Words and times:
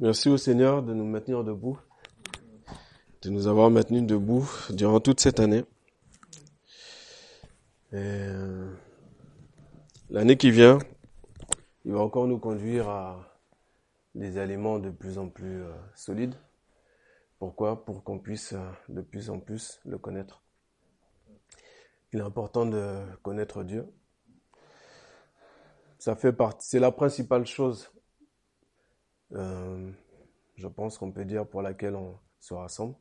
Merci 0.00 0.28
au 0.28 0.36
Seigneur 0.36 0.84
de 0.84 0.94
nous 0.94 1.04
maintenir 1.04 1.42
debout, 1.42 1.76
de 3.22 3.30
nous 3.30 3.48
avoir 3.48 3.68
maintenus 3.68 4.04
debout 4.04 4.48
durant 4.70 5.00
toute 5.00 5.18
cette 5.18 5.40
année. 5.40 5.64
Euh, 7.92 8.72
l'année 10.08 10.36
qui 10.36 10.52
vient, 10.52 10.78
il 11.84 11.94
va 11.94 11.98
encore 11.98 12.28
nous 12.28 12.38
conduire 12.38 12.88
à 12.88 13.40
des 14.14 14.38
aliments 14.38 14.78
de 14.78 14.90
plus 14.90 15.18
en 15.18 15.28
plus 15.28 15.62
euh, 15.62 15.72
solides. 15.96 16.36
Pourquoi? 17.40 17.84
Pour 17.84 18.04
qu'on 18.04 18.20
puisse 18.20 18.52
euh, 18.52 18.70
de 18.88 19.00
plus 19.00 19.30
en 19.30 19.40
plus 19.40 19.80
le 19.84 19.98
connaître. 19.98 20.44
Il 22.12 22.20
est 22.20 22.22
important 22.22 22.66
de 22.66 23.00
connaître 23.24 23.64
Dieu. 23.64 23.84
Ça 25.98 26.14
fait 26.14 26.32
partie, 26.32 26.68
c'est 26.68 26.78
la 26.78 26.92
principale 26.92 27.46
chose 27.46 27.90
euh, 29.34 29.90
je 30.56 30.68
pense 30.68 30.98
qu'on 30.98 31.12
peut 31.12 31.24
dire 31.24 31.46
pour 31.46 31.62
laquelle 31.62 31.94
on 31.94 32.18
se 32.40 32.54
rassemble, 32.54 32.94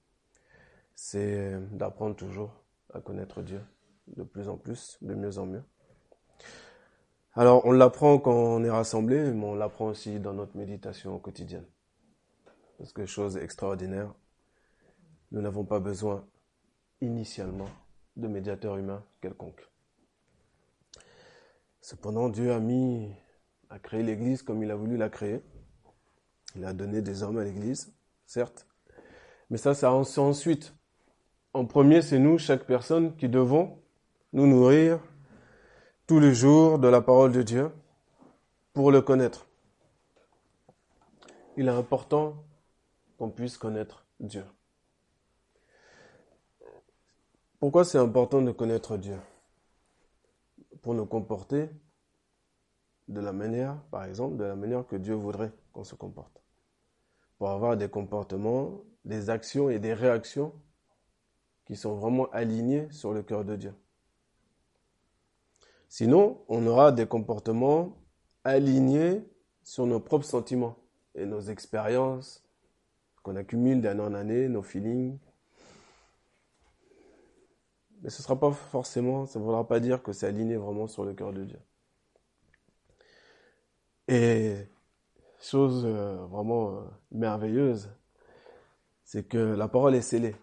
c'est 0.96 1.60
d'apprendre 1.72 2.16
toujours 2.16 2.52
à 2.94 3.02
connaître 3.02 3.42
Dieu 3.42 3.62
de 4.16 4.24
plus 4.24 4.48
en 4.48 4.58
plus, 4.58 4.98
de 5.02 5.14
mieux 5.14 5.38
en 5.38 5.46
mieux. 5.46 5.64
Alors, 7.34 7.66
on 7.66 7.72
l'apprend 7.72 8.18
quand 8.20 8.34
on 8.34 8.64
est 8.64 8.70
rassemblé, 8.70 9.32
mais 9.32 9.46
on 9.46 9.54
l'apprend 9.54 9.88
aussi 9.88 10.20
dans 10.20 10.34
notre 10.34 10.58
méditation 10.58 11.20
quotidienne. 11.20 11.66
Parce 12.78 12.94
que 12.94 13.06
chose 13.06 13.38
extraordinaire, 13.38 14.14
nous 15.32 15.42
n'avons 15.42 15.66
pas 15.66 15.80
besoin 15.80 16.26
initialement 17.02 17.70
de 18.16 18.28
médiateur 18.28 18.78
humain 18.78 19.04
quelconque. 19.22 19.70
Cependant, 21.82 22.30
Dieu 22.30 22.52
a 22.52 22.60
mis, 22.60 23.12
a 23.70 23.78
créé 23.80 24.04
l'Église 24.04 24.42
comme 24.42 24.64
il 24.64 24.72
a 24.72 24.76
voulu 24.76 24.98
la 24.98 25.10
créer. 25.10 25.44
Il 26.56 26.66
a 26.66 26.74
donné 26.74 27.02
des 27.02 27.24
hommes 27.24 27.38
à 27.38 27.44
l'Église, 27.44 27.94
certes. 28.26 28.68
Mais 29.50 29.58
ça, 29.58 29.74
c'est 29.74 29.86
ensuite. 29.86 30.74
En 31.54 31.66
premier, 31.66 32.02
c'est 32.02 32.20
nous, 32.20 32.38
chaque 32.38 32.66
personne, 32.66 33.16
qui 33.16 33.30
devons 33.30 33.80
nous 34.34 34.48
nourrir 34.48 35.00
tous 36.06 36.20
les 36.20 36.34
jours 36.34 36.80
de 36.80 36.88
la 36.88 37.02
parole 37.02 37.32
de 37.32 37.42
Dieu 37.42 37.72
pour 38.74 38.92
le 38.92 39.02
connaître. 39.02 39.48
Il 41.58 41.68
est 41.68 41.72
important 41.72 42.44
qu'on 43.18 43.30
puisse 43.30 43.58
connaître 43.58 44.06
Dieu. 44.20 44.46
Pourquoi 47.60 47.84
c'est 47.84 47.98
important 47.98 48.42
de 48.42 48.52
connaître 48.52 48.98
Dieu? 48.98 49.18
Pour 50.82 50.94
nous 50.94 51.06
comporter 51.06 51.70
de 53.08 53.20
la 53.20 53.34
manière, 53.34 53.82
par 53.90 54.06
exemple, 54.06 54.38
de 54.38 54.44
la 54.44 54.56
manière 54.56 54.86
que 54.86 54.96
Dieu 54.96 55.16
voudrait 55.16 55.52
qu'on 55.74 55.84
se 55.84 55.96
comporte 55.96 56.44
pour 57.38 57.50
avoir 57.50 57.78
des 57.78 57.90
comportements, 57.90 58.82
des 59.06 59.30
actions 59.30 59.70
et 59.70 59.80
des 59.80 59.94
réactions 59.94 60.54
qui 61.66 61.76
sont 61.76 61.96
vraiment 61.96 62.30
alignés 62.32 62.88
sur 62.92 63.14
le 63.14 63.24
cœur 63.24 63.46
de 63.46 63.56
Dieu. 63.56 63.74
Sinon, 65.90 66.42
on 66.48 66.66
aura 66.68 66.92
des 66.92 67.06
comportements 67.06 67.98
alignés 68.44 69.22
sur 69.64 69.86
nos 69.86 70.00
propres 70.00 70.26
sentiments 70.26 70.78
et 71.16 71.26
nos 71.26 71.42
expériences 71.42 72.44
qu'on 73.24 73.36
accumule 73.36 73.82
d'année 73.82 74.02
en 74.02 74.14
année, 74.14 74.48
nos 74.48 74.64
feelings. 74.64 75.18
Mais 78.02 78.10
ce 78.10 78.22
ne 78.22 78.24
sera 78.24 78.40
pas 78.40 78.52
forcément, 78.52 79.26
ça 79.26 79.40
ne 79.40 79.44
voudra 79.44 79.68
pas 79.68 79.80
dire 79.80 80.02
que 80.04 80.14
c'est 80.14 80.28
aligné 80.28 80.56
vraiment 80.56 80.88
sur 80.88 81.04
le 81.04 81.14
cœur 81.14 81.34
de 81.34 81.44
Dieu. 81.44 81.60
Et 84.08 84.68
chose 85.40 85.84
euh, 85.86 86.16
vraiment 86.30 86.72
euh, 86.72 86.82
merveilleuse, 87.12 87.90
c'est 89.04 89.28
que 89.28 89.38
la 89.38 89.68
parole 89.68 89.96
est 89.96 90.02
scellée. 90.02 90.36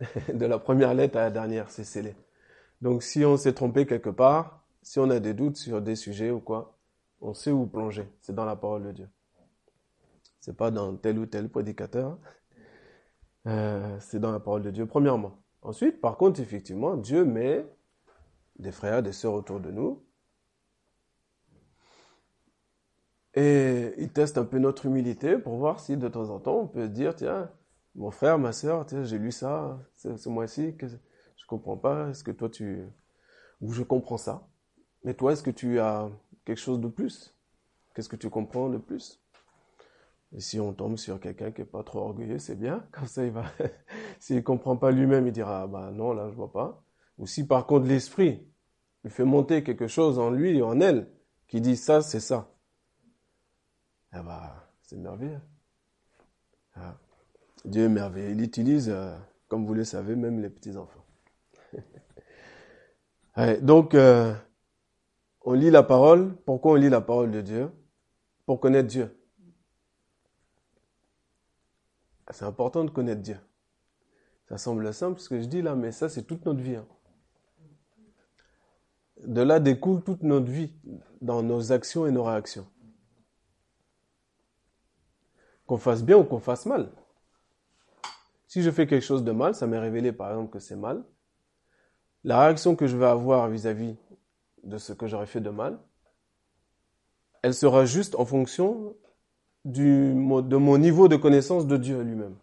De 0.34 0.46
la 0.46 0.58
première 0.58 0.94
lettre 0.94 1.16
à 1.18 1.22
la 1.22 1.30
dernière, 1.30 1.70
c'est 1.70 1.84
scellé. 1.84 2.14
Donc 2.80 3.02
si 3.02 3.24
on 3.24 3.36
s'est 3.36 3.52
trompé 3.52 3.86
quelque 3.86 4.10
part, 4.10 4.64
si 4.82 4.98
on 4.98 5.10
a 5.10 5.20
des 5.20 5.34
doutes 5.34 5.56
sur 5.56 5.82
des 5.82 5.96
sujets 5.96 6.30
ou 6.30 6.40
quoi, 6.40 6.78
on 7.20 7.34
sait 7.34 7.50
où 7.50 7.66
plonger. 7.66 8.08
C'est 8.22 8.34
dans 8.34 8.46
la 8.46 8.56
parole 8.56 8.84
de 8.84 8.92
Dieu. 8.92 9.08
C'est 10.40 10.56
pas 10.56 10.70
dans 10.70 10.96
tel 10.96 11.18
ou 11.18 11.26
tel 11.26 11.48
prédicateur. 11.50 12.18
Euh, 13.46 13.98
c'est 14.00 14.18
dans 14.18 14.32
la 14.32 14.40
parole 14.40 14.62
de 14.62 14.70
Dieu, 14.70 14.86
premièrement. 14.86 15.36
Ensuite, 15.62 16.00
par 16.00 16.16
contre, 16.16 16.40
effectivement, 16.40 16.96
Dieu 16.96 17.24
met 17.24 17.66
des 18.58 18.72
frères, 18.72 19.02
des 19.02 19.12
sœurs 19.12 19.34
autour 19.34 19.60
de 19.60 19.70
nous 19.70 20.02
Et 23.34 23.94
il 23.98 24.10
teste 24.12 24.38
un 24.38 24.44
peu 24.44 24.58
notre 24.58 24.86
humilité 24.86 25.38
pour 25.38 25.56
voir 25.56 25.78
si 25.78 25.96
de 25.96 26.08
temps 26.08 26.30
en 26.30 26.40
temps 26.40 26.58
on 26.58 26.66
peut 26.66 26.88
dire, 26.88 27.14
tiens, 27.14 27.50
mon 27.94 28.10
frère, 28.10 28.38
ma 28.38 28.52
soeur, 28.52 28.86
j'ai 28.88 29.18
lu 29.18 29.32
ça 29.32 29.78
ce, 29.96 30.28
mois-ci, 30.28 30.76
que 30.76 30.86
je 30.88 31.46
comprends 31.46 31.76
pas, 31.76 32.08
est-ce 32.10 32.24
que 32.24 32.30
toi 32.30 32.48
tu... 32.48 32.84
Ou 33.60 33.72
je 33.72 33.82
comprends 33.82 34.16
ça. 34.16 34.48
Mais 35.04 35.14
toi, 35.14 35.32
est-ce 35.32 35.42
que 35.42 35.50
tu 35.50 35.80
as 35.80 36.08
quelque 36.44 36.58
chose 36.58 36.80
de 36.80 36.88
plus? 36.88 37.36
Qu'est-ce 37.94 38.08
que 38.08 38.16
tu 38.16 38.30
comprends 38.30 38.68
de 38.68 38.78
plus? 38.78 39.20
Et 40.32 40.40
si 40.40 40.60
on 40.60 40.72
tombe 40.72 40.96
sur 40.96 41.20
quelqu'un 41.20 41.50
qui 41.50 41.62
est 41.62 41.66
pas 41.66 41.82
trop 41.82 42.00
orgueilleux, 42.00 42.38
c'est 42.38 42.56
bien. 42.56 42.86
Comme 42.92 43.06
ça, 43.06 43.24
il 43.24 43.32
va... 43.32 43.44
S'il 44.18 44.42
comprend 44.42 44.76
pas 44.76 44.90
lui-même, 44.92 45.26
il 45.26 45.32
dira, 45.32 45.62
ah, 45.62 45.66
bah 45.66 45.90
non, 45.92 46.12
là, 46.12 46.28
je 46.30 46.34
vois 46.34 46.52
pas. 46.52 46.82
Ou 47.18 47.26
si 47.26 47.46
par 47.46 47.66
contre 47.66 47.86
l'esprit, 47.86 48.46
il 49.04 49.10
fait 49.10 49.24
monter 49.24 49.62
quelque 49.62 49.86
chose 49.86 50.18
en 50.18 50.30
lui, 50.30 50.62
en 50.62 50.80
elle, 50.80 51.10
qui 51.48 51.60
dit 51.60 51.76
ça, 51.76 52.00
c'est 52.00 52.20
ça 52.20 52.54
ah 54.12 54.22
bah, 54.22 54.70
c'est 54.82 54.96
merveilleux. 54.96 55.40
Ah. 56.74 56.96
Dieu 57.64 57.84
est 57.84 57.88
merveilleux. 57.88 58.30
Il 58.30 58.40
utilise, 58.42 58.88
euh, 58.90 59.16
comme 59.48 59.66
vous 59.66 59.74
le 59.74 59.84
savez, 59.84 60.16
même 60.16 60.40
les 60.40 60.50
petits-enfants. 60.50 61.04
donc, 63.62 63.94
euh, 63.94 64.34
on 65.42 65.52
lit 65.52 65.70
la 65.70 65.82
parole. 65.82 66.34
Pourquoi 66.44 66.72
on 66.72 66.76
lit 66.76 66.88
la 66.88 67.00
parole 67.00 67.30
de 67.30 67.40
Dieu? 67.40 67.70
Pour 68.46 68.60
connaître 68.60 68.88
Dieu. 68.88 69.16
C'est 72.32 72.44
important 72.44 72.84
de 72.84 72.90
connaître 72.90 73.22
Dieu. 73.22 73.38
Ça 74.48 74.58
semble 74.58 74.92
simple 74.92 75.20
ce 75.20 75.28
que 75.28 75.40
je 75.40 75.46
dis 75.46 75.62
là, 75.62 75.74
mais 75.74 75.92
ça, 75.92 76.08
c'est 76.08 76.22
toute 76.22 76.44
notre 76.44 76.60
vie. 76.60 76.76
Hein. 76.76 76.86
De 79.26 79.42
là 79.42 79.60
découle 79.60 80.02
toute 80.02 80.22
notre 80.22 80.50
vie 80.50 80.72
dans 81.20 81.42
nos 81.42 81.72
actions 81.72 82.06
et 82.06 82.10
nos 82.10 82.24
réactions. 82.24 82.66
Qu'on 85.70 85.78
fasse 85.78 86.02
bien 86.02 86.16
ou 86.16 86.24
qu'on 86.24 86.40
fasse 86.40 86.66
mal. 86.66 86.90
Si 88.48 88.60
je 88.60 88.72
fais 88.72 88.88
quelque 88.88 89.04
chose 89.04 89.22
de 89.22 89.30
mal, 89.30 89.54
ça 89.54 89.68
m'est 89.68 89.78
révélé 89.78 90.10
par 90.10 90.30
exemple 90.30 90.50
que 90.50 90.58
c'est 90.58 90.74
mal, 90.74 91.04
la 92.24 92.40
réaction 92.40 92.74
que 92.74 92.88
je 92.88 92.96
vais 92.96 93.06
avoir 93.06 93.48
vis-à-vis 93.48 93.94
de 94.64 94.78
ce 94.78 94.92
que 94.92 95.06
j'aurais 95.06 95.26
fait 95.26 95.40
de 95.40 95.50
mal, 95.50 95.78
elle 97.42 97.54
sera 97.54 97.84
juste 97.84 98.16
en 98.16 98.24
fonction 98.24 98.96
de 99.64 100.56
mon 100.56 100.76
niveau 100.76 101.06
de 101.06 101.14
connaissance 101.14 101.68
de 101.68 101.76
Dieu 101.76 102.02
lui-même. 102.02 102.34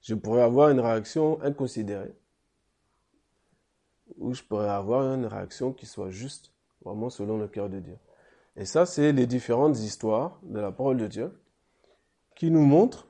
Je 0.00 0.14
pourrais 0.14 0.42
avoir 0.42 0.68
une 0.68 0.78
réaction 0.78 1.42
inconsidérée, 1.42 2.14
ou 4.16 4.32
je 4.32 4.44
pourrais 4.44 4.70
avoir 4.70 5.12
une 5.12 5.26
réaction 5.26 5.72
qui 5.72 5.86
soit 5.86 6.10
juste, 6.10 6.52
vraiment 6.84 7.10
selon 7.10 7.36
le 7.36 7.48
cœur 7.48 7.68
de 7.68 7.80
Dieu. 7.80 7.96
Et 8.56 8.64
ça, 8.64 8.86
c'est 8.86 9.12
les 9.12 9.26
différentes 9.26 9.78
histoires 9.78 10.40
de 10.42 10.60
la 10.60 10.70
parole 10.70 10.96
de 10.96 11.06
Dieu 11.06 11.32
qui 12.36 12.50
nous 12.50 12.64
montrent, 12.64 13.08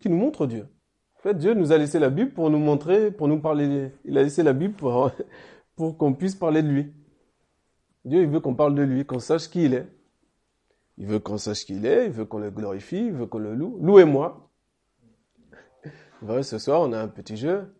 qui 0.00 0.08
nous 0.08 0.16
montrent 0.16 0.46
Dieu. 0.46 0.68
En 1.18 1.22
fait, 1.22 1.34
Dieu 1.34 1.54
nous 1.54 1.72
a 1.72 1.78
laissé 1.78 1.98
la 1.98 2.10
Bible 2.10 2.32
pour 2.32 2.50
nous 2.50 2.58
montrer, 2.58 3.10
pour 3.10 3.26
nous 3.26 3.40
parler. 3.40 3.92
Il 4.04 4.16
a 4.16 4.22
laissé 4.22 4.42
la 4.42 4.52
Bible 4.52 4.74
pour, 4.74 5.10
pour 5.76 5.98
qu'on 5.98 6.14
puisse 6.14 6.36
parler 6.36 6.62
de 6.62 6.68
lui. 6.68 6.92
Dieu, 8.04 8.22
il 8.22 8.28
veut 8.28 8.40
qu'on 8.40 8.54
parle 8.54 8.76
de 8.76 8.82
lui, 8.82 9.04
qu'on 9.04 9.18
sache 9.18 9.48
qui 9.48 9.64
il 9.64 9.74
est. 9.74 9.88
Il 10.98 11.06
veut 11.06 11.18
qu'on 11.18 11.38
sache 11.38 11.66
qui 11.66 11.74
il 11.74 11.84
est, 11.84 12.06
il 12.06 12.12
veut 12.12 12.24
qu'on 12.24 12.38
le 12.38 12.50
glorifie, 12.50 13.06
il 13.06 13.12
veut 13.12 13.26
qu'on 13.26 13.38
le 13.38 13.54
loue. 13.54 13.78
Louez-moi. 13.82 14.50
Voilà, 16.22 16.42
ce 16.42 16.58
soir, 16.58 16.80
on 16.80 16.92
a 16.92 17.00
un 17.00 17.08
petit 17.08 17.36
jeu 17.36 17.74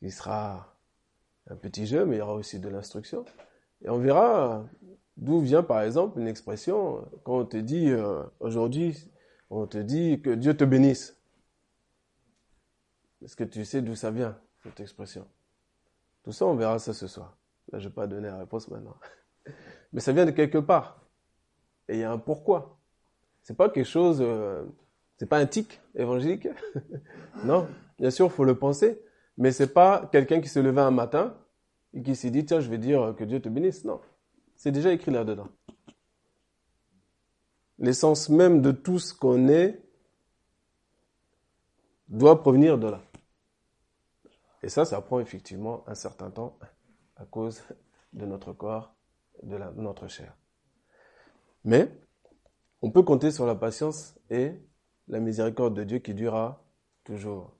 qui 0.00 0.10
sera 0.10 0.76
un 1.48 1.56
petit 1.56 1.86
jeu, 1.86 2.04
mais 2.04 2.16
il 2.16 2.18
y 2.18 2.22
aura 2.22 2.34
aussi 2.34 2.58
de 2.58 2.68
l'instruction. 2.68 3.24
Et 3.82 3.88
on 3.88 3.98
verra 3.98 4.66
D'où 5.18 5.40
vient 5.40 5.64
par 5.64 5.82
exemple 5.82 6.20
une 6.20 6.28
expression 6.28 7.04
quand 7.24 7.40
on 7.40 7.44
te 7.44 7.56
dit 7.56 7.90
euh, 7.90 8.22
aujourd'hui, 8.38 9.10
on 9.50 9.66
te 9.66 9.78
dit 9.78 10.22
que 10.22 10.30
Dieu 10.30 10.56
te 10.56 10.62
bénisse. 10.62 11.20
Est-ce 13.24 13.34
que 13.34 13.42
tu 13.42 13.64
sais 13.64 13.82
d'où 13.82 13.96
ça 13.96 14.12
vient, 14.12 14.38
cette 14.62 14.78
expression? 14.78 15.26
Tout 16.22 16.30
ça, 16.30 16.46
on 16.46 16.54
verra 16.54 16.78
ça 16.78 16.94
ce 16.94 17.08
soir. 17.08 17.36
Là, 17.72 17.80
je 17.80 17.84
ne 17.84 17.88
vais 17.88 17.94
pas 17.94 18.06
donner 18.06 18.28
la 18.28 18.38
réponse 18.38 18.68
maintenant. 18.68 18.96
Mais 19.92 20.00
ça 20.00 20.12
vient 20.12 20.24
de 20.24 20.30
quelque 20.30 20.58
part. 20.58 21.02
Et 21.88 21.94
il 21.94 22.00
y 22.00 22.04
a 22.04 22.12
un 22.12 22.18
pourquoi. 22.18 22.78
C'est 23.42 23.56
pas 23.56 23.68
quelque 23.70 23.88
chose, 23.88 24.18
euh, 24.20 24.64
c'est 25.16 25.28
pas 25.28 25.38
un 25.38 25.46
tic 25.46 25.80
évangélique. 25.96 26.46
non, 27.44 27.66
bien 27.98 28.10
sûr, 28.10 28.26
il 28.26 28.32
faut 28.32 28.44
le 28.44 28.56
penser. 28.56 29.02
Mais 29.36 29.50
c'est 29.50 29.72
pas 29.72 30.08
quelqu'un 30.12 30.40
qui 30.40 30.48
se 30.48 30.60
levait 30.60 30.80
un 30.80 30.92
matin 30.92 31.36
et 31.92 32.02
qui 32.02 32.14
s'est 32.14 32.30
dit, 32.30 32.44
tiens, 32.44 32.60
je 32.60 32.70
vais 32.70 32.78
dire 32.78 33.16
que 33.18 33.24
Dieu 33.24 33.40
te 33.40 33.48
bénisse. 33.48 33.84
Non. 33.84 34.00
C'est 34.58 34.72
déjà 34.72 34.92
écrit 34.92 35.12
là-dedans. 35.12 35.48
l'essence 37.78 38.28
même 38.28 38.60
de 38.60 38.72
tout 38.72 38.98
ce 38.98 39.14
qu'on 39.14 39.46
est 39.48 39.80
doit 42.08 42.40
provenir 42.40 42.76
de 42.76 42.88
là. 42.88 43.00
Et 44.64 44.68
ça, 44.68 44.84
ça 44.84 45.00
prend 45.00 45.20
effectivement 45.20 45.84
un 45.86 45.94
certain 45.94 46.32
temps 46.32 46.58
à 47.14 47.24
cause 47.24 47.62
de 48.12 48.26
notre 48.26 48.52
corps, 48.52 48.92
de, 49.44 49.58
notre 49.76 50.08
chair. 50.08 50.36
Mais 51.62 51.88
on 52.82 52.90
peut 52.90 53.02
compter 53.02 53.30
sur 53.30 53.46
la 53.46 53.54
patience 53.54 54.18
et 54.28 54.54
la 55.06 55.20
miséricorde 55.20 55.74
de 55.74 55.84
Dieu 55.84 55.98
qui 56.00 56.14
durera 56.14 56.64
toujours. 57.04 57.52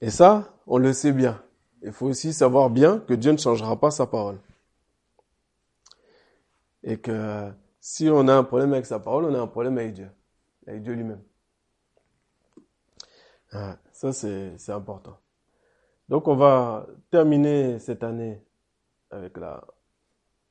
Et 0.00 0.10
ça, 0.10 0.54
on 0.68 0.78
le 0.78 0.92
sait 0.92 1.12
bien. 1.12 1.42
Il 1.82 1.92
faut 1.92 2.06
aussi 2.06 2.32
savoir 2.32 2.70
bien 2.70 2.98
que 3.00 3.14
Dieu 3.14 3.32
ne 3.32 3.36
changera 3.36 3.78
pas 3.78 3.90
sa 3.90 4.06
parole. 4.06 4.38
Et 6.82 6.98
que 6.98 7.50
si 7.80 8.08
on 8.08 8.26
a 8.28 8.34
un 8.34 8.44
problème 8.44 8.72
avec 8.72 8.86
sa 8.86 8.98
parole, 8.98 9.24
on 9.24 9.34
a 9.34 9.40
un 9.40 9.46
problème 9.46 9.78
avec 9.78 9.94
Dieu, 9.94 10.10
avec 10.66 10.82
Dieu 10.82 10.94
lui-même. 10.94 11.22
Ah, 13.52 13.78
ça, 13.92 14.12
c'est 14.12 14.70
important. 14.70 15.18
Donc, 16.08 16.28
on 16.28 16.36
va 16.36 16.86
terminer 17.10 17.78
cette 17.78 18.02
année 18.02 18.42
avec 19.10 19.36
la, 19.36 19.64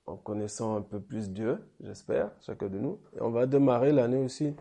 en 0.06 0.15
connaissant 0.15 0.77
un 0.77 0.81
peu 0.81 1.00
plus 1.00 1.29
Dieu, 1.29 1.59
j'espère, 1.81 2.31
chacun 2.41 2.68
de 2.68 2.79
nous. 2.79 3.00
Et 3.15 3.21
on 3.21 3.29
va 3.29 3.45
démarrer 3.45 3.91
l'année 3.91 4.18
aussi 4.18 4.56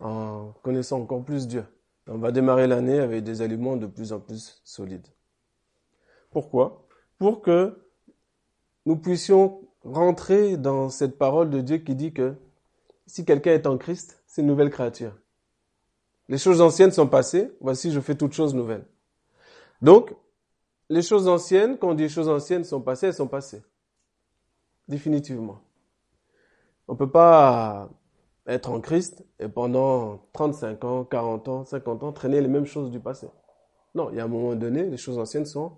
en 0.00 0.52
connaissant 0.62 1.00
encore 1.00 1.24
plus 1.24 1.48
Dieu. 1.48 1.64
On 2.06 2.18
va 2.18 2.32
démarrer 2.32 2.66
l'année 2.66 2.98
avec 2.98 3.24
des 3.24 3.42
aliments 3.42 3.76
de 3.76 3.86
plus 3.86 4.12
en 4.12 4.20
plus 4.20 4.60
solides. 4.64 5.06
Pourquoi? 6.32 6.86
Pour 7.18 7.42
que 7.42 7.78
nous 8.86 8.96
puissions 8.96 9.60
rentrer 9.84 10.56
dans 10.56 10.88
cette 10.88 11.18
parole 11.18 11.50
de 11.50 11.60
Dieu 11.60 11.78
qui 11.78 11.94
dit 11.94 12.12
que 12.12 12.34
si 13.06 13.24
quelqu'un 13.24 13.52
est 13.52 13.66
en 13.66 13.78
Christ, 13.78 14.22
c'est 14.26 14.40
une 14.40 14.48
nouvelle 14.48 14.70
créature. 14.70 15.16
Les 16.28 16.38
choses 16.38 16.60
anciennes 16.60 16.92
sont 16.92 17.06
passées, 17.06 17.52
voici 17.60 17.92
je 17.92 18.00
fais 18.00 18.14
toutes 18.14 18.32
choses 18.32 18.54
nouvelles. 18.54 18.86
Donc, 19.82 20.14
les 20.88 21.02
choses 21.02 21.28
anciennes, 21.28 21.78
quand 21.78 21.90
on 21.90 21.94
dit 21.94 22.08
choses 22.08 22.28
anciennes 22.28 22.64
sont 22.64 22.80
passées, 22.80 23.08
elles 23.08 23.14
sont 23.14 23.28
passées. 23.28 23.62
Définitivement. 24.88 25.60
On 26.88 26.94
ne 26.94 26.98
peut 26.98 27.10
pas 27.10 27.90
être 28.46 28.70
en 28.70 28.80
Christ 28.80 29.24
et 29.38 29.48
pendant 29.48 30.26
35 30.32 30.84
ans, 30.84 31.04
40 31.04 31.48
ans, 31.48 31.64
50 31.64 32.02
ans, 32.02 32.12
traîner 32.12 32.40
les 32.40 32.48
mêmes 32.48 32.66
choses 32.66 32.90
du 32.90 33.00
passé. 33.00 33.28
Non, 33.94 34.10
il 34.10 34.16
y 34.16 34.20
a 34.20 34.24
un 34.24 34.28
moment 34.28 34.54
donné, 34.54 34.84
les 34.84 34.96
choses 34.96 35.18
anciennes 35.18 35.46
sont 35.46 35.76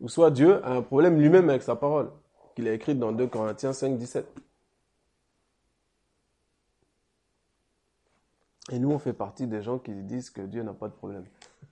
Ou 0.00 0.08
soit 0.08 0.30
Dieu 0.30 0.64
a 0.64 0.72
un 0.72 0.82
problème 0.82 1.18
lui-même 1.18 1.48
avec 1.50 1.62
sa 1.62 1.76
parole, 1.76 2.10
qu'il 2.54 2.68
a 2.68 2.72
écrite 2.72 2.98
dans 2.98 3.12
2 3.12 3.26
Corinthiens 3.26 3.72
5, 3.72 3.98
17. 3.98 4.26
Et 8.70 8.78
nous, 8.78 8.90
on 8.90 8.98
fait 8.98 9.14
partie 9.14 9.46
des 9.46 9.62
gens 9.62 9.78
qui 9.78 9.92
disent 9.94 10.30
que 10.30 10.42
Dieu 10.42 10.62
n'a 10.62 10.74
pas 10.74 10.88
de 10.88 10.94
problème. 10.94 11.24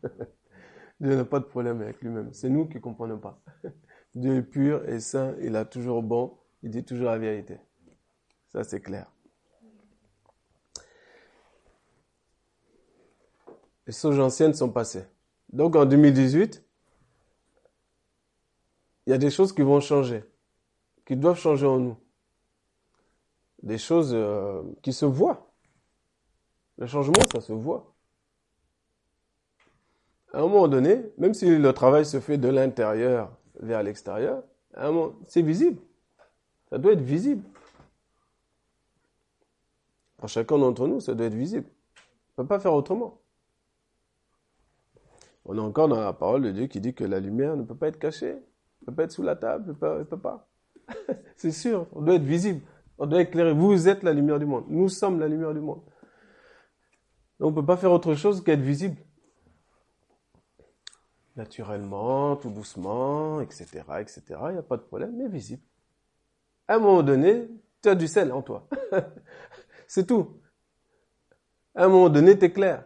Dieu 1.01 1.15
n'a 1.15 1.25
pas 1.25 1.41
de 1.41 1.45
problème 1.45 1.83
avec 1.83 2.01
lui-même. 2.01 2.33
C'est 2.33 2.49
nous 2.49 2.67
qui 2.67 2.77
ne 2.77 2.81
comprenons 2.81 3.19
pas. 3.19 3.39
Dieu 4.15 4.37
est 4.37 4.43
pur 4.43 4.89
et 4.89 4.99
saint, 4.99 5.37
il 5.41 5.57
a 5.57 5.67
toujours 5.67 6.03
bon, 6.03 6.39
il 6.63 6.71
dit 6.71 6.85
toujours 6.85 7.07
la 7.07 7.19
vérité. 7.19 7.59
Ça, 8.49 8.65
c'est 8.65 8.81
clair. 8.81 9.11
Les 13.87 13.93
choses 13.93 14.19
anciennes 14.19 14.55
sont 14.55 14.71
passées. 14.71 15.05
Donc 15.53 15.77
en 15.77 15.87
2018, 15.87 16.65
il 19.07 19.11
y 19.11 19.13
a 19.13 19.19
des 19.19 19.31
choses 19.31 19.53
qui 19.53 19.63
vont 19.63 19.81
changer, 19.81 20.25
qui 21.07 21.17
doivent 21.17 21.39
changer 21.39 21.67
en 21.67 21.79
nous. 21.79 21.97
Des 23.63 23.79
choses 23.79 24.13
euh, 24.13 24.63
qui 24.83 24.93
se 24.93 25.07
voient. 25.07 25.51
Le 26.79 26.87
changement, 26.87 27.23
ça 27.33 27.41
se 27.41 27.53
voit. 27.53 27.95
À 30.33 30.39
un 30.39 30.43
moment 30.43 30.69
donné, 30.69 31.03
même 31.17 31.33
si 31.33 31.57
le 31.57 31.73
travail 31.73 32.05
se 32.05 32.21
fait 32.21 32.37
de 32.37 32.49
l'intérieur 32.49 33.35
vers 33.61 33.83
l'extérieur, 33.83 34.43
c'est 35.27 35.41
visible. 35.41 35.81
Ça 36.69 36.79
doit 36.79 36.93
être 36.93 37.01
visible. 37.01 37.43
Pour 40.19 40.29
chacun 40.29 40.59
d'entre 40.59 40.87
nous, 40.87 41.01
ça 41.01 41.15
doit 41.15 41.27
être 41.27 41.35
visible. 41.35 41.69
On 42.37 42.43
ne 42.43 42.47
peut 42.47 42.49
pas 42.49 42.61
faire 42.61 42.75
autrement. 42.75 43.19
On 45.49 45.57
est 45.57 45.61
encore 45.61 45.87
dans 45.89 46.01
la 46.01 46.13
parole 46.13 46.43
de 46.43 46.51
Dieu 46.51 46.67
qui 46.67 46.81
dit 46.81 46.93
que 46.93 47.05
la 47.05 47.21
lumière 47.21 47.57
ne 47.57 47.63
peut 47.63 47.77
pas 47.77 47.87
être 47.87 48.01
cachée, 48.01 48.35
ne 48.35 48.87
peut 48.87 48.95
pas 48.95 49.05
être 49.05 49.13
sous 49.13 49.23
la 49.23 49.37
table, 49.37 49.69
ne 49.69 50.03
peut, 50.03 50.19
pas. 50.19 50.49
C'est 51.37 51.53
sûr, 51.53 51.87
on 51.93 52.03
doit 52.03 52.17
être 52.17 52.25
visible, 52.25 52.63
on 52.99 53.07
doit 53.07 53.23
éclairer. 53.23 53.53
Vous 53.53 53.89
êtes 53.89 54.03
la 54.03 54.13
lumière 54.13 54.41
du 54.41 54.47
monde, 54.47 54.65
nous 54.69 54.89
sommes 54.89 55.21
la 55.21 55.29
lumière 55.29 55.55
du 55.55 55.61
monde. 55.61 55.83
on 57.39 57.51
ne 57.51 57.55
peut 57.55 57.65
pas 57.65 57.77
faire 57.77 57.93
autre 57.93 58.15
chose 58.15 58.43
qu'être 58.43 58.61
visible. 58.61 58.97
Naturellement, 61.37 62.35
tout 62.37 62.51
doucement, 62.51 63.41
etc., 63.41 63.85
etc. 64.01 64.23
Il 64.49 64.53
n'y 64.53 64.59
a 64.59 64.63
pas 64.63 64.79
de 64.79 64.83
problème, 64.83 65.15
mais 65.17 65.29
visible. 65.29 65.63
À 66.67 66.75
un 66.75 66.79
moment 66.81 67.05
donné, 67.05 67.49
tu 67.83 67.89
as 67.89 67.95
du 67.95 68.09
sel 68.09 68.33
en 68.33 68.43
toi. 68.43 68.67
C'est 69.87 70.07
tout. 70.07 70.41
À 71.77 71.85
un 71.85 71.89
moment 71.89 72.09
donné, 72.09 72.37
tu 72.37 72.47
es 72.47 72.51
clair. 72.51 72.85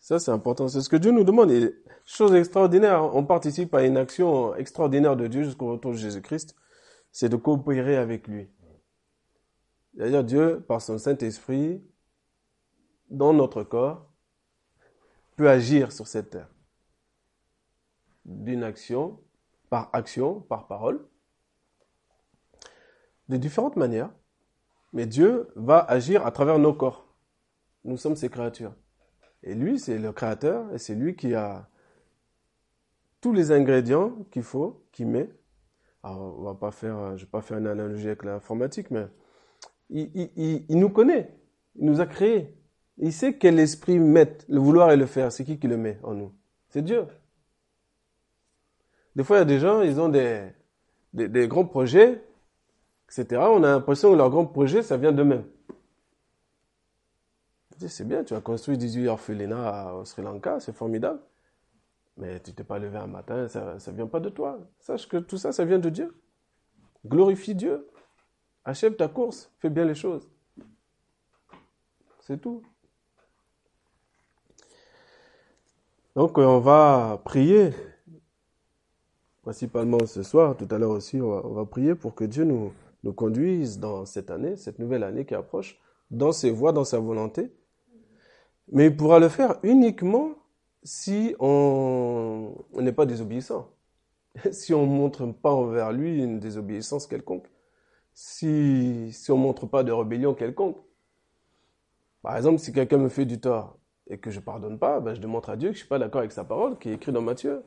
Ça, 0.00 0.18
c'est 0.18 0.30
important. 0.30 0.68
C'est 0.68 0.80
ce 0.80 0.88
que 0.88 0.96
Dieu 0.96 1.10
nous 1.10 1.24
demande. 1.24 1.50
Et 1.50 1.74
chose 2.04 2.34
extraordinaire, 2.34 3.14
on 3.14 3.24
participe 3.24 3.74
à 3.74 3.84
une 3.84 3.96
action 3.96 4.54
extraordinaire 4.54 5.16
de 5.16 5.26
Dieu 5.26 5.42
jusqu'au 5.42 5.72
retour 5.72 5.92
de 5.92 5.96
Jésus-Christ, 5.96 6.54
c'est 7.12 7.28
de 7.28 7.36
coopérer 7.36 7.96
avec 7.96 8.28
lui. 8.28 8.48
D'ailleurs, 9.94 10.24
Dieu, 10.24 10.64
par 10.66 10.80
son 10.80 10.98
Saint-Esprit, 10.98 11.82
dans 13.10 13.32
notre 13.32 13.62
corps, 13.64 14.12
peut 15.36 15.48
agir 15.48 15.92
sur 15.92 16.06
cette 16.06 16.30
terre. 16.30 16.48
D'une 18.24 18.62
action, 18.62 19.20
par 19.70 19.90
action, 19.92 20.40
par 20.40 20.66
parole 20.66 21.06
de 23.28 23.36
différentes 23.36 23.76
manières, 23.76 24.10
mais 24.92 25.06
Dieu 25.06 25.48
va 25.54 25.80
agir 25.80 26.24
à 26.24 26.30
travers 26.30 26.58
nos 26.58 26.72
corps. 26.72 27.07
Nous 27.88 27.96
sommes 27.96 28.16
ses 28.16 28.28
créatures. 28.28 28.74
Et 29.42 29.54
lui, 29.54 29.78
c'est 29.78 29.96
le 29.96 30.12
créateur, 30.12 30.70
et 30.74 30.78
c'est 30.78 30.94
lui 30.94 31.16
qui 31.16 31.34
a 31.34 31.70
tous 33.22 33.32
les 33.32 33.50
ingrédients 33.50 34.26
qu'il 34.30 34.42
faut, 34.42 34.84
qu'il 34.92 35.06
met. 35.06 35.30
Alors, 36.02 36.38
on 36.38 36.42
va 36.42 36.54
pas 36.54 36.70
faire, 36.70 37.16
je 37.16 37.24
vais 37.24 37.30
pas 37.30 37.40
faire 37.40 37.56
une 37.56 37.66
analogie 37.66 38.08
avec 38.08 38.24
l'informatique, 38.24 38.90
mais 38.90 39.06
il, 39.88 40.66
nous 40.68 40.90
connaît, 40.90 41.34
il 41.76 41.86
nous 41.86 42.02
a 42.02 42.06
créés. 42.06 42.54
Il 42.98 43.10
sait 43.10 43.38
quel 43.38 43.58
esprit 43.58 43.98
met 43.98 44.36
le 44.48 44.60
vouloir 44.60 44.92
et 44.92 44.98
le 44.98 45.06
faire. 45.06 45.32
C'est 45.32 45.44
qui 45.44 45.58
qui 45.58 45.66
le 45.66 45.78
met 45.78 45.98
en 46.02 46.12
nous? 46.12 46.34
C'est 46.68 46.82
Dieu. 46.82 47.06
Des 49.16 49.24
fois, 49.24 49.36
il 49.36 49.40
y 49.40 49.42
a 49.42 49.46
des 49.46 49.60
gens, 49.60 49.80
ils 49.80 49.98
ont 49.98 50.10
des, 50.10 50.42
des 51.14 51.48
grands 51.48 51.64
projets, 51.64 52.22
etc. 53.08 53.40
On 53.50 53.62
a 53.62 53.70
l'impression 53.70 54.12
que 54.12 54.16
leur 54.18 54.28
grand 54.28 54.44
projet, 54.44 54.82
ça 54.82 54.98
vient 54.98 55.12
d'eux-mêmes. 55.12 55.46
C'est 57.86 58.06
bien, 58.06 58.24
tu 58.24 58.34
as 58.34 58.40
construit 58.40 58.76
18 58.76 59.08
orphelinats 59.08 59.94
au 59.94 60.04
Sri 60.04 60.22
Lanka, 60.22 60.58
c'est 60.58 60.74
formidable. 60.74 61.20
Mais 62.16 62.40
tu 62.40 62.52
t'es 62.52 62.64
pas 62.64 62.80
levé 62.80 62.98
un 62.98 63.06
matin, 63.06 63.46
ça 63.46 63.74
ne 63.74 63.96
vient 63.96 64.08
pas 64.08 64.18
de 64.18 64.28
toi. 64.28 64.58
Sache 64.80 65.08
que 65.08 65.18
tout 65.18 65.38
ça, 65.38 65.52
ça 65.52 65.64
vient 65.64 65.78
de 65.78 65.88
Dieu. 65.88 66.20
Glorifie 67.06 67.54
Dieu. 67.54 67.88
Achève 68.64 68.96
ta 68.96 69.06
course, 69.06 69.52
fais 69.60 69.70
bien 69.70 69.84
les 69.84 69.94
choses. 69.94 70.28
C'est 72.20 72.40
tout. 72.40 72.62
Donc 76.16 76.36
on 76.36 76.58
va 76.58 77.20
prier, 77.24 77.70
principalement 79.42 80.04
ce 80.04 80.24
soir, 80.24 80.56
tout 80.56 80.66
à 80.70 80.78
l'heure 80.78 80.90
aussi, 80.90 81.20
on 81.20 81.52
va 81.54 81.64
prier 81.64 81.94
pour 81.94 82.16
que 82.16 82.24
Dieu 82.24 82.42
nous, 82.42 82.72
nous 83.04 83.12
conduise 83.12 83.78
dans 83.78 84.04
cette 84.04 84.32
année, 84.32 84.56
cette 84.56 84.80
nouvelle 84.80 85.04
année 85.04 85.24
qui 85.24 85.36
approche, 85.36 85.78
dans 86.10 86.32
ses 86.32 86.50
voies, 86.50 86.72
dans 86.72 86.84
sa 86.84 86.98
volonté. 86.98 87.52
Mais 88.72 88.86
il 88.86 88.96
pourra 88.96 89.18
le 89.18 89.28
faire 89.28 89.58
uniquement 89.62 90.32
si 90.82 91.34
on 91.38 92.54
n'est 92.74 92.92
pas 92.92 93.06
désobéissant. 93.06 93.70
Si 94.52 94.72
on 94.72 94.86
ne 94.86 94.92
montre 94.92 95.26
pas 95.26 95.52
envers 95.52 95.90
lui 95.90 96.22
une 96.22 96.38
désobéissance 96.38 97.06
quelconque. 97.08 97.46
Si, 98.14 99.10
si 99.12 99.32
on 99.32 99.36
ne 99.38 99.42
montre 99.42 99.66
pas 99.66 99.82
de 99.82 99.90
rébellion 99.90 100.34
quelconque. 100.34 100.76
Par 102.22 102.36
exemple, 102.36 102.58
si 102.58 102.72
quelqu'un 102.72 102.98
me 102.98 103.08
fait 103.08 103.24
du 103.24 103.40
tort 103.40 103.78
et 104.08 104.18
que 104.18 104.30
je 104.30 104.38
ne 104.38 104.44
pardonne 104.44 104.78
pas, 104.78 105.00
ben 105.00 105.14
je 105.14 105.20
démontre 105.20 105.50
à 105.50 105.56
Dieu 105.56 105.70
que 105.70 105.74
je 105.74 105.78
ne 105.78 105.80
suis 105.80 105.88
pas 105.88 105.98
d'accord 105.98 106.20
avec 106.20 106.32
sa 106.32 106.44
parole 106.44 106.78
qui 106.78 106.90
est 106.90 106.94
écrite 106.94 107.14
dans 107.14 107.22
Matthieu. 107.22 107.62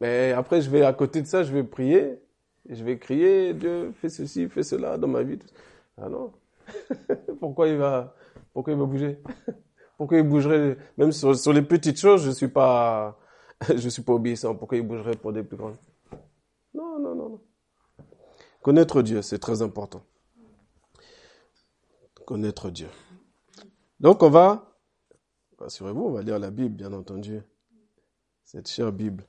Mais 0.00 0.32
après, 0.32 0.60
je 0.60 0.70
vais 0.70 0.82
à 0.84 0.92
côté 0.92 1.20
de 1.22 1.26
ça, 1.26 1.42
je 1.42 1.52
vais 1.52 1.64
prier 1.64 2.18
je 2.68 2.84
vais 2.84 2.98
crier, 2.98 3.54
Dieu, 3.54 3.92
fais 4.00 4.08
ceci, 4.08 4.48
fais 4.48 4.62
cela 4.62 4.96
dans 4.98 5.08
ma 5.08 5.22
vie. 5.22 5.38
Ah 5.98 6.08
non. 6.08 6.32
pourquoi 7.40 7.68
il 7.68 7.76
va, 7.76 8.14
pourquoi 8.54 8.72
il 8.72 8.78
va 8.78 8.86
bouger? 8.86 9.18
pourquoi 9.98 10.18
il 10.18 10.26
bougerait? 10.26 10.78
Même 10.96 11.12
sur, 11.12 11.52
les 11.52 11.62
petites 11.62 11.98
choses, 11.98 12.24
je 12.24 12.30
suis 12.30 12.48
pas, 12.48 13.18
je 13.76 13.88
suis 13.88 14.02
pas 14.02 14.14
obéissant, 14.14 14.54
pourquoi 14.54 14.78
il 14.78 14.86
bougerait 14.86 15.16
pour 15.16 15.32
des 15.32 15.42
plus 15.42 15.56
grandes? 15.56 15.76
Non, 16.72 16.98
non, 17.00 17.14
non, 17.14 17.28
non. 17.28 17.40
Connaître 18.62 19.02
Dieu, 19.02 19.20
c'est 19.20 19.40
très 19.40 19.60
important. 19.60 20.02
Connaître 22.24 22.70
Dieu. 22.70 22.88
Donc 24.00 24.22
on 24.22 24.30
va, 24.30 24.78
rassurez-vous, 25.58 26.04
on 26.04 26.12
va 26.12 26.22
lire 26.22 26.38
la 26.38 26.50
Bible, 26.50 26.76
bien 26.76 26.92
entendu. 26.92 27.42
Cette 28.44 28.68
chère 28.68 28.92
Bible. 28.92 29.26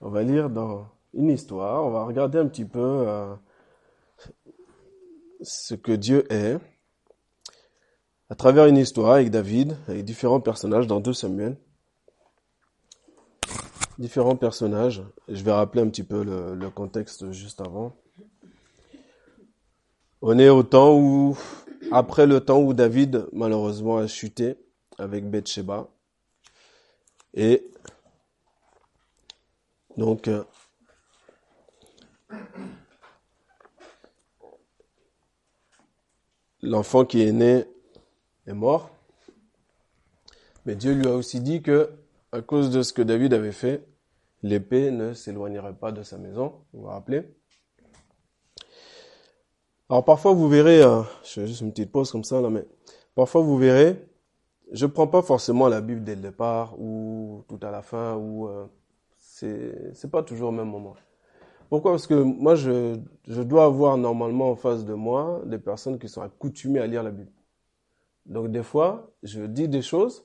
On 0.00 0.10
va 0.10 0.22
lire 0.22 0.50
dans 0.50 0.86
une 1.14 1.30
histoire, 1.30 1.84
on 1.84 1.90
va 1.90 2.04
regarder 2.04 2.38
un 2.38 2.46
petit 2.46 2.64
peu 2.64 2.78
euh, 3.08 3.34
ce 5.40 5.74
que 5.74 5.92
Dieu 5.92 6.30
est 6.32 6.58
à 8.30 8.36
travers 8.36 8.66
une 8.66 8.76
histoire 8.76 9.14
avec 9.14 9.30
David, 9.30 9.76
avec 9.88 10.04
différents 10.04 10.40
personnages 10.40 10.86
dans 10.86 11.00
2 11.00 11.12
Samuel. 11.12 11.56
Différents 13.98 14.36
personnages. 14.36 15.02
Je 15.28 15.42
vais 15.42 15.50
rappeler 15.50 15.82
un 15.82 15.88
petit 15.88 16.04
peu 16.04 16.22
le, 16.22 16.70
contexte 16.70 17.32
juste 17.32 17.60
avant. 17.60 17.96
On 20.22 20.38
est 20.38 20.48
au 20.48 20.62
temps 20.62 20.96
où, 20.96 21.36
après 21.90 22.26
le 22.26 22.40
temps 22.40 22.60
où 22.60 22.72
David 22.72 23.26
malheureusement 23.32 23.98
a 23.98 24.06
chuté 24.06 24.54
avec 24.96 25.28
Bathsheba. 25.28 25.88
Et 27.34 27.68
donc, 29.96 30.28
euh, 30.28 30.44
l'enfant 36.62 37.04
qui 37.04 37.22
est 37.22 37.32
né 37.32 37.66
est 38.50 38.54
mort. 38.54 38.90
Mais 40.66 40.76
Dieu 40.76 40.92
lui 40.92 41.06
a 41.06 41.14
aussi 41.14 41.40
dit 41.40 41.62
que, 41.62 41.90
à 42.32 42.42
cause 42.42 42.70
de 42.70 42.82
ce 42.82 42.92
que 42.92 43.02
David 43.02 43.32
avait 43.32 43.52
fait, 43.52 43.86
l'épée 44.42 44.90
ne 44.90 45.14
s'éloignerait 45.14 45.74
pas 45.74 45.92
de 45.92 46.02
sa 46.02 46.18
maison. 46.18 46.54
Vous 46.72 46.82
vous 46.82 46.86
rappelez 46.86 47.22
Alors 49.88 50.04
parfois 50.04 50.32
vous 50.32 50.48
verrez, 50.48 50.82
euh, 50.82 51.02
je 51.24 51.40
fais 51.40 51.46
juste 51.46 51.62
une 51.62 51.70
petite 51.72 51.90
pause 51.90 52.12
comme 52.12 52.24
ça 52.24 52.40
là, 52.40 52.50
mais 52.50 52.64
parfois 53.14 53.40
vous 53.40 53.56
verrez, 53.56 54.06
je 54.72 54.86
prends 54.86 55.08
pas 55.08 55.22
forcément 55.22 55.66
la 55.68 55.80
Bible 55.80 56.04
dès 56.04 56.14
le 56.14 56.22
départ 56.22 56.78
ou 56.78 57.44
tout 57.48 57.58
à 57.62 57.70
la 57.70 57.82
fin 57.82 58.14
ou 58.14 58.46
euh, 58.48 58.66
c'est 59.16 59.94
c'est 59.94 60.10
pas 60.10 60.22
toujours 60.22 60.50
au 60.50 60.52
même 60.52 60.68
moment. 60.68 60.94
Pourquoi? 61.70 61.92
Parce 61.92 62.08
que 62.08 62.14
moi, 62.14 62.56
je, 62.56 62.98
je 63.28 63.42
dois 63.42 63.64
avoir 63.64 63.96
normalement 63.96 64.50
en 64.50 64.56
face 64.56 64.84
de 64.84 64.92
moi 64.92 65.40
des 65.46 65.58
personnes 65.58 66.00
qui 66.00 66.08
sont 66.08 66.20
accoutumées 66.20 66.80
à 66.80 66.86
lire 66.88 67.04
la 67.04 67.12
Bible. 67.12 67.30
Donc 68.30 68.50
des 68.50 68.62
fois, 68.62 69.10
je 69.24 69.42
dis 69.42 69.68
des 69.68 69.82
choses, 69.82 70.24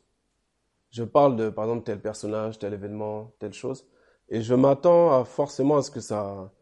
je 0.92 1.04
parle 1.04 1.36
de, 1.36 1.50
par 1.50 1.66
exemple, 1.66 1.84
tel 1.84 2.00
personnage, 2.00 2.60
tel 2.60 2.74
événement, 2.74 3.34
telle 3.40 3.54
chose, 3.54 3.88
et 4.30 4.42
je 4.42 4.54
m'attends 4.54 5.12
à, 5.20 5.26
forcément 5.26 5.78
à 5.78 5.82
ce 5.82 5.92
que 5.92 6.00
ça, 6.00 6.54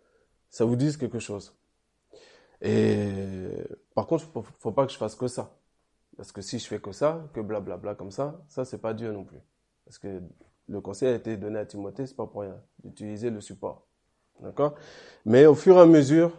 ça 0.49 0.65
vous 0.65 0.77
dise 0.77 0.97
quelque 0.97 1.19
chose. 1.19 1.55
Et 2.61 3.49
par 3.93 4.07
contre, 4.07 4.23
faut, 4.23 4.43
faut 4.57 4.71
pas 4.71 4.85
que 4.85 4.93
je 4.93 4.97
fasse 4.97 5.15
que 5.15 5.27
ça. 5.27 5.53
Parce 6.15 6.31
que 6.31 6.41
si 6.41 6.59
je 6.59 6.67
fais 6.67 6.79
que 6.79 6.93
ça, 6.93 7.27
que 7.33 7.41
blablabla 7.41 7.77
bla 7.77 7.77
bla 7.77 7.95
comme 7.95 8.11
ça, 8.11 8.41
ça 8.47 8.63
c'est 8.63 8.77
pas 8.77 8.93
Dieu 8.93 9.11
non 9.11 9.25
plus. 9.25 9.39
Parce 9.83 9.97
que 9.97 10.21
le 10.69 10.81
conseil 10.81 11.09
a 11.09 11.15
été 11.15 11.35
donné 11.35 11.59
à 11.59 11.65
Timothée, 11.65 12.05
c'est 12.05 12.15
pas 12.15 12.27
pour 12.27 12.41
rien, 12.41 12.57
d'utiliser 12.83 13.29
le 13.29 13.41
support. 13.41 13.85
D'accord? 14.39 14.75
Mais 15.25 15.45
au 15.45 15.55
fur 15.55 15.75
et 15.75 15.81
à 15.81 15.85
mesure, 15.85 16.31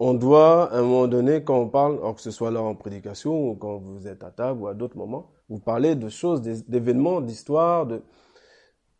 on 0.00 0.14
doit, 0.14 0.72
à 0.72 0.78
un 0.78 0.82
moment 0.82 1.06
donné, 1.06 1.44
quand 1.44 1.58
on 1.58 1.68
parle, 1.68 1.98
que 2.14 2.22
ce 2.22 2.30
soit 2.30 2.50
là 2.50 2.62
en 2.62 2.74
prédication 2.74 3.50
ou 3.50 3.54
quand 3.54 3.76
vous 3.76 4.08
êtes 4.08 4.24
à 4.24 4.30
table 4.30 4.62
ou 4.62 4.66
à 4.66 4.72
d'autres 4.72 4.96
moments, 4.96 5.30
vous 5.50 5.58
parlez 5.58 5.94
de 5.94 6.08
choses, 6.08 6.40
d'événements, 6.40 7.20
d'histoires, 7.20 7.86
de... 7.86 8.02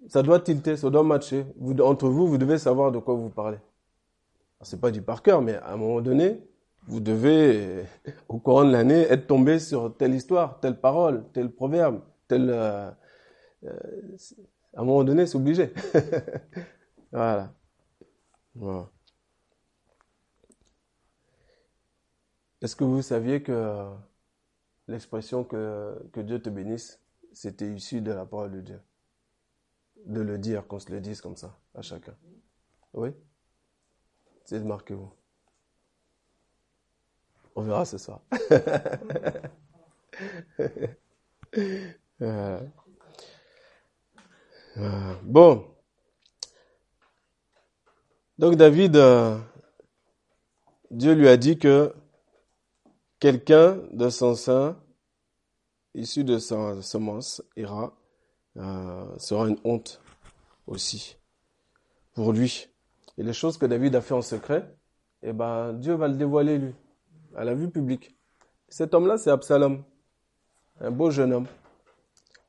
ça 0.09 0.23
doit 0.23 0.40
tilter, 0.40 0.76
ça 0.76 0.90
doit 0.90 1.02
matcher. 1.02 1.47
Vous, 1.57 1.75
entre 1.80 2.07
vous, 2.07 2.26
vous 2.28 2.37
devez 2.37 2.59
savoir 2.59 2.92
de 2.92 2.99
quoi 2.99 3.14
vous 3.14 3.30
parlez. 3.30 3.57
C'est 4.61 4.78
pas 4.78 4.90
du 4.90 5.00
par 5.00 5.23
cœur, 5.23 5.40
mais 5.40 5.54
à 5.54 5.73
un 5.73 5.76
moment 5.78 6.02
donné, 6.02 6.38
vous 6.87 7.00
devez, 7.00 7.85
au 8.28 8.38
courant 8.38 8.64
de 8.64 8.73
l'année, 8.73 9.00
être 9.09 9.26
tombé 9.26 9.59
sur 9.59 9.97
telle 9.97 10.14
histoire, 10.14 10.61
telle 10.61 10.78
parole, 10.78 11.25
tel 11.33 11.50
proverbe, 11.50 12.02
tel... 12.28 12.50
Euh, 12.50 12.90
euh, 13.64 13.71
à 14.76 14.83
un 14.83 14.85
moment 14.85 15.02
donné, 15.02 15.26
c'est 15.26 15.37
obligé. 15.37 15.73
voilà. 17.12 17.52
Est-ce 22.62 22.76
que 22.76 22.85
vous 22.85 23.02
saviez 23.02 23.43
que 23.43 23.90
l'expression 24.87 25.45
que, 25.45 25.99
Dieu 26.17 26.40
te 26.43 26.50
bénisse, 26.50 27.00
c'était 27.33 27.73
issu 27.73 28.02
de 28.02 28.12
la 28.12 28.26
parole 28.26 28.52
de 28.52 28.61
Dieu? 28.61 28.81
De 30.07 30.21
le 30.21 30.38
dire, 30.38 30.67
qu'on 30.67 30.79
se 30.79 30.90
le 30.90 31.00
dise 31.00 31.21
comme 31.21 31.37
ça, 31.37 31.59
à 31.75 31.83
chacun. 31.83 32.14
Oui? 32.93 33.11
C'est 34.45 34.61
où 34.61 35.12
On 37.57 37.62
verra 37.62 37.85
ce 37.85 37.99
soir. 37.99 38.21
Bon. 45.23 45.67
Donc 48.38 48.57
David, 48.57 48.97
euh, 48.97 49.38
Dieu 50.90 51.14
lui 51.14 51.29
a 51.29 51.37
dit 51.37 51.59
que 51.59 51.95
quelqu'un 53.20 53.78
de 53.92 54.08
son 54.08 54.34
sein, 54.34 54.76
issu 55.94 56.24
de 56.24 56.38
sa 56.38 56.82
semence, 56.82 57.42
ira, 57.56 57.94
euh, 58.56 59.18
sera 59.18 59.48
une 59.48 59.58
honte 59.64 60.00
aussi 60.66 61.16
pour 62.14 62.32
lui. 62.32 62.68
Et 63.18 63.22
les 63.22 63.32
choses 63.32 63.58
que 63.58 63.66
David 63.66 63.94
a 63.94 64.00
fait 64.00 64.14
en 64.14 64.22
secret, 64.22 64.74
eh 65.22 65.32
ben, 65.32 65.74
Dieu 65.74 65.94
va 65.94 66.08
le 66.08 66.16
dévoiler 66.16 66.58
lui, 66.58 66.74
à 67.36 67.44
la 67.44 67.54
vue 67.54 67.70
publique. 67.70 68.16
Cet 68.68 68.94
homme-là, 68.94 69.18
c'est 69.18 69.30
Absalom, 69.30 69.84
un 70.80 70.90
beau 70.90 71.10
jeune 71.10 71.32
homme. 71.32 71.46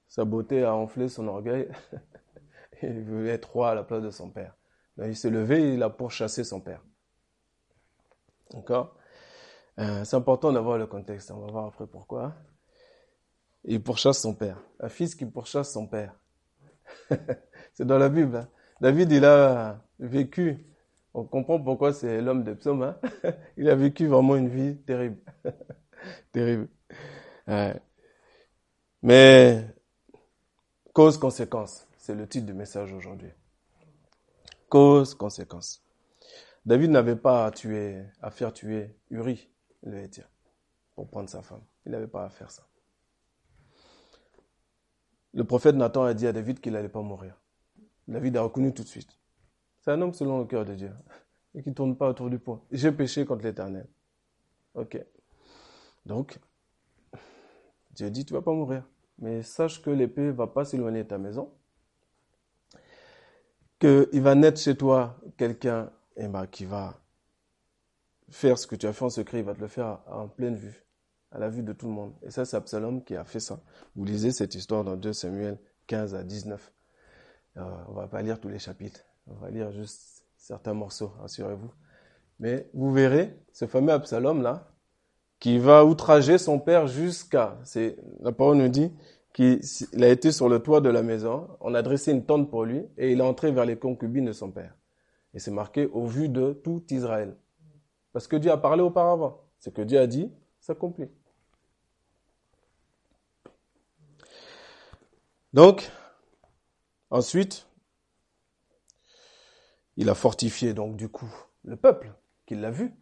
Sa 0.08 0.26
beauté 0.26 0.64
a 0.64 0.74
enflé 0.74 1.10
son 1.10 1.28
orgueil. 1.28 1.70
il 2.82 3.04
voulait 3.04 3.32
être 3.32 3.52
roi 3.52 3.70
à 3.70 3.76
la 3.76 3.84
place 3.84 4.02
de 4.02 4.10
son 4.10 4.30
père 4.30 4.56
il 5.08 5.16
s'est 5.16 5.30
levé, 5.30 5.74
il 5.74 5.84
a 5.84 5.90
pourchassé 5.90 6.44
son 6.44 6.60
père. 6.60 6.82
D'accord? 8.54 8.96
Euh, 9.80 10.04
C'est 10.04 10.16
important 10.16 10.52
d'avoir 10.52 10.78
le 10.78 10.88
contexte, 10.88 11.32
on 11.32 11.40
va 11.40 11.52
voir 11.52 11.66
après 11.68 11.88
pourquoi. 11.88 12.34
Il 13.64 13.82
pourchasse 13.84 14.20
son 14.20 14.34
père. 14.34 14.58
Un 14.80 14.90
fils 14.90 15.16
qui 15.16 15.26
pourchasse 15.26 15.72
son 15.72 15.88
père. 15.88 16.16
c'est 17.74 17.86
dans 17.86 17.98
la 17.98 18.10
Bible. 18.10 18.36
Hein. 18.36 18.50
David, 18.80 19.12
il 19.12 19.26
a 19.26 19.82
vécu, 20.00 20.66
on 21.14 21.24
comprend 21.24 21.62
pourquoi 21.62 21.94
c'est 21.94 22.22
l'homme 22.22 22.44
de 22.44 22.54
psaume, 22.54 22.82
hein. 22.82 22.98
il 23.58 23.70
a 23.70 23.76
vécu 23.76 24.08
vraiment 24.08 24.36
une 24.36 24.50
vie 24.50 24.78
terrible. 24.78 25.20
terrible. 26.32 26.68
Mais, 29.04 29.66
cause-conséquence, 30.94 31.88
c'est 31.98 32.16
le 32.16 32.28
titre 32.28 32.46
du 32.48 32.54
message 32.54 32.94
aujourd'hui. 32.94 33.32
Cause, 34.70 35.16
conséquence. 35.16 35.84
David 36.66 36.92
n'avait 36.92 37.16
pas 37.16 37.46
à 37.46 37.52
tuer, 37.52 38.04
à 38.22 38.32
faire 38.32 38.54
tuer 38.54 38.96
Uri, 39.10 39.51
le 39.84 40.00
Hétien, 40.00 40.26
pour 40.96 41.10
prendre 41.10 41.30
sa 41.30 41.42
femme. 41.42 41.64
Il 41.86 41.92
n'avait 41.92 42.08
pas 42.08 42.26
à 42.26 42.30
faire 42.30 42.52
ça. 42.52 42.68
Le 45.34 45.44
prophète 45.44 45.76
Nathan 45.76 46.04
a 46.04 46.14
dit 46.14 46.28
à 46.28 46.34
David 46.34 46.60
qu'il 46.60 46.74
n'allait 46.74 46.90
pas 46.90 47.02
mourir. 47.02 47.40
David 48.08 48.38
a 48.38 48.42
reconnu 48.42 48.74
tout 48.74 48.84
de 48.84 48.88
suite. 48.88 49.18
C'est 49.80 49.92
un 49.92 50.02
homme 50.02 50.14
selon 50.14 50.40
le 50.40 50.46
cœur 50.46 50.66
de 50.66 50.76
Dieu 50.76 50.92
et 51.56 51.64
qui 51.64 51.70
ne 51.70 51.74
tourne 51.74 51.96
pas 51.96 52.10
autour 52.10 52.30
du 52.30 52.38
pot. 52.38 52.66
J'ai 52.72 52.92
péché 52.92 53.26
contre 53.26 53.44
l'Éternel. 53.44 53.88
Ok. 54.76 55.04
Donc, 56.06 56.40
Dieu 57.92 58.10
dit, 58.10 58.26
tu 58.26 58.34
vas 58.34 58.42
pas 58.42 58.54
mourir. 58.54 58.88
Mais 59.20 59.44
sache 59.44 59.82
que 59.82 59.90
l'épée 59.90 60.32
va 60.32 60.48
pas 60.48 60.66
s'éloigner 60.66 61.04
de 61.04 61.08
ta 61.10 61.18
maison 61.18 61.52
qu'il 63.82 64.22
va 64.22 64.36
naître 64.36 64.62
chez 64.62 64.78
toi 64.78 65.18
quelqu'un 65.38 65.90
eh 66.16 66.28
ben, 66.28 66.46
qui 66.46 66.66
va 66.66 67.01
faire 68.32 68.58
ce 68.58 68.68
que 68.68 68.76
tu 68.76 68.88
as 68.88 68.94
fait 68.94 69.06
en 69.06 69.10
secret, 69.10 69.40
il 69.40 69.46
va 69.46 69.54
te 69.54 69.62
le 69.62 69.68
faire 69.68 70.00
en 70.08 70.28
pleine 70.28 70.56
vue, 70.56 70.86
à 71.32 71.40
la 71.40 71.50
vue 71.50 71.64
de 71.64 71.74
tout 71.74 71.88
le 71.88 71.94
monde. 71.94 72.14
Et 72.24 72.32
ça, 72.32 72.46
c'est 72.46 72.58
Absalom 72.58 73.04
qui 73.04 73.16
a 73.16 73.24
fait 73.24 73.40
ça. 73.40 73.60
Vous 73.96 74.06
lisez 74.06 74.32
cette 74.32 74.56
histoire 74.56 74.84
dans 74.84 74.96
2 74.96 75.14
Samuel 75.14 75.60
15 75.88 76.16
à 76.16 76.24
19. 76.24 76.74
Euh, 77.58 77.62
on 77.90 77.94
va 77.94 78.08
pas 78.08 78.22
lire 78.22 78.40
tous 78.40 78.50
les 78.50 78.60
chapitres, 78.60 79.02
on 79.28 79.34
va 79.34 79.50
lire 79.50 79.72
juste 79.72 80.26
certains 80.38 80.74
morceaux, 80.74 81.12
rassurez-vous. 81.20 81.72
Mais 82.40 82.70
vous 82.74 82.92
verrez 82.92 83.38
ce 83.52 83.68
fameux 83.68 83.92
Absalom 83.92 84.42
là, 84.42 84.72
qui 85.40 85.58
va 85.58 85.86
outrager 85.86 86.38
son 86.38 86.60
père 86.60 86.88
jusqu'à, 86.88 87.60
c'est 87.64 87.98
la 88.22 88.32
parole 88.32 88.58
nous 88.58 88.70
dit, 88.70 88.92
il 89.38 90.04
a 90.04 90.10
été 90.10 90.32
sur 90.32 90.50
le 90.50 90.60
toit 90.60 90.82
de 90.82 90.90
la 90.90 91.04
maison, 91.04 91.48
on 91.62 91.74
a 91.74 91.82
dressé 91.82 92.12
une 92.12 92.26
tente 92.26 92.50
pour 92.50 92.66
lui, 92.66 92.86
et 92.98 93.12
il 93.12 93.20
est 93.20 93.24
entré 93.24 93.52
vers 93.52 93.66
les 93.66 93.78
concubines 93.78 94.26
de 94.26 94.34
son 94.34 94.52
père. 94.52 94.76
Et 95.34 95.40
c'est 95.40 95.52
marqué 95.52 95.86
au 95.88 96.06
vu 96.06 96.30
de 96.30 96.54
tout 96.54 96.84
Israël. 96.92 97.36
Parce 98.14 98.28
que 98.28 98.36
Dieu 98.36 98.52
a 98.52 98.58
parlé 98.58 98.82
auparavant. 98.82 99.42
Ce 99.60 99.70
que 99.70 99.82
Dieu 99.82 100.00
a 100.00 100.08
dit 100.08 100.32
s'accomplit. 100.60 101.10
Donc, 105.54 105.92
ensuite, 107.10 107.68
il 109.98 110.10
a 110.10 110.16
fortifié 110.16 110.74
donc 110.74 110.96
du 110.96 111.10
coup 111.10 111.32
le 111.64 111.76
peuple 111.76 112.14
qui 112.46 112.56
l'a 112.56 112.72
vu. 112.72 112.94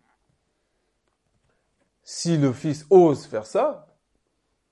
Si 2.04 2.38
le 2.38 2.52
fils 2.52 2.88
ose 2.90 3.26
faire 3.26 3.46
ça, 3.46 3.96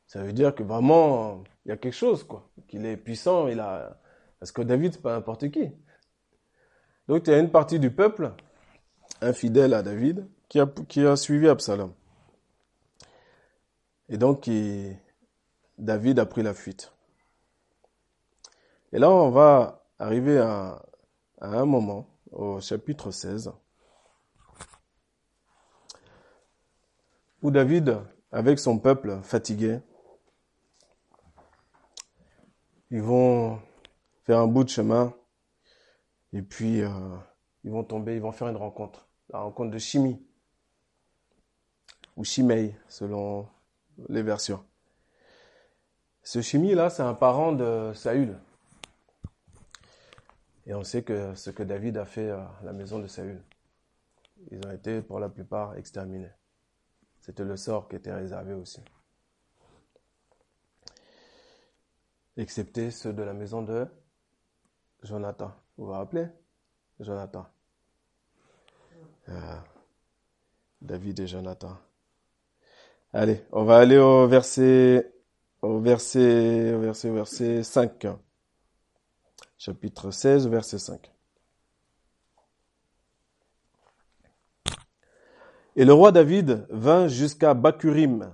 ça 0.08 0.24
veut 0.24 0.34
dire 0.34 0.56
que 0.56 0.63
vraiment 0.63 1.44
il 1.65 1.70
y 1.70 1.72
a 1.72 1.77
quelque 1.77 1.94
chose 1.94 2.24
quoi, 2.24 2.50
qu'il 2.67 2.86
est 2.86 2.98
puissant, 2.98 3.48
il 3.48 3.60
a 3.60 4.00
parce 4.39 4.51
que 4.51 4.62
David 4.62 4.94
c'est 4.94 5.01
pas 5.01 5.13
n'importe 5.13 5.51
qui. 5.51 5.72
Donc 7.08 7.27
il 7.27 7.32
y 7.32 7.34
a 7.34 7.39
une 7.39 7.51
partie 7.51 7.79
du 7.79 7.91
peuple 7.91 8.34
infidèle 9.21 9.74
à 9.74 9.83
David 9.83 10.27
qui 10.50 10.59
a, 10.59 11.15
suivi 11.15 11.47
Absalom. 11.47 11.93
Et 14.09 14.17
donc 14.17 14.50
David 15.77 16.19
a 16.19 16.25
pris 16.25 16.43
la 16.43 16.53
fuite. 16.53 16.93
Et 18.93 19.00
là 19.00 19.09
on 19.09 19.29
va 19.29 19.86
arriver 20.00 20.39
à, 20.39 20.81
à 21.39 21.47
un 21.47 21.65
moment 21.65 22.07
au 22.31 22.59
chapitre 22.62 23.12
16 23.12 23.51
où 27.41 27.51
David, 27.51 28.00
avec 28.31 28.59
son 28.59 28.79
peuple 28.79 29.19
fatigué, 29.24 29.79
ils 32.89 33.01
vont 33.01 33.59
faire 34.24 34.39
un 34.39 34.47
bout 34.47 34.63
de 34.63 34.69
chemin 34.69 35.13
et 36.33 36.41
puis 36.41 36.81
euh, 36.81 36.89
ils 37.63 37.71
vont 37.71 37.83
tomber, 37.83 38.15
ils 38.15 38.21
vont 38.21 38.31
faire 38.31 38.47
une 38.47 38.57
rencontre, 38.57 39.06
la 39.29 39.39
rencontre 39.39 39.72
de 39.72 39.77
Chimie 39.77 40.22
ou 42.15 42.24
Chimei 42.24 42.75
selon 42.88 43.48
les 44.10 44.24
versions. 44.24 44.65
Ce 46.24 46.41
Chimie 46.41 46.74
là, 46.74 46.89
c'est 46.89 47.03
un 47.03 47.13
parent 47.13 47.53
de 47.53 47.91
Saül. 47.93 48.38
Et 50.65 50.74
on 50.74 50.84
sait 50.84 51.03
que 51.03 51.34
ce 51.36 51.50
que 51.50 51.63
David 51.63 51.98
a 51.98 52.05
fait 52.05 52.29
à 52.29 52.51
la 52.63 52.74
maison 52.74 53.00
de 53.00 53.07
Saül, 53.07 53.41
ils 54.51 54.60
ont 54.65 54.72
été 54.72 55.01
pour 55.01 55.19
la 55.19 55.29
plupart 55.29 55.77
exterminés. 55.77 56.31
C'était 57.22 57.46
le 57.46 57.55
sort 57.57 57.88
qui 57.88 57.96
était 57.96 58.13
réservé 58.13 58.53
aussi. 58.53 58.81
Excepté 62.36 62.91
ceux 62.91 63.13
de 63.13 63.24
la 63.24 63.34
maison 63.34 63.62
de 63.62 63.88
Jonathan. 65.01 65.53
Vous 65.77 65.86
vous 65.86 65.91
rappelez? 65.91 66.27
Jonathan. 67.00 67.48
Ah. 69.27 69.63
David 70.81 71.19
et 71.19 71.27
Jonathan. 71.27 71.75
Allez, 73.13 73.41
on 73.51 73.63
va 73.63 73.77
aller 73.77 73.97
au 73.97 74.27
verset, 74.27 75.11
au 75.61 75.79
verset, 75.79 76.77
verset, 76.77 77.09
verset 77.09 77.63
5. 77.63 78.07
Chapitre 79.57 80.11
16, 80.11 80.47
verset 80.47 80.77
5. 80.77 81.11
Et 85.75 85.85
le 85.85 85.93
roi 85.93 86.11
David 86.11 86.65
vint 86.69 87.07
jusqu'à 87.07 87.53
Bakurim. 87.53 88.31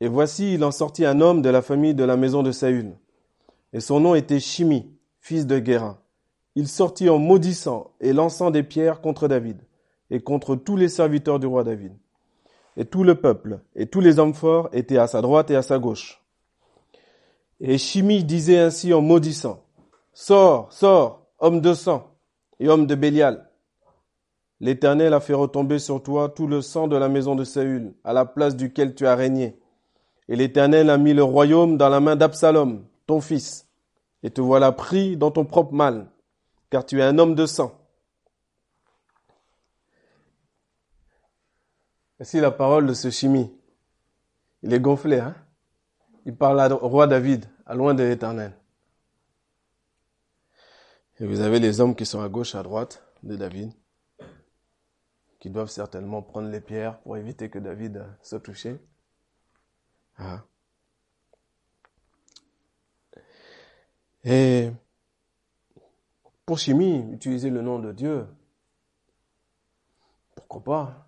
Et 0.00 0.08
voici, 0.08 0.54
il 0.54 0.64
en 0.64 0.70
sortit 0.70 1.04
un 1.04 1.20
homme 1.20 1.42
de 1.42 1.48
la 1.48 1.62
famille 1.62 1.94
de 1.94 2.04
la 2.04 2.16
maison 2.16 2.42
de 2.42 2.52
Saül. 2.52 2.96
Et 3.72 3.80
son 3.80 4.00
nom 4.00 4.14
était 4.14 4.40
Shimi, 4.40 4.90
fils 5.20 5.46
de 5.46 5.58
Guérin. 5.58 5.98
Il 6.54 6.68
sortit 6.68 7.08
en 7.08 7.18
maudissant 7.18 7.92
et 8.00 8.12
lançant 8.12 8.50
des 8.50 8.62
pierres 8.62 9.00
contre 9.00 9.28
David 9.28 9.60
et 10.10 10.20
contre 10.20 10.56
tous 10.56 10.76
les 10.76 10.88
serviteurs 10.88 11.38
du 11.38 11.46
roi 11.46 11.64
David. 11.64 11.92
Et 12.76 12.84
tout 12.84 13.04
le 13.04 13.14
peuple 13.14 13.60
et 13.74 13.86
tous 13.86 14.00
les 14.00 14.18
hommes 14.18 14.34
forts 14.34 14.68
étaient 14.72 14.98
à 14.98 15.06
sa 15.06 15.22
droite 15.22 15.50
et 15.50 15.56
à 15.56 15.62
sa 15.62 15.78
gauche. 15.78 16.22
Et 17.60 17.78
Shimi 17.78 18.22
disait 18.22 18.58
ainsi 18.58 18.92
en 18.92 19.00
maudissant, 19.00 19.62
Sors, 20.12 20.72
sors, 20.72 21.26
homme 21.38 21.60
de 21.60 21.74
sang 21.74 22.10
et 22.60 22.68
homme 22.68 22.86
de 22.86 22.94
Bélial. 22.94 23.50
L'Éternel 24.60 25.12
a 25.12 25.20
fait 25.20 25.34
retomber 25.34 25.78
sur 25.78 26.02
toi 26.02 26.30
tout 26.30 26.46
le 26.46 26.62
sang 26.62 26.88
de 26.88 26.96
la 26.96 27.08
maison 27.08 27.34
de 27.34 27.44
Saül, 27.44 27.94
à 28.04 28.12
la 28.12 28.24
place 28.24 28.56
duquel 28.56 28.94
tu 28.94 29.06
as 29.06 29.14
régné. 29.14 29.58
Et 30.28 30.36
l'Éternel 30.36 30.88
a 30.88 30.96
mis 30.96 31.12
le 31.12 31.22
royaume 31.22 31.76
dans 31.76 31.90
la 31.90 32.00
main 32.00 32.16
d'Absalom, 32.16 32.84
ton 33.06 33.20
fils. 33.20 33.66
Et 34.22 34.30
te 34.30 34.40
voilà 34.40 34.72
pris 34.72 35.16
dans 35.16 35.30
ton 35.30 35.44
propre 35.44 35.74
mal, 35.74 36.10
car 36.70 36.84
tu 36.86 37.00
es 37.00 37.02
un 37.02 37.18
homme 37.18 37.34
de 37.34 37.46
sang. 37.46 37.72
Voici 42.18 42.40
la 42.40 42.50
parole 42.50 42.86
de 42.86 42.94
ce 42.94 43.10
chimie. 43.10 43.52
Il 44.62 44.72
est 44.72 44.80
gonflé, 44.80 45.18
hein? 45.18 45.34
Il 46.24 46.36
parle 46.36 46.72
au 46.72 46.88
roi 46.88 47.06
David, 47.06 47.46
à 47.66 47.74
loin 47.74 47.94
de 47.94 48.02
l'Éternel. 48.02 48.56
Et 51.18 51.26
vous 51.26 51.40
avez 51.40 51.60
les 51.60 51.80
hommes 51.80 51.94
qui 51.94 52.04
sont 52.04 52.20
à 52.20 52.28
gauche, 52.28 52.54
à 52.54 52.62
droite 52.62 53.02
de 53.22 53.36
David 53.36 53.72
qui 55.46 55.50
doivent 55.50 55.70
certainement 55.70 56.22
prendre 56.22 56.48
les 56.48 56.60
pierres 56.60 56.98
pour 57.02 57.16
éviter 57.16 57.48
que 57.48 57.60
David 57.60 58.04
se 58.20 58.34
touche. 58.34 58.66
Ah. 60.16 60.42
Et 64.24 64.72
pour 66.44 66.58
Chimie, 66.58 67.12
utiliser 67.12 67.50
le 67.50 67.62
nom 67.62 67.78
de 67.78 67.92
Dieu, 67.92 68.26
pourquoi 70.34 70.64
pas? 70.64 71.05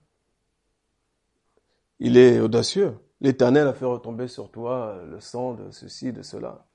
Il 2.00 2.16
est 2.16 2.40
audacieux. 2.40 2.96
L'Éternel 3.20 3.66
a 3.66 3.72
fait 3.72 3.84
retomber 3.84 4.28
sur 4.28 4.50
toi 4.50 5.02
le 5.08 5.20
sang 5.20 5.54
de 5.54 5.70
ceci, 5.70 6.12
de 6.12 6.22
cela. 6.22 6.66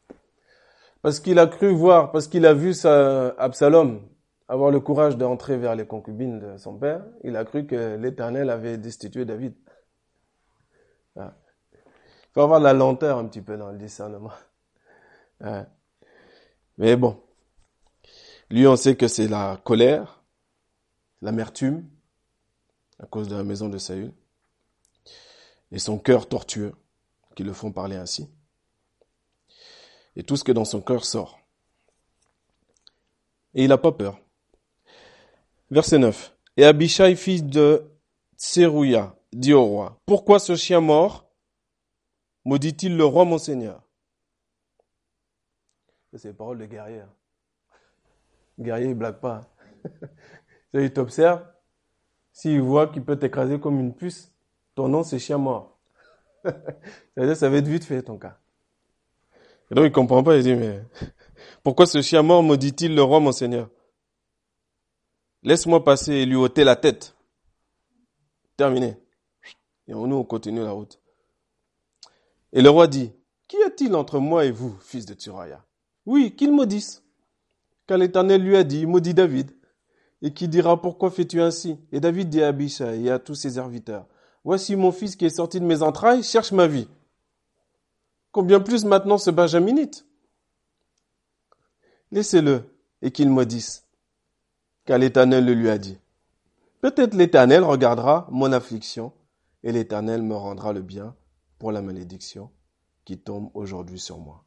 Parce 1.01 1.19
qu'il 1.19 1.39
a 1.39 1.47
cru 1.47 1.73
voir, 1.73 2.11
parce 2.11 2.27
qu'il 2.27 2.45
a 2.45 2.53
vu 2.53 2.73
sa 2.73 3.29
Absalom 3.37 4.01
avoir 4.47 4.71
le 4.71 4.79
courage 4.79 5.17
d'entrer 5.17 5.57
vers 5.57 5.75
les 5.75 5.87
concubines 5.87 6.39
de 6.39 6.57
son 6.57 6.77
père, 6.77 7.03
il 7.23 7.35
a 7.35 7.45
cru 7.45 7.65
que 7.65 7.95
l'Éternel 7.95 8.49
avait 8.49 8.77
destitué 8.77 9.25
David. 9.25 9.55
Ah. 11.15 11.33
Il 11.73 12.33
faut 12.33 12.41
avoir 12.41 12.59
de 12.59 12.65
la 12.65 12.73
lenteur 12.73 13.17
un 13.17 13.25
petit 13.25 13.41
peu 13.41 13.57
dans 13.57 13.71
le 13.71 13.77
discernement. 13.77 14.31
Ah. 15.41 15.65
Mais 16.77 16.95
bon, 16.95 17.21
lui 18.49 18.67
on 18.67 18.75
sait 18.75 18.95
que 18.95 19.07
c'est 19.07 19.27
la 19.27 19.59
colère, 19.63 20.23
l'amertume, 21.21 21.87
à 22.99 23.05
cause 23.05 23.27
de 23.27 23.35
la 23.35 23.43
maison 23.43 23.69
de 23.69 23.77
Saül, 23.77 24.13
et 25.73 25.79
son 25.79 25.97
cœur 25.97 26.29
tortueux 26.29 26.73
qui 27.35 27.43
le 27.43 27.51
font 27.51 27.71
parler 27.71 27.95
ainsi. 27.95 28.29
Et 30.15 30.23
tout 30.23 30.37
ce 30.37 30.43
que 30.43 30.51
dans 30.51 30.65
son 30.65 30.81
cœur 30.81 31.03
sort. 31.03 31.39
Et 33.55 33.63
il 33.63 33.69
n'a 33.69 33.79
pas 33.79 33.91
peur. 33.91 34.19
Verset 35.71 35.97
9. 35.97 36.37
Et 36.57 36.65
Abishai, 36.65 37.15
fils 37.15 37.43
de 37.43 37.91
Tserouya, 38.37 39.15
dit 39.33 39.53
au 39.53 39.65
roi, 39.65 39.99
Pourquoi 40.05 40.37
ce 40.37 40.55
chien 40.55 40.79
mort? 40.79 41.27
Maudit-il 42.45 42.95
le 42.95 43.05
roi 43.05 43.25
mon 43.25 43.39
seigneur? 43.39 43.81
C'est 46.13 46.25
les 46.25 46.33
paroles 46.33 46.59
de 46.59 46.67
guerrier. 46.67 47.01
Guerrier, 48.59 48.89
il 48.89 48.93
blague 48.93 49.19
pas. 49.19 49.41
il 50.73 50.93
t'observe. 50.93 51.43
S'il 52.31 52.61
voit 52.61 52.87
qu'il 52.87 53.03
peut 53.03 53.17
t'écraser 53.17 53.59
comme 53.59 53.79
une 53.79 53.95
puce, 53.95 54.32
ton 54.75 54.87
nom 54.87 55.03
c'est 55.03 55.19
chien 55.19 55.37
mort. 55.37 55.77
ça 56.43 57.49
va 57.49 57.57
être 57.57 57.67
vite 57.67 57.85
fait 57.85 58.01
ton 58.03 58.17
cas. 58.17 58.37
Et 59.71 59.75
donc 59.75 59.85
il 59.85 59.91
comprend 59.91 60.23
pas, 60.23 60.37
il 60.37 60.43
dit, 60.43 60.55
mais 60.55 60.83
pourquoi 61.63 61.85
ce 61.85 62.01
chien 62.01 62.21
mort 62.21 62.43
maudit-il 62.43 62.95
le 62.95 63.03
roi 63.03 63.19
mon 63.19 63.31
seigneur? 63.31 63.69
Laisse-moi 65.43 65.83
passer 65.83 66.13
et 66.13 66.25
lui 66.25 66.35
ôter 66.35 66.63
la 66.63 66.75
tête. 66.75 67.15
Terminé. 68.55 68.97
Et 69.87 69.93
nous, 69.93 70.15
on 70.15 70.23
continue 70.23 70.61
la 70.61 70.71
route. 70.71 70.99
Et 72.53 72.61
le 72.61 72.69
roi 72.69 72.87
dit, 72.87 73.11
Qu'y 73.47 73.61
a-t-il 73.63 73.93
entre 73.95 74.19
moi 74.19 74.45
et 74.45 74.51
vous, 74.51 74.75
fils 74.81 75.05
de 75.05 75.13
Turaya 75.13 75.65
Oui, 76.05 76.35
qu'il 76.35 76.51
maudisse. 76.51 77.03
Car 77.87 77.97
l'Éternel 77.97 78.41
lui 78.41 78.55
a 78.55 78.63
dit, 78.63 78.85
maudit 78.85 79.13
David. 79.13 79.51
Et 80.21 80.33
qui 80.33 80.47
dira, 80.47 80.81
pourquoi 80.81 81.11
fais-tu 81.11 81.41
ainsi? 81.41 81.77
Et 81.91 81.99
David 81.99 82.29
dit 82.29 82.41
à 82.41 82.47
Abishai 82.47 83.03
et 83.03 83.11
à 83.11 83.19
tous 83.19 83.35
ses 83.35 83.51
serviteurs, 83.51 84.07
Voici 84.43 84.75
mon 84.75 84.91
fils 84.91 85.15
qui 85.15 85.25
est 85.25 85.37
sorti 85.37 85.59
de 85.59 85.65
mes 85.65 85.81
entrailles, 85.81 86.23
cherche 86.23 86.51
ma 86.51 86.67
vie. 86.67 86.87
Combien 88.31 88.59
plus 88.59 88.83
maintenant 88.85 89.17
ce 89.17 89.29
benjaminite? 89.29 90.05
Laissez-le 92.11 92.63
et 93.01 93.11
qu'il 93.11 93.29
maudisse 93.29 93.83
car 94.85 94.97
l'Éternel 94.97 95.45
le 95.45 95.53
lui 95.53 95.69
a 95.69 95.77
dit. 95.77 95.97
Peut-être 96.81 97.13
l'Éternel 97.13 97.63
regardera 97.63 98.27
mon 98.31 98.51
affliction 98.51 99.13
et 99.63 99.71
l'Éternel 99.71 100.21
me 100.21 100.35
rendra 100.35 100.73
le 100.73 100.81
bien 100.81 101.15
pour 101.57 101.71
la 101.71 101.81
malédiction 101.81 102.51
qui 103.05 103.17
tombe 103.17 103.49
aujourd'hui 103.53 103.99
sur 103.99 104.17
moi. 104.17 104.43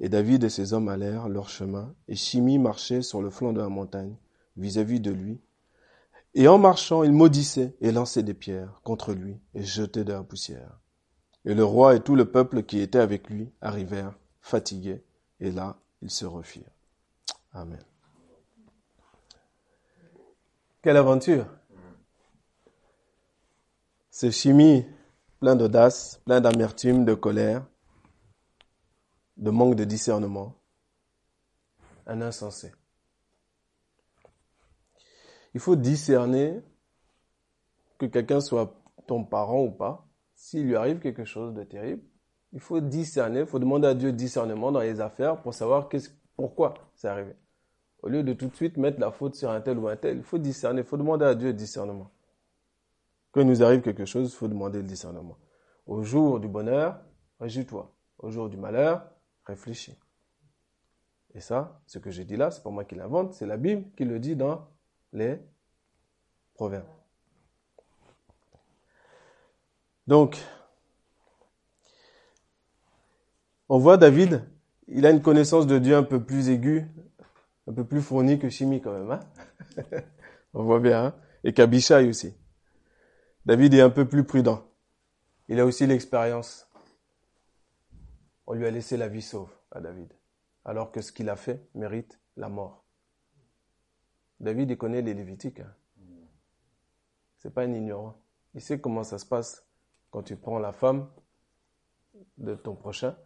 Et 0.00 0.08
David 0.08 0.44
et 0.44 0.50
ses 0.50 0.72
hommes 0.72 0.88
allèrent 0.88 1.28
leur 1.28 1.48
chemin, 1.48 1.94
et 2.08 2.16
Chimie 2.16 2.58
marchait 2.58 3.02
sur 3.02 3.22
le 3.22 3.30
flanc 3.30 3.52
de 3.52 3.60
la 3.60 3.68
montagne 3.68 4.16
vis-à-vis 4.56 5.00
de 5.00 5.10
lui. 5.10 5.40
Et 6.38 6.48
en 6.48 6.58
marchant, 6.58 7.02
il 7.02 7.12
maudissait 7.12 7.74
et 7.80 7.90
lançait 7.90 8.22
des 8.22 8.34
pierres 8.34 8.78
contre 8.84 9.14
lui 9.14 9.40
et 9.54 9.64
jetait 9.64 10.04
de 10.04 10.12
la 10.12 10.22
poussière. 10.22 10.78
Et 11.46 11.54
le 11.54 11.64
roi 11.64 11.96
et 11.96 12.00
tout 12.00 12.14
le 12.14 12.30
peuple 12.30 12.62
qui 12.62 12.80
était 12.80 12.98
avec 12.98 13.30
lui 13.30 13.50
arrivèrent 13.62 14.18
fatigués, 14.42 15.02
et 15.40 15.50
là 15.50 15.78
ils 16.02 16.10
se 16.10 16.26
refirent. 16.26 16.70
Amen. 17.54 17.82
Quelle 20.82 20.98
aventure 20.98 21.46
C'est 24.10 24.30
chimie, 24.30 24.84
plein 25.40 25.56
d'audace, 25.56 26.20
plein 26.26 26.42
d'amertume, 26.42 27.06
de 27.06 27.14
colère, 27.14 27.64
de 29.38 29.50
manque 29.50 29.74
de 29.74 29.84
discernement. 29.84 30.52
Un 32.06 32.20
insensé. 32.20 32.72
Il 35.56 35.60
faut 35.60 35.74
discerner 35.74 36.60
que 37.96 38.04
quelqu'un 38.04 38.42
soit 38.42 38.74
ton 39.06 39.24
parent 39.24 39.62
ou 39.62 39.70
pas. 39.70 40.06
S'il 40.34 40.66
lui 40.66 40.76
arrive 40.76 40.98
quelque 40.98 41.24
chose 41.24 41.54
de 41.54 41.64
terrible, 41.64 42.02
il 42.52 42.60
faut 42.60 42.78
discerner, 42.78 43.40
il 43.40 43.46
faut 43.46 43.58
demander 43.58 43.88
à 43.88 43.94
Dieu 43.94 44.12
discernement 44.12 44.70
dans 44.70 44.80
les 44.80 45.00
affaires 45.00 45.40
pour 45.40 45.54
savoir 45.54 45.88
pourquoi 46.36 46.74
c'est 46.94 47.08
arrivé. 47.08 47.34
Au 48.02 48.10
lieu 48.10 48.22
de 48.22 48.34
tout 48.34 48.48
de 48.48 48.54
suite 48.54 48.76
mettre 48.76 49.00
la 49.00 49.10
faute 49.10 49.34
sur 49.34 49.48
un 49.50 49.62
tel 49.62 49.78
ou 49.78 49.88
un 49.88 49.96
tel, 49.96 50.18
il 50.18 50.22
faut 50.22 50.36
discerner, 50.36 50.82
il 50.82 50.86
faut 50.86 50.98
demander 50.98 51.24
à 51.24 51.34
Dieu 51.34 51.54
discernement. 51.54 52.10
Quand 53.32 53.40
il 53.40 53.46
nous 53.46 53.62
arrive 53.62 53.80
quelque 53.80 54.04
chose, 54.04 54.30
il 54.30 54.36
faut 54.36 54.48
demander 54.48 54.82
le 54.82 54.84
discernement. 54.84 55.38
Au 55.86 56.02
jour 56.02 56.38
du 56.38 56.48
bonheur, 56.48 57.00
réjouis-toi. 57.40 57.96
Au 58.18 58.30
jour 58.30 58.50
du 58.50 58.58
malheur, 58.58 59.10
réfléchis. 59.46 59.98
Et 61.34 61.40
ça, 61.40 61.80
ce 61.86 61.98
que 61.98 62.10
j'ai 62.10 62.26
dit 62.26 62.36
là, 62.36 62.50
c'est 62.50 62.62
pas 62.62 62.68
moi 62.68 62.84
qui 62.84 62.94
l'invente, 62.94 63.32
c'est 63.32 63.46
la 63.46 63.56
Bible 63.56 63.86
qui 63.96 64.04
le 64.04 64.18
dit 64.18 64.36
dans 64.36 64.75
les 65.16 65.40
proverbes. 66.54 66.84
Donc, 70.06 70.36
on 73.68 73.78
voit 73.78 73.96
David, 73.96 74.48
il 74.86 75.04
a 75.06 75.10
une 75.10 75.22
connaissance 75.22 75.66
de 75.66 75.78
Dieu 75.78 75.96
un 75.96 76.04
peu 76.04 76.22
plus 76.22 76.48
aiguë, 76.48 76.86
un 77.66 77.72
peu 77.72 77.84
plus 77.84 78.00
fournie 78.00 78.38
que 78.38 78.48
Chimie 78.48 78.80
quand 78.80 78.92
même. 78.92 79.10
Hein 79.10 79.20
on 80.54 80.62
voit 80.62 80.80
bien. 80.80 81.06
Hein 81.06 81.14
Et 81.42 81.52
qu'Abishai 81.52 82.08
aussi. 82.08 82.36
David 83.44 83.74
est 83.74 83.80
un 83.80 83.90
peu 83.90 84.06
plus 84.08 84.24
prudent. 84.24 84.64
Il 85.48 85.58
a 85.58 85.64
aussi 85.64 85.86
l'expérience. 85.86 86.68
On 88.46 88.54
lui 88.54 88.66
a 88.66 88.70
laissé 88.70 88.96
la 88.96 89.08
vie 89.08 89.22
sauve 89.22 89.50
à 89.72 89.80
David, 89.80 90.12
alors 90.64 90.92
que 90.92 91.00
ce 91.00 91.10
qu'il 91.10 91.28
a 91.28 91.36
fait 91.36 91.68
mérite 91.74 92.20
la 92.36 92.48
mort. 92.48 92.85
David, 94.40 94.70
il 94.70 94.78
connaît 94.78 95.02
les 95.02 95.14
Lévitiques. 95.14 95.60
Hein. 95.60 95.74
C'est 97.38 97.50
pas 97.50 97.62
un 97.62 97.72
ignorant. 97.72 98.16
Il 98.54 98.60
sait 98.60 98.80
comment 98.80 99.04
ça 99.04 99.18
se 99.18 99.26
passe 99.26 99.66
quand 100.10 100.22
tu 100.22 100.36
prends 100.36 100.58
la 100.58 100.72
femme 100.72 101.08
de 102.38 102.54
ton 102.54 102.74
prochain. 102.74 103.16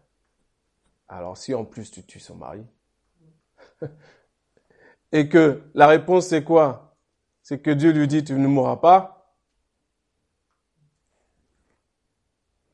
Alors 1.08 1.36
si 1.36 1.54
en 1.54 1.64
plus 1.64 1.90
tu 1.90 2.04
tues 2.04 2.20
son 2.20 2.36
mari, 2.36 2.64
et 5.12 5.28
que 5.28 5.62
la 5.74 5.86
réponse 5.86 6.26
c'est 6.26 6.44
quoi? 6.44 6.96
C'est 7.42 7.60
que 7.60 7.70
Dieu 7.70 7.92
lui 7.92 8.06
dit 8.06 8.22
tu 8.22 8.34
ne 8.34 8.46
mourras 8.46 8.76
pas. 8.76 9.34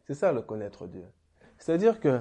C'est 0.07 0.14
ça 0.14 0.33
le 0.33 0.42
connaître 0.42 0.87
Dieu. 0.87 1.07
C'est-à-dire 1.59 2.01
que 2.01 2.20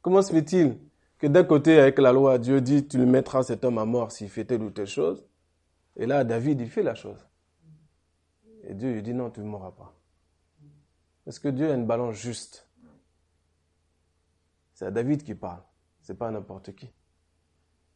comment 0.00 0.22
se 0.22 0.32
fait-il 0.32 0.78
que 1.18 1.26
d'un 1.26 1.44
côté 1.44 1.78
avec 1.78 1.98
la 1.98 2.12
loi 2.12 2.38
Dieu 2.38 2.60
dit 2.60 2.86
tu 2.88 2.98
le 2.98 3.06
mettras 3.06 3.42
cet 3.42 3.64
homme 3.64 3.78
à 3.78 3.84
mort 3.84 4.12
s'il 4.12 4.30
fait 4.30 4.44
telle 4.44 4.62
ou 4.62 4.70
telle 4.70 4.86
chose, 4.86 5.26
et 5.96 6.06
là 6.06 6.24
David 6.24 6.60
il 6.60 6.70
fait 6.70 6.82
la 6.82 6.94
chose. 6.94 7.26
Et 8.64 8.74
Dieu 8.74 8.92
lui 8.92 9.02
dit 9.02 9.14
non 9.14 9.30
tu 9.30 9.40
ne 9.40 9.46
mourras 9.46 9.72
pas. 9.72 9.94
Parce 11.24 11.38
que 11.38 11.48
Dieu 11.48 11.70
a 11.70 11.74
une 11.74 11.86
balance 11.86 12.16
juste. 12.16 12.68
C'est 14.74 14.86
à 14.86 14.90
David 14.90 15.22
qui 15.22 15.34
parle. 15.34 15.62
C'est 16.00 16.18
pas 16.18 16.30
n'importe 16.30 16.74
qui. 16.74 16.90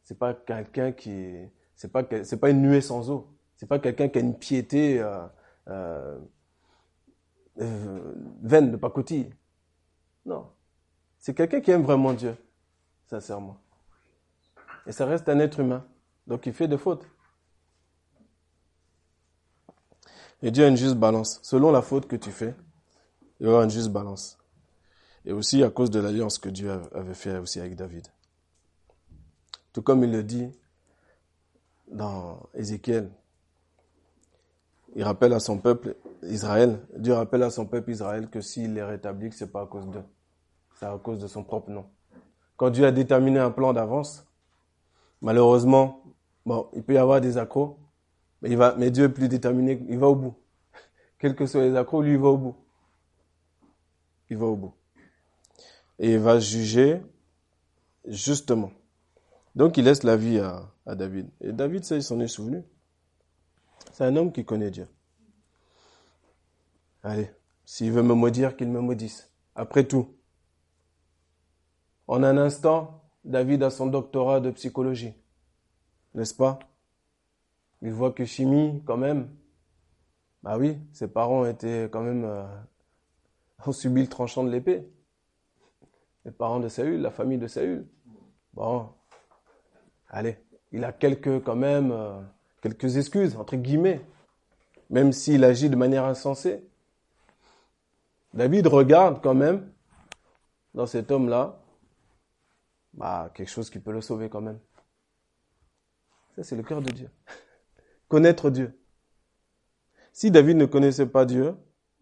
C'est 0.03 0.19
pas 0.19 0.35
quelqu'un 0.35 0.93
qui, 0.93 1.49
c'est 1.75 1.91
pas, 1.91 2.05
pas 2.05 2.51
une 2.51 2.63
nuée 2.63 2.83
sans 2.83 3.11
eau. 3.11 3.35
C'est 3.57 3.67
pas 3.67 3.79
quelqu'un 3.79 4.09
qui 4.09 4.19
a 4.19 4.21
une 4.21 4.39
piété 4.39 5.01
euh, 5.01 5.27
euh, 5.69 6.19
euh, 7.61 8.15
vaine 8.43 8.71
de 8.71 8.77
pacotille. 8.77 9.31
Non. 10.27 10.51
C'est 11.19 11.35
quelqu'un 11.35 11.61
qui 11.61 11.71
aime 11.71 11.83
vraiment 11.83 12.13
Dieu, 12.13 12.37
sincèrement. 13.07 13.59
Et 14.87 14.93
ça 14.93 15.07
reste 15.07 15.29
un 15.29 15.39
être 15.39 15.61
humain. 15.61 15.87
Donc 16.27 16.45
il 16.47 16.53
fait 16.53 16.69
des 16.69 16.77
fautes. 16.77 17.09
Et 20.45 20.51
Dieu 20.51 20.67
a 20.67 20.69
une 20.69 20.77
juste 20.77 20.97
balance. 20.97 21.41
Selon 21.43 21.73
la 21.73 21.81
faute 21.81 22.07
que 22.07 22.17
tu 22.17 22.31
fais, 22.31 22.55
il 23.41 23.47
y 23.47 23.49
aura 23.49 23.65
une 23.65 23.71
juste 23.71 23.89
balance. 23.89 24.37
Et 25.25 25.33
aussi 25.33 25.65
à 25.65 25.71
cause 25.71 25.91
de 25.91 25.99
l'alliance 25.99 26.39
que 26.39 26.51
Dieu 26.51 26.71
avait 26.95 27.15
fait 27.15 27.39
aussi 27.39 27.61
avec 27.61 27.77
David. 27.77 28.07
Tout 29.73 29.81
comme 29.81 30.05
il 30.05 30.13
le 30.13 30.23
dit 30.23 30.51
dans 31.91 32.41
Ézéchiel. 32.53 33.11
Il 34.95 35.03
rappelle 35.03 35.33
à 35.33 35.41
son 35.41 35.57
peuple 35.57 35.97
Israël, 36.25 36.79
Dieu 36.95 37.15
rappelle 37.15 37.43
à 37.43 37.51
son 37.51 37.65
peuple 37.65 37.91
Israël 37.91 38.29
que 38.29 38.43
s'il 38.43 38.75
les 38.75 38.83
rétablit, 38.83 39.33
ce 39.33 39.45
n'est 39.45 39.51
pas 39.51 39.63
à 39.63 39.67
cause 39.67 39.89
d'eux. 39.89 40.05
C'est 40.79 40.85
à 40.85 40.99
cause 40.99 41.21
de 41.21 41.27
son 41.27 41.43
propre 41.43 41.71
nom. 41.71 41.87
Quand 42.59 42.69
Dieu 42.69 42.85
a 42.85 42.93
déterminé 42.93 43.39
un 43.39 43.51
plan 43.51 43.73
d'avance, 43.73 44.27
malheureusement, 45.23 46.03
bon, 46.45 46.69
il 46.75 46.83
peut 46.83 46.93
y 46.93 46.99
avoir 46.99 47.23
des 47.23 47.39
accros, 47.39 47.79
mais, 48.49 48.91
Dieu 48.91 49.05
est 49.05 49.09
plus 49.09 49.29
déterminé, 49.29 49.85
il 49.89 49.99
va 49.99 50.09
au 50.09 50.15
bout. 50.15 50.35
Quels 51.19 51.35
que 51.35 51.47
soient 51.47 51.63
les 51.63 51.77
accros, 51.77 52.03
lui, 52.03 52.13
il 52.13 52.19
va 52.19 52.29
au 52.29 52.39
bout. 52.39 52.57
Il 54.31 54.37
va 54.37 54.47
au 54.47 54.57
bout 54.57 54.75
et 55.99 56.13
il 56.13 56.19
va 56.19 56.39
juger 56.39 57.01
justement. 58.07 58.73
Donc 59.55 59.77
il 59.77 59.85
laisse 59.85 60.03
la 60.03 60.17
vie 60.17 60.39
à, 60.39 60.71
David. 60.95 61.31
Et 61.41 61.53
David, 61.53 61.85
ça, 61.85 61.97
il 61.97 62.03
s'en 62.03 62.21
est 62.21 62.29
souvenu. 62.29 62.63
C'est 63.93 64.05
un 64.05 64.17
homme 64.17 64.33
qui 64.33 64.45
connaît 64.45 64.71
Dieu. 64.71 64.89
Allez, 67.03 67.31
s'il 67.65 67.93
veut 67.93 68.03
me 68.03 68.15
maudire, 68.15 68.57
qu'il 68.57 68.69
me 68.69 68.81
maudisse. 68.81 69.31
Après 69.55 69.85
tout, 69.85 70.09
en 72.09 72.23
un 72.23 72.37
instant, 72.37 73.03
David 73.25 73.63
a 73.63 73.71
son 73.71 73.87
doctorat 73.87 74.41
de 74.41 74.51
psychologie. 74.51 75.15
N'est-ce 76.15 76.35
pas? 76.35 76.59
Il 77.85 77.93
voit 77.93 78.11
que 78.11 78.25
chimie, 78.25 78.83
quand 78.85 78.97
même, 78.97 79.29
bah 80.43 80.59
oui, 80.59 80.77
ses 80.93 81.07
parents 81.07 81.47
étaient 81.47 81.89
quand 81.93 82.03
même, 82.03 82.29
ont 83.65 83.73
subi 83.73 84.03
le 84.03 84.09
tranchant 84.09 84.43
de 84.43 84.51
l'épée 84.51 84.85
les 86.25 86.31
parents 86.31 86.61
de 86.61 86.69
Saül, 86.69 87.01
la 87.01 87.11
famille 87.11 87.39
de 87.39 87.47
Saül. 87.47 87.87
Bon, 88.55 88.89
allez, 90.09 90.39
il 90.73 90.85
a 90.85 90.93
quelques, 90.93 91.43
quand 91.43 91.57
même, 91.57 91.93
euh, 91.93 92.21
quelques 92.63 92.97
excuses, 92.97 93.37
entre 93.37 93.57
guillemets, 93.57 94.01
même 94.91 95.13
s'il 95.13 95.45
agit 95.45 95.69
de 95.69 95.77
manière 95.77 96.05
insensée. 96.05 96.65
David 98.33 98.67
regarde 98.67 99.23
quand 99.23 99.35
même 99.35 99.71
dans 100.73 100.87
cet 100.87 101.11
homme-là, 101.11 101.61
bah, 102.95 103.31
quelque 103.35 103.51
chose 103.51 103.71
qui 103.71 103.79
peut 103.79 103.93
le 103.93 104.01
sauver 104.01 104.29
quand 104.29 104.41
même. 104.41 104.59
Ça, 106.37 106.43
c'est 106.43 106.57
le 106.57 106.63
cœur 106.63 106.81
de 106.81 106.91
Dieu. 106.91 107.11
Connaître 108.09 108.51
Dieu. 108.51 108.79
Si 110.13 110.31
David 110.31 110.57
ne 110.57 110.67
connaissait 110.67 111.07
pas 111.07 111.25
Dieu, 111.25 111.55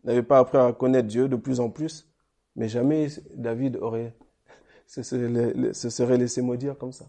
n'avait 0.05 0.23
pas 0.23 0.38
appris 0.38 0.59
à 0.59 0.73
connaître 0.73 1.09
Dieu 1.09 1.29
de 1.29 1.37
plus 1.37 1.61
en 1.61 1.71
plus, 1.71 2.09
mais 2.57 2.69
jamais 2.69 3.09
David 3.35 3.77
aurait 3.77 4.15
se 4.87 5.03
serait 5.91 6.19
laissé 6.19 6.43
maudire 6.43 6.77
comme 6.77 6.93
ça. 6.93 7.07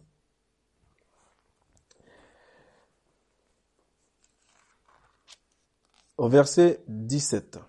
Au 6.18 6.30
verset 6.30 6.82
17, 6.88 7.60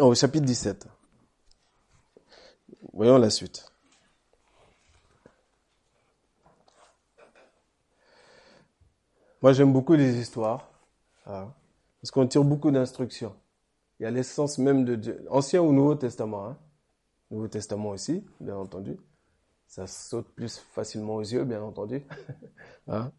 au 0.00 0.14
chapitre 0.14 0.44
17, 0.44 0.88
voyons 2.92 3.16
la 3.16 3.30
suite. 3.30 3.71
Moi, 9.42 9.52
j'aime 9.52 9.72
beaucoup 9.72 9.94
les 9.94 10.18
histoires, 10.18 10.70
hein, 11.26 11.52
parce 12.00 12.10
qu'on 12.10 12.26
tire 12.26 12.44
beaucoup 12.44 12.70
d'instructions. 12.70 13.34
Il 13.98 14.04
y 14.04 14.06
a 14.06 14.10
l'essence 14.10 14.58
même 14.58 14.84
de 14.84 14.94
Dieu, 14.94 15.24
Ancien 15.30 15.60
ou 15.60 15.72
Nouveau 15.72 15.96
Testament. 15.96 16.46
Hein. 16.46 16.58
Nouveau 17.30 17.48
Testament 17.48 17.90
aussi, 17.90 18.24
bien 18.40 18.56
entendu. 18.56 18.96
Ça 19.66 19.86
saute 19.86 20.28
plus 20.28 20.58
facilement 20.58 21.16
aux 21.16 21.22
yeux, 21.22 21.44
bien 21.44 21.62
entendu. 21.62 22.02
hein 22.88 23.10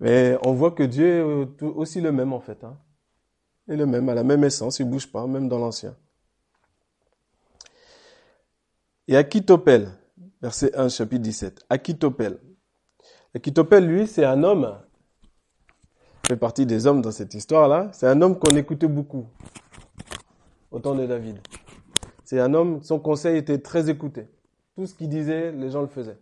Mais 0.00 0.36
on 0.42 0.52
voit 0.52 0.72
que 0.72 0.82
Dieu 0.82 1.06
est 1.60 1.62
aussi 1.64 2.00
le 2.00 2.12
même 2.12 2.32
en 2.32 2.40
fait. 2.40 2.64
Hein 2.64 2.76
est 3.68 3.76
le 3.76 3.86
même, 3.86 4.08
à 4.08 4.14
la 4.14 4.24
même 4.24 4.44
essence, 4.44 4.78
il 4.78 4.88
bouge 4.88 5.10
pas, 5.10 5.26
même 5.26 5.48
dans 5.48 5.58
l'Ancien. 5.58 5.96
Et 9.08 9.16
Akitopel, 9.16 9.90
verset 10.40 10.74
1, 10.76 10.88
chapitre 10.88 11.22
17. 11.22 11.66
Akitopel. 11.68 12.38
Akitopel, 13.34 13.86
lui, 13.86 14.06
c'est 14.06 14.24
un 14.24 14.42
homme, 14.42 14.78
fait 16.26 16.36
partie 16.36 16.66
des 16.66 16.86
hommes 16.86 17.02
dans 17.02 17.12
cette 17.12 17.34
histoire-là, 17.34 17.88
c'est 17.92 18.08
un 18.08 18.20
homme 18.20 18.38
qu'on 18.38 18.56
écoutait 18.56 18.88
beaucoup, 18.88 19.26
au 20.72 20.80
temps 20.80 20.94
de 20.94 21.06
David. 21.06 21.38
C'est 22.24 22.40
un 22.40 22.52
homme, 22.54 22.82
son 22.82 22.98
conseil 22.98 23.36
était 23.36 23.58
très 23.58 23.88
écouté. 23.88 24.26
Tout 24.74 24.86
ce 24.86 24.94
qu'il 24.94 25.08
disait, 25.08 25.52
les 25.52 25.70
gens 25.70 25.82
le 25.82 25.86
faisaient. 25.86 26.18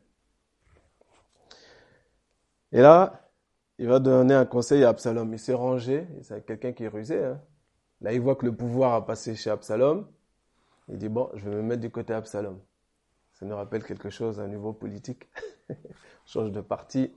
Et 2.72 2.80
là, 2.80 3.30
il 3.78 3.88
va 3.88 3.98
donner 3.98 4.34
un 4.34 4.44
conseil 4.44 4.84
à 4.84 4.90
Absalom. 4.90 5.32
Il 5.32 5.38
s'est 5.38 5.54
rangé, 5.54 6.06
c'est 6.22 6.44
quelqu'un 6.44 6.72
qui 6.72 6.84
est 6.84 6.88
rusé. 6.88 7.24
Hein. 7.24 7.40
Là, 8.02 8.12
il 8.12 8.20
voit 8.20 8.36
que 8.36 8.44
le 8.44 8.54
pouvoir 8.54 8.92
a 8.92 9.06
passé 9.06 9.34
chez 9.34 9.48
Absalom. 9.48 10.06
Il 10.88 10.98
dit, 10.98 11.08
bon, 11.08 11.30
je 11.34 11.48
vais 11.48 11.56
me 11.56 11.62
mettre 11.62 11.80
du 11.80 11.90
côté 11.90 12.12
Absalom. 12.12 12.60
Ça 13.32 13.46
nous 13.46 13.56
rappelle 13.56 13.82
quelque 13.82 14.10
chose 14.10 14.38
à 14.38 14.42
un 14.42 14.48
niveau 14.48 14.74
politique. 14.74 15.28
Change 16.26 16.52
de 16.52 16.60
parti, 16.60 17.12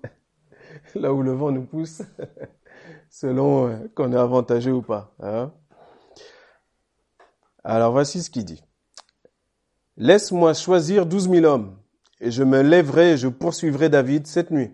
là 0.96 1.14
où 1.14 1.22
le 1.22 1.34
vent 1.34 1.52
nous 1.52 1.66
pousse, 1.66 2.02
selon 3.10 3.68
euh, 3.68 3.78
qu'on 3.96 4.14
est 4.14 4.18
avantagé 4.18 4.72
ou 4.72 4.82
pas. 4.82 5.14
Hein. 5.22 5.52
Alors 7.64 7.92
voici 7.92 8.24
ce 8.24 8.30
qu'il 8.30 8.46
dit. 8.46 8.64
Laisse-moi 9.98 10.54
choisir 10.54 11.06
douze 11.06 11.28
mille 11.28 11.46
hommes, 11.46 11.76
et 12.22 12.32
je 12.32 12.44
me 12.44 12.62
lèverai 12.62 13.14
et 13.14 13.18
je 13.18 13.28
poursuivrai 13.28 13.90
David 13.90 14.28
cette 14.28 14.52
nuit. 14.52 14.72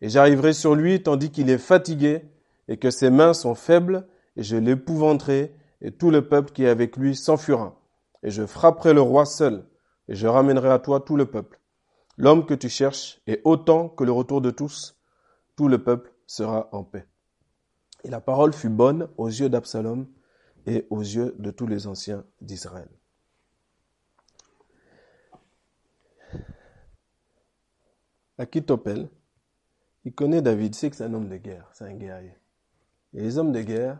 Et 0.00 0.08
j'arriverai 0.08 0.52
sur 0.52 0.74
lui 0.74 1.02
tandis 1.02 1.30
qu'il 1.30 1.50
est 1.50 1.58
fatigué 1.58 2.22
et 2.68 2.76
que 2.76 2.90
ses 2.90 3.10
mains 3.10 3.34
sont 3.34 3.54
faibles, 3.54 4.06
et 4.36 4.42
je 4.42 4.56
l'épouvanterai, 4.56 5.54
et 5.80 5.92
tout 5.92 6.10
le 6.10 6.26
peuple 6.28 6.52
qui 6.52 6.64
est 6.64 6.68
avec 6.68 6.96
lui 6.96 7.14
s'enfuira. 7.14 7.78
Et 8.22 8.30
je 8.30 8.44
frapperai 8.44 8.92
le 8.92 9.00
roi 9.00 9.24
seul, 9.24 9.64
et 10.08 10.14
je 10.14 10.26
ramènerai 10.26 10.70
à 10.70 10.78
toi 10.78 11.00
tout 11.00 11.16
le 11.16 11.26
peuple. 11.26 11.60
L'homme 12.16 12.46
que 12.46 12.54
tu 12.54 12.68
cherches 12.68 13.20
est 13.26 13.40
autant 13.44 13.88
que 13.88 14.04
le 14.04 14.12
retour 14.12 14.40
de 14.40 14.50
tous, 14.50 14.96
tout 15.54 15.68
le 15.68 15.82
peuple 15.82 16.12
sera 16.26 16.68
en 16.72 16.82
paix. 16.82 17.06
Et 18.06 18.08
la 18.08 18.20
parole 18.20 18.52
fut 18.52 18.68
bonne 18.68 19.08
aux 19.16 19.26
yeux 19.26 19.48
d'Absalom 19.48 20.06
et 20.64 20.86
aux 20.90 21.00
yeux 21.00 21.34
de 21.40 21.50
tous 21.50 21.66
les 21.66 21.88
anciens 21.88 22.24
d'Israël. 22.40 22.88
Akitopel, 28.38 29.08
il 30.04 30.14
connaît 30.14 30.40
David, 30.40 30.72
il 30.72 30.78
sait 30.78 30.88
que 30.88 30.94
c'est 30.94 31.02
un 31.02 31.14
homme 31.14 31.28
de 31.28 31.36
guerre, 31.36 31.68
c'est 31.72 31.82
un 31.82 31.94
guerrier. 31.94 32.36
Et 33.12 33.22
les 33.22 33.38
hommes 33.38 33.50
de 33.50 33.62
guerre, 33.62 33.98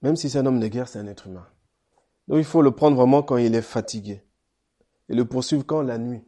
même 0.00 0.14
si 0.14 0.30
c'est 0.30 0.38
un 0.38 0.46
homme 0.46 0.60
de 0.60 0.68
guerre, 0.68 0.86
c'est 0.86 1.00
un 1.00 1.06
être 1.08 1.26
humain. 1.26 1.48
Donc 2.28 2.38
il 2.38 2.44
faut 2.44 2.62
le 2.62 2.70
prendre 2.70 2.96
vraiment 2.96 3.24
quand 3.24 3.38
il 3.38 3.56
est 3.56 3.62
fatigué. 3.62 4.22
Et 5.08 5.16
le 5.16 5.24
poursuivre 5.24 5.66
quand 5.66 5.82
la 5.82 5.98
nuit. 5.98 6.22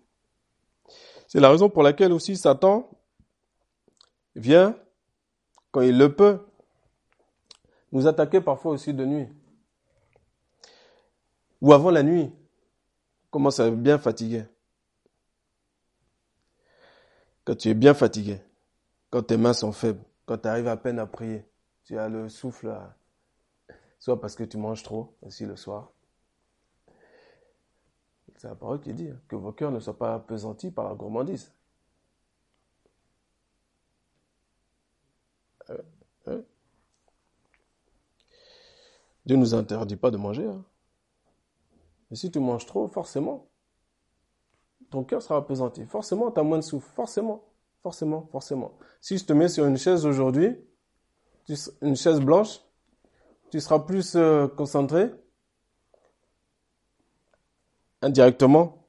C'est 1.29 1.39
la 1.39 1.49
raison 1.49 1.71
pour 1.71 1.85
laquelle 1.85 2.13
aussi 2.13 2.37
Satan 2.37 2.91
vient, 4.35 4.77
quand 5.71 5.83
il 5.83 5.97
le 5.99 6.15
peut, 6.15 6.41
nous 7.93 8.07
attaquer 8.07 8.41
parfois 8.41 8.73
aussi 8.73 8.95
de 8.95 9.05
nuit. 9.05 9.29
Ou 11.61 11.73
avant 11.73 11.91
la 11.91 12.03
nuit. 12.03 12.31
Commence 13.31 13.61
à 13.61 13.69
être 13.69 13.77
bien 13.77 13.99
fatigué 13.99 14.45
quand 17.51 17.57
tu 17.57 17.69
es 17.69 17.75
bien 17.75 17.95
fatigué, 17.95 18.41
quand 19.11 19.23
tes 19.23 19.37
mains 19.37 19.53
sont 19.53 19.73
faibles, 19.73 20.05
quand 20.25 20.39
tu 20.39 20.47
arrives 20.47 20.69
à 20.69 20.77
peine 20.77 21.01
à 21.01 21.07
prier, 21.07 21.45
tu 21.83 21.99
as 21.99 22.09
le 22.09 22.29
souffle, 22.29 22.73
soit 23.99 24.21
parce 24.21 24.37
que 24.37 24.45
tu 24.45 24.57
manges 24.57 24.85
trop 24.85 25.17
aussi 25.23 25.47
le 25.47 25.57
soir. 25.57 25.91
C'est 28.37 28.47
la 28.47 28.55
parole 28.55 28.81
qui 28.81 28.95
dit 28.95 29.09
hein, 29.09 29.21
que 29.27 29.35
vos 29.35 29.51
cœurs 29.51 29.73
ne 29.73 29.81
soient 29.81 29.99
pas 29.99 30.15
appesantis 30.15 30.71
par 30.71 30.89
la 30.89 30.95
gourmandise. 30.95 31.53
Dieu 39.27 39.37
ne 39.37 39.41
nous 39.41 39.55
interdit 39.55 39.97
pas 39.97 40.11
de 40.11 40.17
manger. 40.17 40.47
Hein. 40.47 40.65
Mais 42.11 42.17
si 42.17 42.31
tu 42.31 42.41
manges 42.41 42.67
trop, 42.67 42.89
forcément, 42.89 43.47
ton 44.91 45.05
cœur 45.05 45.23
sera 45.23 45.37
appesanti. 45.37 45.85
Forcément, 45.87 46.31
tu 46.31 46.41
as 46.41 46.43
moins 46.43 46.59
de 46.59 46.63
souffle. 46.65 46.91
Forcément, 46.95 47.45
forcément, 47.83 48.29
forcément. 48.33 48.73
Si 49.01 49.19
je 49.19 49.25
te 49.25 49.33
mets 49.33 49.49
sur 49.49 49.67
une 49.67 49.79
chaise 49.79 50.05
aujourd'hui, 50.07 50.57
une 51.83 51.97
chaise 51.97 52.21
blanche, 52.21 52.61
tu 53.51 53.61
seras 53.61 53.81
plus 53.81 54.15
euh, 54.17 54.47
concentré 54.49 55.11
indirectement 58.03 58.87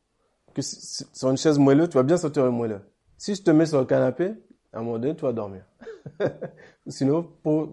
que 0.54 0.62
sur 0.62 1.30
une 1.30 1.38
chaise 1.38 1.58
moelleuse, 1.58 1.90
tu 1.90 1.98
vas 1.98 2.04
bien 2.04 2.18
sortir 2.18 2.46
le 2.46 2.52
moelleux. 2.52 2.82
Si 3.18 3.36
je 3.36 3.42
te 3.42 3.52
mets 3.52 3.66
sur 3.66 3.80
le 3.80 3.86
canapé, 3.86 4.34
à 4.74 4.80
un 4.80 4.84
moment 4.84 5.00
donné, 5.00 5.16
tu 5.16 5.22
vas 5.22 5.34
dormir. 5.34 5.64
sinon, 6.88 7.24
pour, 7.44 7.70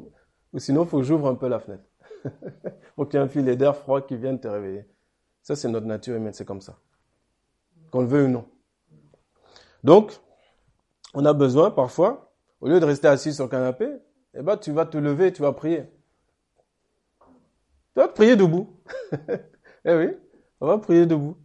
ou 0.52 0.58
sinon, 0.58 0.84
faut 0.84 0.98
que 0.98 1.04
j'ouvre 1.04 1.28
un 1.28 1.34
peu 1.34 1.48
la 1.48 1.60
fenêtre. 1.60 1.84
faut 2.96 3.06
qu'il 3.06 3.18
y 3.18 3.22
ait 3.22 3.24
un 3.24 3.28
filet 3.28 3.56
d'air 3.56 3.76
froid 3.76 4.00
qui 4.00 4.16
vienne 4.16 4.40
te 4.40 4.48
réveiller. 4.48 4.86
Ça, 5.42 5.56
c'est 5.56 5.68
notre 5.68 5.86
nature 5.86 6.16
humaine, 6.16 6.32
c'est 6.32 6.44
comme 6.44 6.60
ça 6.60 6.78
qu'on 7.90 8.02
le 8.02 8.06
veut 8.06 8.24
ou 8.24 8.28
non. 8.28 8.44
Donc, 9.84 10.18
on 11.14 11.24
a 11.24 11.32
besoin 11.32 11.70
parfois, 11.70 12.32
au 12.60 12.68
lieu 12.68 12.80
de 12.80 12.84
rester 12.84 13.08
assis 13.08 13.32
sur 13.32 13.44
le 13.44 13.50
canapé, 13.50 13.88
eh 14.34 14.42
ben, 14.42 14.56
tu 14.56 14.72
vas 14.72 14.86
te 14.86 14.98
lever 14.98 15.28
et 15.28 15.32
tu 15.32 15.42
vas 15.42 15.52
prier. 15.52 15.84
Tu 17.20 18.00
vas 18.00 18.08
te 18.08 18.14
prier 18.14 18.36
debout. 18.36 18.78
eh 19.84 19.94
oui, 19.94 20.08
on 20.60 20.66
va 20.66 20.78
prier 20.78 21.06
debout. 21.06 21.36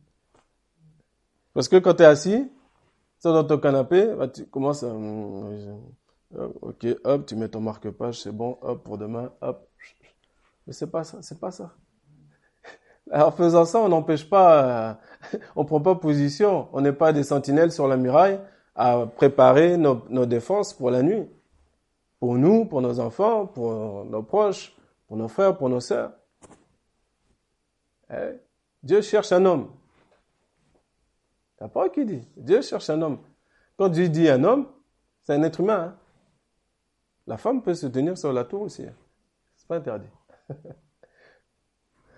Parce 1.54 1.68
que 1.68 1.78
quand 1.78 1.94
tu 1.94 2.04
es 2.04 2.06
assis, 2.06 2.52
dans 3.32 3.44
ton 3.44 3.58
canapé, 3.58 4.14
bah, 4.18 4.28
tu 4.28 4.46
commences 4.46 4.84
à... 4.84 4.94
Ok, 6.62 6.88
hop, 7.04 7.26
tu 7.28 7.36
mets 7.36 7.48
ton 7.48 7.62
marque-page, 7.62 8.22
c'est 8.22 8.32
bon, 8.32 8.58
hop, 8.62 8.84
pour 8.84 8.98
demain, 8.98 9.32
hop. 9.42 9.70
Mais 10.66 10.74
c'est 10.74 10.90
pas 10.90 11.04
ça, 11.04 11.20
c'est 11.22 11.40
pas 11.40 11.52
ça. 11.52 11.76
Alors 13.12 13.36
faisant 13.36 13.66
ça, 13.66 13.80
on 13.80 13.90
n'empêche 13.90 14.28
pas, 14.28 14.98
euh, 15.32 15.38
on 15.56 15.66
prend 15.66 15.80
pas 15.80 15.96
position, 15.96 16.70
on 16.74 16.82
n'est 16.82 16.94
pas 16.94 17.14
des 17.14 17.24
sentinelles 17.24 17.72
sur 17.72 17.88
la 17.88 17.98
muraille 17.98 18.40
à 18.76 19.06
préparer 19.06 19.78
nos, 19.78 20.04
nos, 20.10 20.26
défenses 20.26 20.74
pour 20.74 20.90
la 20.90 21.04
nuit. 21.04 21.30
Pour 22.20 22.36
nous, 22.36 22.66
pour 22.66 22.82
nos 22.82 23.00
enfants, 23.00 23.46
pour 23.46 24.06
nos 24.06 24.24
proches, 24.24 24.76
pour 25.08 25.18
nos 25.18 25.28
frères, 25.28 25.58
pour 25.58 25.70
nos 25.70 25.82
sœurs. 25.82 26.14
Eh, 28.10 28.40
Dieu 28.82 29.02
cherche 29.02 29.32
un 29.32 29.46
homme. 29.46 29.70
C'est 31.63 31.71
pas 31.71 31.89
qui 31.89 32.06
dit? 32.06 32.28
Dieu 32.36 32.62
cherche 32.62 32.89
un 32.89 33.02
homme. 33.02 33.19
Quand 33.78 33.88
Dieu 33.88 34.10
dit 34.10 34.28
un 34.28 34.43
homme, 34.43 34.67
c'est 35.21 35.34
un 35.34 35.43
être 35.43 35.62
humain. 35.62 35.95
Hein. 35.95 35.97
La 37.26 37.38
femme 37.38 37.63
peut 37.63 37.73
se 37.73 37.88
tenir 37.88 38.17
sur 38.17 38.34
la 38.34 38.43
tour 38.43 38.63
aussi. 38.63 38.86
Hein. 38.86 38.93
C'est 39.56 39.67
pas 39.67 39.78
interdit. 39.78 40.10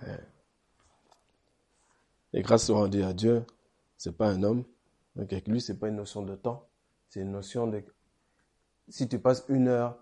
Eh. 0.05 0.09
Et 2.37 2.41
grâce 2.41 2.69
au 2.69 2.75
rendu 2.75 3.01
à 3.01 3.13
Dieu, 3.13 3.45
c'est 3.97 4.15
pas 4.15 4.27
un 4.27 4.43
homme. 4.43 4.65
Donc 5.15 5.31
avec 5.31 5.47
lui, 5.47 5.61
c'est 5.61 5.79
pas 5.79 5.87
une 5.87 5.95
notion 5.95 6.21
de 6.21 6.35
temps. 6.35 6.67
C'est 7.07 7.21
une 7.21 7.31
notion 7.31 7.65
de, 7.65 7.81
si 8.89 9.07
tu 9.07 9.17
passes 9.19 9.45
une 9.47 9.69
heure 9.69 9.97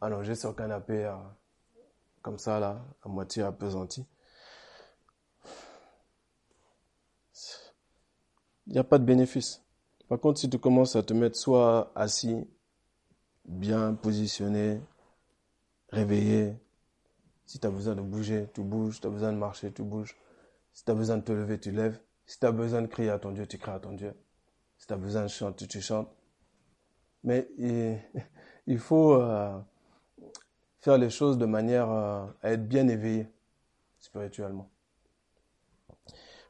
allongé 0.00 0.34
sur 0.34 0.50
le 0.50 0.54
canapé, 0.54 1.06
euh, 1.06 1.16
comme 2.20 2.38
ça, 2.38 2.60
là, 2.60 2.84
à 3.02 3.08
moitié 3.08 3.42
appesanti, 3.42 4.06
il 8.66 8.72
n'y 8.72 8.78
a 8.78 8.84
pas 8.84 8.98
de 8.98 9.04
bénéfice. 9.04 9.62
Par 10.08 10.20
contre, 10.20 10.40
si 10.40 10.50
tu 10.50 10.58
commences 10.58 10.96
à 10.96 11.02
te 11.02 11.12
mettre 11.12 11.36
soit 11.36 11.92
assis, 11.94 12.46
bien 13.44 13.94
positionné, 13.94 14.80
réveillé, 15.90 16.54
si 17.46 17.58
tu 17.58 17.66
as 17.66 17.70
besoin 17.70 17.94
de 17.94 18.00
bouger, 18.00 18.48
tu 18.54 18.62
bouges, 18.62 19.00
tu 19.00 19.06
as 19.06 19.10
besoin 19.10 19.32
de 19.32 19.38
marcher, 19.38 19.72
tu 19.72 19.82
bouges. 19.82 20.16
Si 20.72 20.84
tu 20.84 20.90
as 20.90 20.94
besoin 20.94 21.18
de 21.18 21.22
te 21.22 21.32
lever, 21.32 21.58
tu 21.58 21.70
lèves. 21.70 22.00
Si 22.26 22.38
tu 22.38 22.46
as 22.46 22.52
besoin 22.52 22.82
de 22.82 22.86
crier 22.86 23.10
à 23.10 23.18
ton 23.18 23.32
Dieu, 23.32 23.46
tu 23.46 23.58
cries 23.58 23.70
à 23.70 23.78
ton 23.78 23.92
Dieu. 23.92 24.14
Si 24.78 24.86
tu 24.86 24.92
as 24.92 24.96
besoin 24.96 25.22
de 25.22 25.28
chanter, 25.28 25.66
tu 25.66 25.80
chantes. 25.80 26.08
Mais 27.22 27.48
il, 28.66 28.78
faut 28.78 29.14
euh, 29.14 29.58
faire 30.80 30.98
les 30.98 31.10
choses 31.10 31.38
de 31.38 31.46
manière 31.46 31.90
euh, 31.90 32.26
à 32.42 32.52
être 32.52 32.66
bien 32.66 32.88
éveillé 32.88 33.28
spirituellement. 33.98 34.70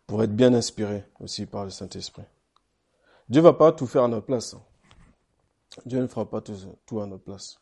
Pour 0.06 0.22
être 0.22 0.34
bien 0.34 0.52
inspiré 0.54 1.04
aussi 1.20 1.46
par 1.46 1.64
le 1.64 1.70
Saint-Esprit. 1.70 2.24
Dieu 3.28 3.40
ne 3.40 3.44
va 3.44 3.54
pas 3.54 3.72
tout 3.72 3.86
faire 3.86 4.04
à 4.04 4.08
notre 4.08 4.26
place. 4.26 4.54
Hein. 4.54 4.62
Dieu 5.86 6.00
ne 6.00 6.06
fera 6.06 6.28
pas 6.28 6.40
tout, 6.40 7.00
à 7.00 7.06
notre 7.06 7.24
place. 7.24 7.58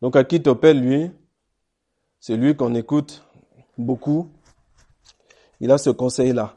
Donc 0.00 0.14
t'appelle 0.14 0.80
lui, 0.80 1.10
c'est 2.18 2.36
lui 2.36 2.56
qu'on 2.56 2.74
écoute 2.74 3.22
beaucoup 3.76 4.30
il 5.60 5.70
a 5.70 5.78
ce 5.78 5.90
conseil-là. 5.90 6.56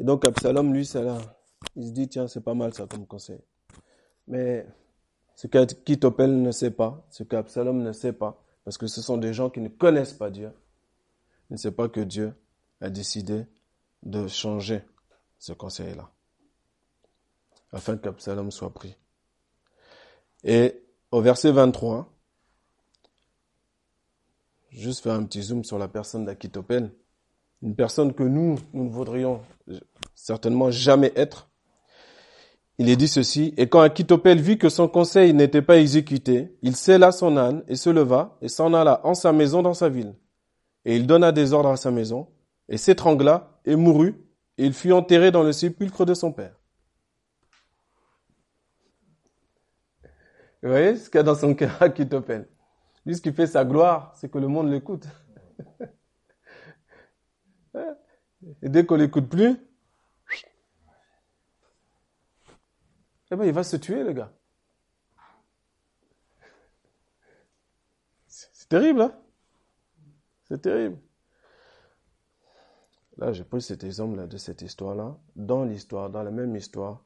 Et 0.00 0.04
donc 0.04 0.24
Absalom, 0.24 0.72
lui, 0.72 0.88
là. 0.94 1.18
Il 1.76 1.86
se 1.86 1.92
dit, 1.92 2.08
tiens, 2.08 2.26
c'est 2.26 2.42
pas 2.42 2.54
mal 2.54 2.74
ça 2.74 2.86
comme 2.86 3.06
conseil. 3.06 3.38
Mais 4.26 4.66
ce 5.36 5.46
qu'Akitopel 5.46 6.42
ne 6.42 6.50
sait 6.50 6.72
pas, 6.72 7.06
ce 7.10 7.22
qu'Absalom 7.22 7.82
ne 7.82 7.92
sait 7.92 8.12
pas, 8.12 8.42
parce 8.64 8.76
que 8.76 8.86
ce 8.86 9.00
sont 9.00 9.16
des 9.16 9.32
gens 9.32 9.50
qui 9.50 9.60
ne 9.60 9.68
connaissent 9.68 10.12
pas 10.12 10.30
Dieu, 10.30 10.50
il 11.50 11.54
ne 11.54 11.58
sait 11.58 11.72
pas 11.72 11.88
que 11.88 12.00
Dieu 12.00 12.34
a 12.80 12.90
décidé 12.90 13.46
de 14.02 14.26
changer 14.28 14.82
ce 15.38 15.52
conseil-là, 15.52 16.10
afin 17.72 17.96
qu'Absalom 17.96 18.50
soit 18.50 18.72
pris. 18.72 18.96
Et 20.42 20.82
au 21.10 21.20
verset 21.20 21.52
23, 21.52 22.12
juste 24.70 25.02
faire 25.02 25.14
un 25.14 25.24
petit 25.24 25.42
zoom 25.42 25.64
sur 25.64 25.78
la 25.78 25.88
personne 25.88 26.24
d'Akitopel 26.24 26.92
une 27.64 27.74
personne 27.74 28.12
que 28.12 28.22
nous, 28.22 28.58
nous 28.74 28.84
ne 28.84 28.90
voudrions 28.90 29.40
certainement 30.14 30.70
jamais 30.70 31.12
être. 31.16 31.48
il 32.78 32.90
est 32.90 32.96
dit 32.96 33.08
ceci, 33.08 33.54
et 33.56 33.68
quand 33.68 33.80
Akitopel 33.80 34.40
vit 34.40 34.58
que 34.58 34.68
son 34.68 34.86
conseil 34.86 35.32
n'était 35.32 35.62
pas 35.62 35.78
exécuté, 35.78 36.56
il 36.62 36.76
scella 36.76 37.10
son 37.10 37.36
âne 37.36 37.64
et 37.68 37.76
se 37.76 37.88
leva 37.88 38.36
et 38.42 38.48
s'en 38.48 38.74
alla 38.74 39.00
en 39.06 39.14
sa 39.14 39.32
maison 39.32 39.62
dans 39.62 39.74
sa 39.74 39.88
ville. 39.88 40.14
Et 40.84 40.96
il 40.96 41.06
donna 41.06 41.32
des 41.32 41.52
ordres 41.52 41.70
à 41.70 41.76
sa 41.76 41.90
maison, 41.90 42.28
et 42.68 42.76
s'étrangla 42.76 43.60
et 43.64 43.76
mourut, 43.76 44.14
et 44.58 44.66
il 44.66 44.72
fut 44.74 44.92
enterré 44.92 45.30
dans 45.30 45.42
le 45.42 45.52
sépulcre 45.52 46.04
de 46.04 46.14
son 46.14 46.32
père. 46.32 46.54
Vous 50.62 50.70
voyez 50.70 50.96
ce 50.96 51.10
qu'il 51.10 51.18
y 51.18 51.20
a 51.20 51.22
dans 51.22 51.34
son 51.34 51.54
cœur 51.54 51.82
Akitopel 51.82 52.48
Lui, 53.04 53.16
ce 53.16 53.20
qui 53.20 53.32
fait 53.32 53.46
sa 53.46 53.64
gloire, 53.64 54.14
c'est 54.16 54.30
que 54.30 54.38
le 54.38 54.48
monde 54.48 54.70
l'écoute. 54.70 55.06
et 58.62 58.68
dès 58.68 58.86
qu'on 58.86 58.96
l'écoute 58.96 59.28
plus, 59.28 59.56
eh 63.30 63.36
ben, 63.36 63.44
il 63.44 63.52
va 63.52 63.64
se 63.64 63.76
tuer, 63.76 64.02
le 64.04 64.12
gars. 64.12 64.32
C'est 68.28 68.68
terrible, 68.68 69.02
hein? 69.02 69.23
C'est 70.48 70.60
terrible. 70.60 70.98
Là, 73.16 73.32
j'ai 73.32 73.44
pris 73.44 73.62
cet 73.62 73.84
exemple-là 73.84 74.26
de 74.26 74.36
cette 74.36 74.62
histoire-là, 74.62 75.16
dans 75.36 75.64
l'histoire, 75.64 76.10
dans 76.10 76.22
la 76.22 76.30
même 76.30 76.56
histoire, 76.56 77.04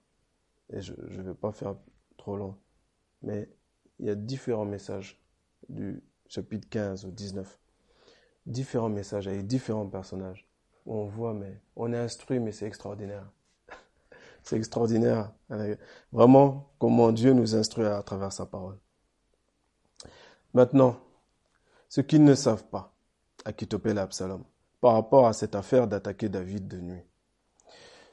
et 0.70 0.80
je 0.80 0.94
ne 0.94 1.22
vais 1.22 1.34
pas 1.34 1.52
faire 1.52 1.76
trop 2.16 2.36
long, 2.36 2.56
mais 3.22 3.48
il 3.98 4.06
y 4.06 4.10
a 4.10 4.14
différents 4.14 4.64
messages 4.64 5.20
du 5.68 6.02
chapitre 6.26 6.68
15 6.70 7.04
au 7.04 7.10
19, 7.10 7.58
différents 8.46 8.88
messages 8.88 9.28
avec 9.28 9.46
différents 9.46 9.86
personnages, 9.86 10.48
on 10.86 11.04
voit, 11.04 11.34
mais 11.34 11.60
on 11.76 11.92
est 11.92 11.98
instruit, 11.98 12.40
mais 12.40 12.52
c'est 12.52 12.66
extraordinaire. 12.66 13.30
C'est 14.42 14.56
extraordinaire. 14.56 15.32
Vraiment, 16.12 16.72
comment 16.78 17.12
Dieu 17.12 17.34
nous 17.34 17.54
instruit 17.54 17.84
à 17.84 18.02
travers 18.02 18.32
sa 18.32 18.46
parole. 18.46 18.78
Maintenant, 20.54 20.98
ce 21.90 22.00
qu'ils 22.00 22.24
ne 22.24 22.34
savent 22.34 22.64
pas, 22.64 22.94
à 23.48 23.52
Kitopel 23.52 23.96
et 23.96 24.00
Absalom, 24.00 24.44
par 24.80 24.92
rapport 24.92 25.26
à 25.26 25.32
cette 25.32 25.54
affaire 25.54 25.88
d'attaquer 25.88 26.28
David 26.28 26.68
de 26.68 26.76
nuit, 26.76 27.02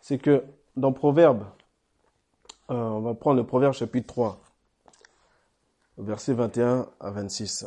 c'est 0.02 0.18
que 0.18 0.44
dans 0.76 0.94
Proverbe, 0.94 1.46
euh, 2.72 2.74
on 2.74 3.02
va 3.02 3.14
prendre 3.14 3.38
le 3.38 3.46
Proverbe 3.46 3.74
chapitre 3.74 4.08
3, 4.08 4.42
versets 5.98 6.34
21 6.34 6.90
à 7.00 7.12
26. 7.12 7.66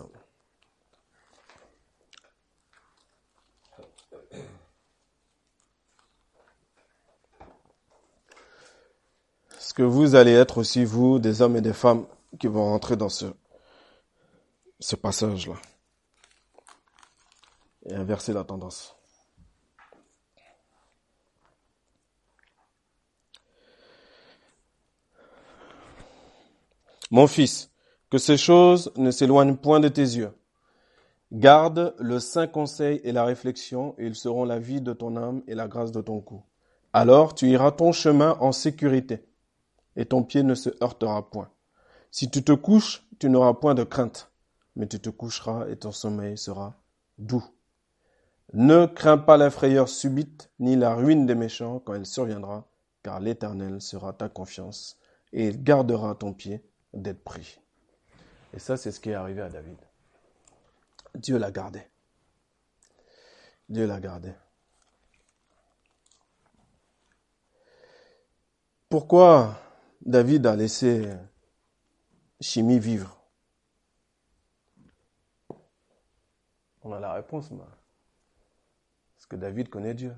que 9.79 9.85
vous 9.85 10.17
allez 10.17 10.33
être 10.33 10.59
aussi, 10.59 10.85
vous, 10.85 11.21
des 11.21 11.41
hommes 11.41 11.55
et 11.55 11.61
des 11.61 11.73
femmes 11.73 12.05
qui 12.41 12.49
vont 12.49 12.65
rentrer 12.65 12.97
dans 12.97 13.09
ce 13.09 14.97
passage-là? 14.97 15.55
Et 17.89 17.95
inverser 17.95 18.33
la 18.33 18.45
tendance. 18.45 18.95
Mon 27.11 27.27
fils, 27.27 27.71
que 28.11 28.19
ces 28.19 28.37
choses 28.37 28.93
ne 28.97 29.11
s'éloignent 29.11 29.57
point 29.57 29.81
de 29.81 29.89
tes 29.89 30.03
yeux. 30.03 30.33
Garde 31.33 31.95
le 31.99 32.21
saint 32.21 32.47
conseil 32.47 33.01
et 33.05 33.13
la 33.13 33.25
réflexion, 33.25 33.95
et 33.99 34.07
ils 34.07 34.15
seront 34.15 34.45
la 34.45 34.59
vie 34.59 34.83
de 34.83 34.93
ton 34.93 35.17
âme 35.17 35.43
et 35.47 35.55
la 35.55 35.69
grâce 35.69 35.93
de 35.93 36.03
ton 36.03 36.21
cou. 36.21 36.43
Alors 36.93 37.35
tu 37.35 37.49
iras 37.49 37.73
ton 37.73 37.93
chemin 37.93 38.37
en 38.41 38.53
sécurité 38.53 39.25
et 39.97 40.07
ton 40.07 40.23
pied 40.23 40.43
ne 40.43 40.55
se 40.55 40.71
heurtera 40.83 41.31
point. 41.31 41.51
Si 42.11 42.31
tu 42.31 42.43
te 42.43 42.53
couches, 42.53 43.07
tu 43.19 43.29
n'auras 43.29 43.55
point 43.55 43.75
de 43.75 43.85
crainte, 43.85 44.31
mais 44.77 44.87
tu 44.87 45.01
te 45.01 45.11
coucheras 45.11 45.69
et 45.69 45.77
ton 45.77 45.93
sommeil 45.93 46.37
sera 46.39 46.75
doux. 47.19 47.45
Ne 48.55 48.87
crains 48.87 49.19
pas 49.19 49.37
la 49.37 49.51
frayeur 49.51 49.89
subite, 49.89 50.51
ni 50.59 50.75
la 50.75 50.95
ruine 50.95 51.27
des 51.27 51.35
méchants 51.35 51.81
quand 51.81 51.95
elle 51.95 52.07
surviendra, 52.07 52.67
car 53.03 53.21
l'Éternel 53.21 53.83
sera 53.83 54.13
ta 54.13 54.29
confiance, 54.29 54.99
et 55.33 55.53
gardera 55.55 56.15
ton 56.15 56.33
pied 56.33 56.65
d'être 56.95 57.23
pris. 57.23 57.61
Et 58.55 58.59
ça, 58.59 58.79
c'est 58.79 58.91
ce 58.91 59.01
qui 59.01 59.11
est 59.11 59.15
arrivé 59.15 59.43
à 59.43 59.51
David. 59.51 59.77
Dieu 61.15 61.37
l'a 61.37 61.51
gardé. 61.51 61.83
Dieu 63.69 63.87
l'a 63.87 64.01
gardé. 64.01 64.33
Pourquoi 68.89 69.61
David 70.01 70.47
a 70.47 70.57
laissé 70.57 71.13
Chimie 72.41 72.79
vivre? 72.79 73.21
On 76.83 76.93
a 76.93 77.01
la 77.01 77.13
réponse, 77.13 77.51
moi. 77.51 77.69
Parce 79.29 79.41
que 79.41 79.47
David 79.47 79.69
connaît 79.69 79.95
Dieu. 79.95 80.15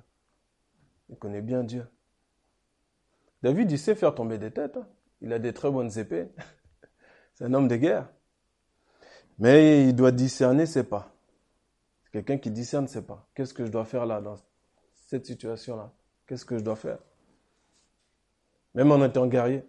Il 1.09 1.16
connaît 1.16 1.42
bien 1.42 1.64
Dieu. 1.64 1.85
David, 3.42 3.70
il 3.73 3.79
sait 3.79 3.96
faire 3.96 4.14
tomber 4.14 4.38
des 4.38 4.53
têtes. 4.53 4.77
Hein. 4.77 4.87
Il 5.20 5.33
a 5.33 5.40
des 5.40 5.53
très 5.53 5.70
bonnes 5.70 5.99
épées. 5.99 6.29
C'est 7.35 7.44
un 7.44 7.55
homme 7.55 7.66
de 7.66 7.75
guerre. 7.77 8.09
Mais 9.38 9.88
il 9.88 9.96
doit 9.96 10.12
discerner 10.12 10.64
ses 10.66 10.85
pas. 10.85 11.12
C'est 12.05 12.12
quelqu'un 12.12 12.38
qui 12.38 12.51
discerne 12.51 12.87
ses 12.87 13.03
pas. 13.03 13.27
Qu'est-ce 13.35 13.53
que 13.53 13.66
je 13.66 13.73
dois 13.73 13.85
faire 13.85 14.07
là, 14.07 14.20
dans 14.20 14.37
cette 14.94 15.27
situation-là? 15.27 15.92
Qu'est-ce 16.27 16.44
que 16.44 16.59
je 16.59 16.62
dois 16.62 16.77
faire? 16.77 16.99
Même 18.75 18.92
en 18.92 19.05
étant 19.05 19.27
guerrier. 19.27 19.64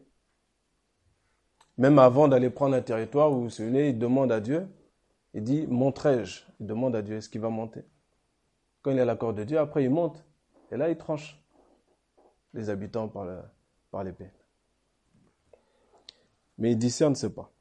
Même 1.77 1.97
avant 1.97 2.27
d'aller 2.27 2.51
prendre 2.51 2.75
un 2.75 2.81
territoire 2.81 3.31
où 3.31 3.49
celui-là, 3.49 3.87
il 3.87 3.97
demande 3.97 4.31
à 4.31 4.39
Dieu, 4.39 4.67
il 5.33 5.43
dit, 5.43 5.65
monterai-je 5.65 6.43
Il 6.59 6.67
demande 6.67 6.95
à 6.95 7.01
Dieu, 7.01 7.15
est-ce 7.15 7.29
qu'il 7.29 7.41
va 7.41 7.49
monter? 7.49 7.83
Quand 8.81 8.91
il 8.91 8.99
a 8.99 9.05
l'accord 9.05 9.33
de 9.33 9.43
Dieu, 9.43 9.59
après 9.59 9.83
il 9.83 9.89
monte. 9.89 10.23
Et 10.71 10.77
là, 10.77 10.89
il 10.89 10.97
tranche 10.97 11.39
les 12.53 12.69
habitants 12.69 13.07
par 13.09 14.03
l'épée. 14.03 14.31
Mais 16.57 16.71
il 16.71 16.77
discerne 16.77 17.15
ce 17.15 17.27
pas. 17.27 17.51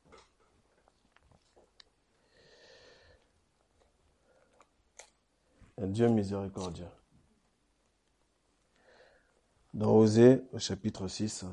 Un 5.78 5.86
Dieu 5.86 6.08
miséricordieux. 6.08 6.88
Dans 9.72 9.92
Osée, 9.92 10.42
au 10.52 10.58
chapitre 10.58 11.06
6, 11.08 11.44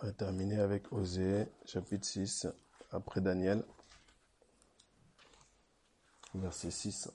on 0.00 0.06
va 0.06 0.12
terminer 0.12 0.58
avec 0.58 0.90
Osée, 0.92 1.46
chapitre 1.64 2.06
6, 2.06 2.48
après 2.90 3.20
Daniel, 3.20 3.64
verset 6.34 6.70
6. 6.70 7.10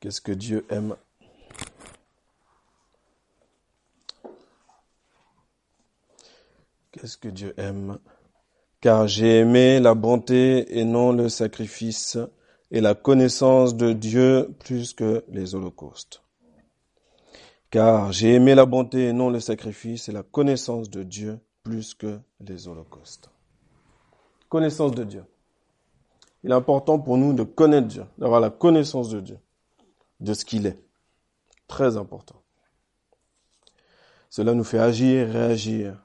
Qu'est-ce 0.00 0.20
que 0.20 0.32
Dieu 0.32 0.66
aime? 0.70 0.96
Qu'est-ce 6.92 7.16
que 7.16 7.28
Dieu 7.28 7.54
aime? 7.58 7.98
Car 8.80 9.08
j'ai 9.08 9.40
aimé 9.40 9.80
la 9.80 9.94
bonté 9.94 10.78
et 10.78 10.84
non 10.84 11.12
le 11.12 11.28
sacrifice 11.28 12.18
et 12.70 12.80
la 12.80 12.94
connaissance 12.94 13.74
de 13.74 13.92
Dieu 13.92 14.54
plus 14.60 14.92
que 14.92 15.24
les 15.28 15.54
holocaustes. 15.54 16.22
Car 17.70 18.12
j'ai 18.12 18.34
aimé 18.34 18.54
la 18.54 18.66
bonté 18.66 19.08
et 19.08 19.12
non 19.12 19.30
le 19.30 19.40
sacrifice 19.40 20.08
et 20.08 20.12
la 20.12 20.22
connaissance 20.22 20.88
de 20.88 21.02
Dieu 21.02 21.40
plus 21.64 21.94
que 21.94 22.20
les 22.40 22.68
holocaustes. 22.68 23.28
Connaissance 24.48 24.92
de 24.92 25.04
Dieu. 25.04 25.24
Il 26.42 26.50
est 26.50 26.54
important 26.54 26.98
pour 26.98 27.18
nous 27.18 27.32
de 27.32 27.42
connaître 27.42 27.88
Dieu, 27.88 28.04
d'avoir 28.18 28.40
la 28.40 28.50
connaissance 28.50 29.08
de 29.08 29.20
Dieu, 29.20 29.38
de 30.20 30.32
ce 30.34 30.44
qu'il 30.44 30.66
est. 30.66 30.78
Très 31.66 31.96
important. 31.96 32.40
Cela 34.30 34.54
nous 34.54 34.64
fait 34.64 34.78
agir, 34.78 35.28
réagir 35.28 36.00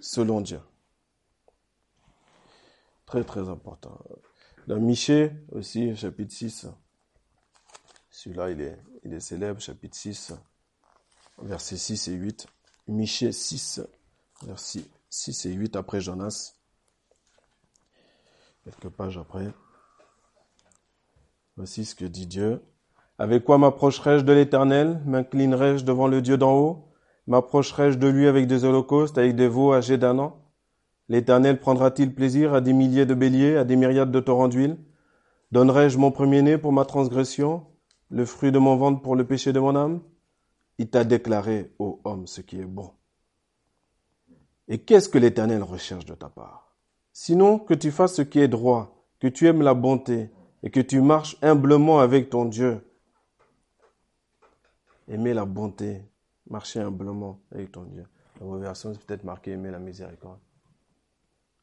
selon 0.00 0.40
Dieu. 0.40 0.60
Très 3.04 3.24
très 3.24 3.48
important. 3.48 3.98
Dans 4.66 4.78
Michée 4.78 5.32
aussi, 5.52 5.94
chapitre 5.96 6.32
6, 6.32 6.66
celui-là 8.10 8.50
il 8.50 8.60
est, 9.12 9.20
célèbre, 9.20 9.60
chapitre 9.60 9.96
6, 9.96 10.34
versets 11.38 11.76
6 11.76 12.08
et 12.08 12.12
8. 12.12 12.46
Michée 12.86 13.32
6, 13.32 13.82
versets 14.42 14.84
6 15.10 15.46
et 15.46 15.52
8 15.52 15.76
après 15.76 16.00
Jonas. 16.00 16.57
Quelques 18.68 18.94
pages 18.94 19.16
après. 19.16 19.48
Voici 21.56 21.86
ce 21.86 21.94
que 21.94 22.04
dit 22.04 22.26
Dieu. 22.26 22.62
Avec 23.16 23.42
quoi 23.44 23.56
m'approcherai-je 23.56 24.24
de 24.24 24.32
l'Éternel? 24.32 25.00
M'inclinerai-je 25.06 25.84
devant 25.84 26.06
le 26.06 26.20
Dieu 26.20 26.36
d'en 26.36 26.54
haut? 26.54 26.92
M'approcherai-je 27.26 27.96
de 27.96 28.08
lui 28.08 28.28
avec 28.28 28.46
des 28.46 28.64
holocaustes, 28.64 29.16
avec 29.16 29.36
des 29.36 29.48
veaux 29.48 29.72
âgés 29.72 29.96
d'un 29.96 30.18
an? 30.18 30.44
L'Éternel 31.08 31.58
prendra-t-il 31.58 32.14
plaisir 32.14 32.52
à 32.52 32.60
des 32.60 32.74
milliers 32.74 33.06
de 33.06 33.14
béliers, 33.14 33.56
à 33.56 33.64
des 33.64 33.76
myriades 33.76 34.12
de 34.12 34.20
torrents 34.20 34.48
d'huile? 34.48 34.76
Donnerai-je 35.50 35.96
mon 35.96 36.10
premier-né 36.10 36.58
pour 36.58 36.72
ma 36.72 36.84
transgression 36.84 37.66
le 38.10 38.26
fruit 38.26 38.52
de 38.52 38.58
mon 38.58 38.76
ventre 38.76 39.00
pour 39.00 39.16
le 39.16 39.26
péché 39.26 39.54
de 39.54 39.60
mon 39.60 39.76
âme? 39.76 40.02
Il 40.76 40.90
t'a 40.90 41.04
déclaré, 41.04 41.74
ô 41.78 42.02
homme, 42.04 42.26
ce 42.26 42.42
qui 42.42 42.60
est 42.60 42.66
bon. 42.66 42.92
Et 44.68 44.78
qu'est-ce 44.78 45.08
que 45.08 45.16
l'Éternel 45.16 45.62
recherche 45.62 46.04
de 46.04 46.14
ta 46.14 46.28
part? 46.28 46.67
Sinon 47.20 47.58
que 47.58 47.74
tu 47.74 47.90
fasses 47.90 48.14
ce 48.14 48.22
qui 48.22 48.38
est 48.38 48.46
droit, 48.46 49.04
que 49.18 49.26
tu 49.26 49.48
aimes 49.48 49.62
la 49.62 49.74
bonté 49.74 50.30
et 50.62 50.70
que 50.70 50.78
tu 50.78 51.00
marches 51.00 51.36
humblement 51.42 51.98
avec 51.98 52.30
ton 52.30 52.44
Dieu. 52.44 52.88
Aimer 55.08 55.34
la 55.34 55.44
bonté, 55.44 56.00
marcher 56.48 56.78
humblement 56.78 57.40
avec 57.50 57.72
ton 57.72 57.82
Dieu. 57.82 58.06
La 58.38 58.46
vos 58.46 58.56
versions, 58.58 58.94
c'est 58.94 59.04
peut-être 59.04 59.24
marqué 59.24 59.50
aimer 59.50 59.72
la 59.72 59.80
miséricorde. 59.80 60.38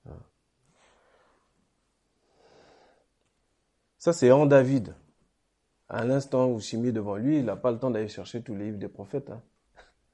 Ah. 0.05 0.19
Ça, 3.97 4.11
c'est 4.11 4.31
en 4.31 4.45
David. 4.45 4.93
À 5.87 6.03
l'instant 6.03 6.49
où 6.49 6.59
Chimie 6.59 6.91
devant 6.91 7.15
lui, 7.15 7.39
il 7.39 7.45
n'a 7.45 7.55
pas 7.55 7.71
le 7.71 7.79
temps 7.79 7.91
d'aller 7.91 8.09
chercher 8.09 8.43
tous 8.43 8.55
les 8.55 8.65
livres 8.65 8.77
des 8.77 8.89
prophètes. 8.89 9.29
Hein. 9.29 9.41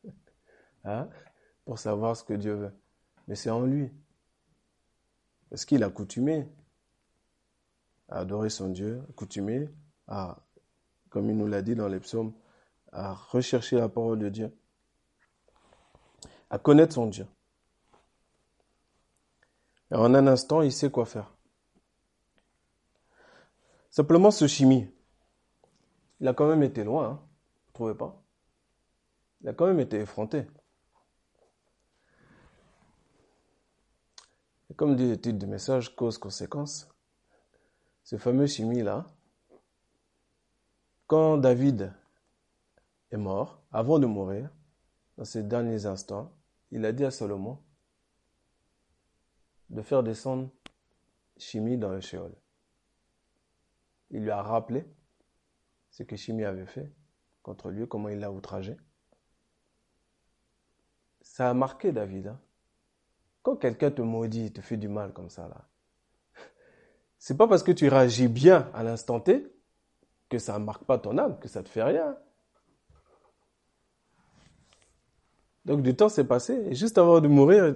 hein? 0.83 1.09
Pour 1.65 1.79
savoir 1.79 2.15
ce 2.15 2.23
que 2.23 2.35
Dieu 2.35 2.53
veut. 2.53 2.73
Mais 3.27 3.33
c'est 3.33 3.49
en 3.49 3.65
lui. 3.65 3.91
Parce 5.51 5.65
qu'il 5.65 5.83
a 5.83 5.89
coutumé 5.89 6.47
à 8.07 8.19
adorer 8.19 8.49
son 8.49 8.69
Dieu, 8.69 9.03
coutumé 9.17 9.67
à, 10.07 10.37
comme 11.09 11.29
il 11.29 11.35
nous 11.35 11.45
l'a 11.45 11.61
dit 11.61 11.75
dans 11.75 11.89
les 11.89 11.99
psaumes, 11.99 12.33
à 12.93 13.13
rechercher 13.13 13.75
la 13.75 13.89
parole 13.89 14.17
de 14.17 14.29
Dieu, 14.29 14.57
à 16.49 16.57
connaître 16.57 16.93
son 16.93 17.07
Dieu. 17.07 17.27
Et 19.91 19.95
en 19.95 20.15
un 20.15 20.25
instant, 20.25 20.61
il 20.61 20.71
sait 20.71 20.89
quoi 20.89 21.05
faire. 21.05 21.35
Simplement 23.89 24.31
ce 24.31 24.47
chimie, 24.47 24.89
il 26.21 26.29
a 26.29 26.33
quand 26.33 26.47
même 26.47 26.63
été 26.63 26.85
loin, 26.85 27.09
hein, 27.09 27.19
vous 27.67 27.73
trouvez 27.73 27.95
pas? 27.95 28.23
Il 29.41 29.49
a 29.49 29.53
quand 29.53 29.67
même 29.67 29.81
été 29.81 29.99
effronté. 29.99 30.45
Comme 34.81 34.95
dit 34.95 35.05
l'étude 35.05 35.37
de 35.37 35.45
message 35.45 35.95
cause-conséquence, 35.95 36.89
ce 38.03 38.17
fameux 38.17 38.47
chimie-là, 38.47 39.05
quand 41.05 41.37
David 41.37 41.93
est 43.11 43.17
mort, 43.17 43.61
avant 43.71 43.99
de 43.99 44.07
mourir, 44.07 44.49
dans 45.19 45.23
ces 45.23 45.43
derniers 45.43 45.85
instants, 45.85 46.33
il 46.71 46.83
a 46.83 46.93
dit 46.93 47.05
à 47.05 47.11
Salomon 47.11 47.59
de 49.69 49.83
faire 49.83 50.01
descendre 50.01 50.49
Chimie 51.37 51.77
dans 51.77 51.91
le 51.91 52.01
Sheol. 52.01 52.33
Il 54.09 54.23
lui 54.23 54.31
a 54.31 54.41
rappelé 54.41 54.83
ce 55.91 56.01
que 56.01 56.15
Chimie 56.15 56.43
avait 56.43 56.65
fait 56.65 56.91
contre 57.43 57.69
lui, 57.69 57.87
comment 57.87 58.09
il 58.09 58.17
l'a 58.17 58.31
outragé. 58.31 58.77
Ça 61.21 61.51
a 61.51 61.53
marqué 61.53 61.91
David. 61.91 62.29
Hein. 62.29 62.39
Quand 63.43 63.55
quelqu'un 63.55 63.91
te 63.91 64.01
maudit, 64.01 64.51
te 64.53 64.61
fait 64.61 64.77
du 64.77 64.87
mal 64.87 65.13
comme 65.13 65.29
ça, 65.29 65.47
là, 65.47 65.67
c'est 67.17 67.37
pas 67.37 67.47
parce 67.47 67.63
que 67.63 67.71
tu 67.71 67.87
réagis 67.87 68.27
bien 68.27 68.69
à 68.73 68.83
l'instant 68.83 69.19
T 69.19 69.45
que 70.29 70.39
ça 70.39 70.57
ne 70.57 70.63
marque 70.63 70.85
pas 70.85 70.97
ton 70.97 71.17
âme, 71.17 71.37
que 71.39 71.47
ça 71.47 71.61
te 71.61 71.69
fait 71.69 71.83
rien. 71.83 72.17
Donc 75.65 75.83
du 75.83 75.95
temps 75.95 76.09
s'est 76.09 76.23
passé, 76.23 76.53
et 76.53 76.73
juste 76.73 76.97
avant 76.97 77.19
de 77.19 77.27
mourir, 77.27 77.75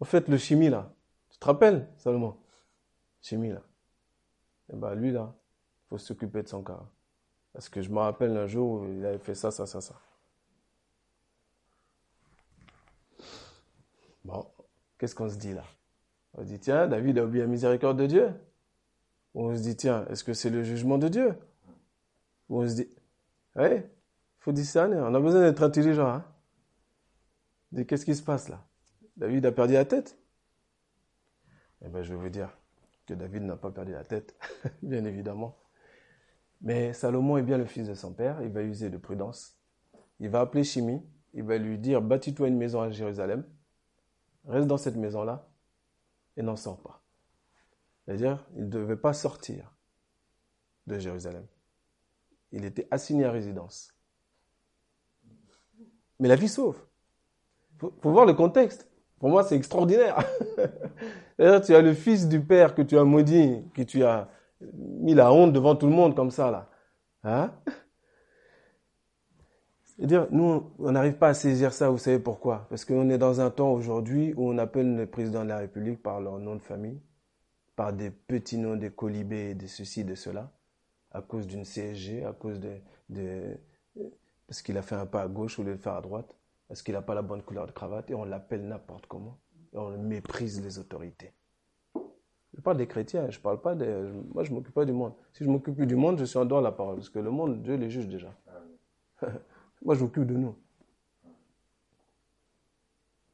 en 0.00 0.04
fait, 0.04 0.28
le 0.28 0.36
chimie 0.38 0.70
là, 0.70 0.92
tu 1.30 1.38
te 1.38 1.46
rappelles 1.46 1.88
seulement? 1.98 2.36
Chimie 3.22 3.50
là. 3.50 3.62
Et 4.68 4.72
eh 4.74 4.76
ben 4.76 4.94
lui 4.94 5.12
là, 5.12 5.32
il 5.36 5.88
faut 5.90 5.98
s'occuper 5.98 6.42
de 6.42 6.48
son 6.48 6.62
cas. 6.62 6.80
Parce 7.52 7.68
que 7.68 7.80
je 7.80 7.90
me 7.90 7.98
rappelle 7.98 8.36
un 8.36 8.46
jour 8.46 8.80
où 8.80 8.92
il 8.92 9.06
avait 9.06 9.18
fait 9.18 9.34
ça, 9.34 9.50
ça, 9.52 9.66
ça, 9.66 9.80
ça. 9.80 9.94
Bon, 14.24 14.44
qu'est-ce 14.98 15.14
qu'on 15.14 15.28
se 15.28 15.36
dit 15.36 15.52
là? 15.52 15.64
On 16.34 16.42
se 16.42 16.48
dit, 16.48 16.58
tiens, 16.58 16.86
David 16.88 17.18
a 17.18 17.24
oublié 17.24 17.44
la 17.44 17.50
miséricorde 17.50 17.98
de 17.98 18.06
Dieu. 18.06 18.30
Ou 19.34 19.46
on 19.48 19.56
se 19.56 19.62
dit, 19.62 19.76
tiens, 19.76 20.04
est-ce 20.10 20.24
que 20.24 20.32
c'est 20.32 20.50
le 20.50 20.62
jugement 20.62 20.98
de 20.98 21.08
Dieu? 21.08 21.34
Ou 22.48 22.62
on 22.62 22.68
se 22.68 22.74
dit, 22.74 22.88
oui, 23.56 23.76
il 23.76 23.82
faut 24.40 24.52
discerner, 24.52 24.96
on 24.96 25.14
a 25.14 25.20
besoin 25.20 25.42
d'être 25.42 25.62
intelligent. 25.62 26.08
Hein 26.08 26.24
qu'est-ce 27.82 28.04
qui 28.04 28.14
se 28.14 28.22
passe 28.22 28.48
là? 28.48 28.64
David 29.16 29.46
a 29.46 29.52
perdu 29.52 29.74
la 29.74 29.84
tête 29.84 30.18
Eh 31.84 31.88
bien, 31.88 32.02
je 32.02 32.12
vais 32.14 32.20
vous 32.20 32.28
dire 32.28 32.50
que 33.06 33.14
David 33.14 33.42
n'a 33.42 33.56
pas 33.56 33.70
perdu 33.70 33.92
la 33.92 34.04
tête, 34.04 34.36
bien 34.82 35.04
évidemment. 35.04 35.56
Mais 36.60 36.92
Salomon 36.92 37.36
est 37.36 37.42
bien 37.42 37.58
le 37.58 37.66
fils 37.66 37.88
de 37.88 37.94
son 37.94 38.12
père, 38.12 38.40
il 38.42 38.50
va 38.50 38.62
user 38.62 38.90
de 38.90 38.96
prudence. 38.96 39.58
Il 40.20 40.30
va 40.30 40.40
appeler 40.40 40.64
Chimie, 40.64 41.02
il 41.32 41.42
va 41.42 41.58
lui 41.58 41.78
dire 41.78 42.00
Bâtis-toi 42.00 42.48
une 42.48 42.56
maison 42.56 42.80
à 42.80 42.90
Jérusalem, 42.90 43.44
reste 44.46 44.66
dans 44.66 44.76
cette 44.76 44.96
maison-là 44.96 45.46
et 46.36 46.42
n'en 46.42 46.56
sors 46.56 46.80
pas. 46.80 47.02
C'est-à-dire, 48.04 48.44
il 48.56 48.64
ne 48.64 48.68
devait 48.68 48.96
pas 48.96 49.12
sortir 49.12 49.74
de 50.86 50.98
Jérusalem. 50.98 51.46
Il 52.52 52.64
était 52.64 52.86
assigné 52.90 53.24
à 53.24 53.30
résidence. 53.30 53.94
Mais 56.20 56.28
la 56.28 56.36
vie 56.36 56.48
sauve. 56.48 56.80
Il 57.74 57.88
faut, 58.00 58.10
voir 58.10 58.26
le 58.26 58.34
contexte. 58.34 58.88
Pour 59.18 59.30
moi, 59.30 59.42
c'est 59.44 59.56
extraordinaire. 59.56 60.18
Tu 61.36 61.74
as 61.74 61.80
le 61.80 61.94
fils 61.94 62.28
du 62.28 62.40
père 62.40 62.76
que 62.76 62.82
tu 62.82 62.96
as 62.96 63.02
maudit, 63.02 63.64
que 63.74 63.82
tu 63.82 64.04
as 64.04 64.30
mis 64.72 65.14
la 65.14 65.32
honte 65.32 65.52
devant 65.52 65.74
tout 65.74 65.88
le 65.88 65.92
monde 65.92 66.14
comme 66.14 66.30
ça, 66.30 66.52
là. 66.52 66.70
Hein? 67.24 67.52
C'est-à-dire, 69.96 70.26
nous, 70.30 70.72
on 70.78 70.92
n'arrive 70.92 71.14
pas 71.14 71.28
à 71.28 71.34
saisir 71.34 71.72
ça, 71.72 71.88
vous 71.88 71.98
savez 71.98 72.18
pourquoi? 72.18 72.66
Parce 72.68 72.84
qu'on 72.84 73.08
est 73.10 73.18
dans 73.18 73.40
un 73.40 73.50
temps 73.50 73.72
aujourd'hui 73.72 74.34
où 74.36 74.50
on 74.50 74.58
appelle 74.58 74.96
le 74.96 75.06
président 75.06 75.44
de 75.44 75.48
la 75.48 75.58
République 75.58 76.02
par 76.02 76.20
leur 76.20 76.38
nom 76.40 76.56
de 76.56 76.62
famille, 76.62 77.00
par 77.76 77.92
des 77.92 78.10
petits 78.10 78.58
noms, 78.58 78.76
des 78.76 78.90
colibés, 78.90 79.54
de 79.54 79.66
ceci, 79.66 80.04
de 80.04 80.14
cela, 80.16 80.50
à 81.12 81.22
cause 81.22 81.46
d'une 81.46 81.64
CSG, 81.64 82.24
à 82.24 82.32
cause 82.32 82.58
de, 82.58 82.72
de 83.08 83.56
parce 84.46 84.62
qu'il 84.62 84.76
a 84.76 84.82
fait 84.82 84.96
un 84.96 85.06
pas 85.06 85.22
à 85.22 85.28
gauche 85.28 85.58
au 85.58 85.62
lieu 85.62 85.74
de 85.74 85.80
faire 85.80 85.94
à 85.94 86.00
droite, 86.00 86.36
parce 86.68 86.82
qu'il 86.82 86.94
n'a 86.94 87.02
pas 87.02 87.14
la 87.14 87.22
bonne 87.22 87.42
couleur 87.42 87.66
de 87.66 87.72
cravate, 87.72 88.10
et 88.10 88.14
on 88.14 88.24
l'appelle 88.24 88.66
n'importe 88.66 89.06
comment, 89.06 89.38
et 89.72 89.78
on 89.78 89.96
méprise 89.96 90.62
les 90.62 90.78
autorités. 90.78 91.32
Je 92.56 92.60
parle 92.60 92.76
des 92.76 92.86
chrétiens, 92.86 93.30
je 93.30 93.40
parle 93.40 93.60
pas 93.60 93.74
des. 93.74 93.86
Moi, 94.32 94.44
je 94.44 94.52
m'occupe 94.52 94.74
pas 94.74 94.84
du 94.84 94.92
monde. 94.92 95.12
Si 95.32 95.42
je 95.44 95.48
m'occupe 95.48 95.80
du 95.82 95.96
monde, 95.96 96.18
je 96.18 96.24
suis 96.24 96.38
en 96.38 96.44
dehors 96.44 96.60
de 96.60 96.64
la 96.64 96.72
parole, 96.72 96.96
parce 96.96 97.08
que 97.08 97.18
le 97.18 97.30
monde, 97.30 97.62
Dieu 97.62 97.74
les 97.74 97.90
juge 97.90 98.08
déjà. 98.08 98.32
Moi, 99.84 99.94
je 99.94 100.00
m'occupe 100.00 100.26
de 100.26 100.34
nous. 100.34 100.56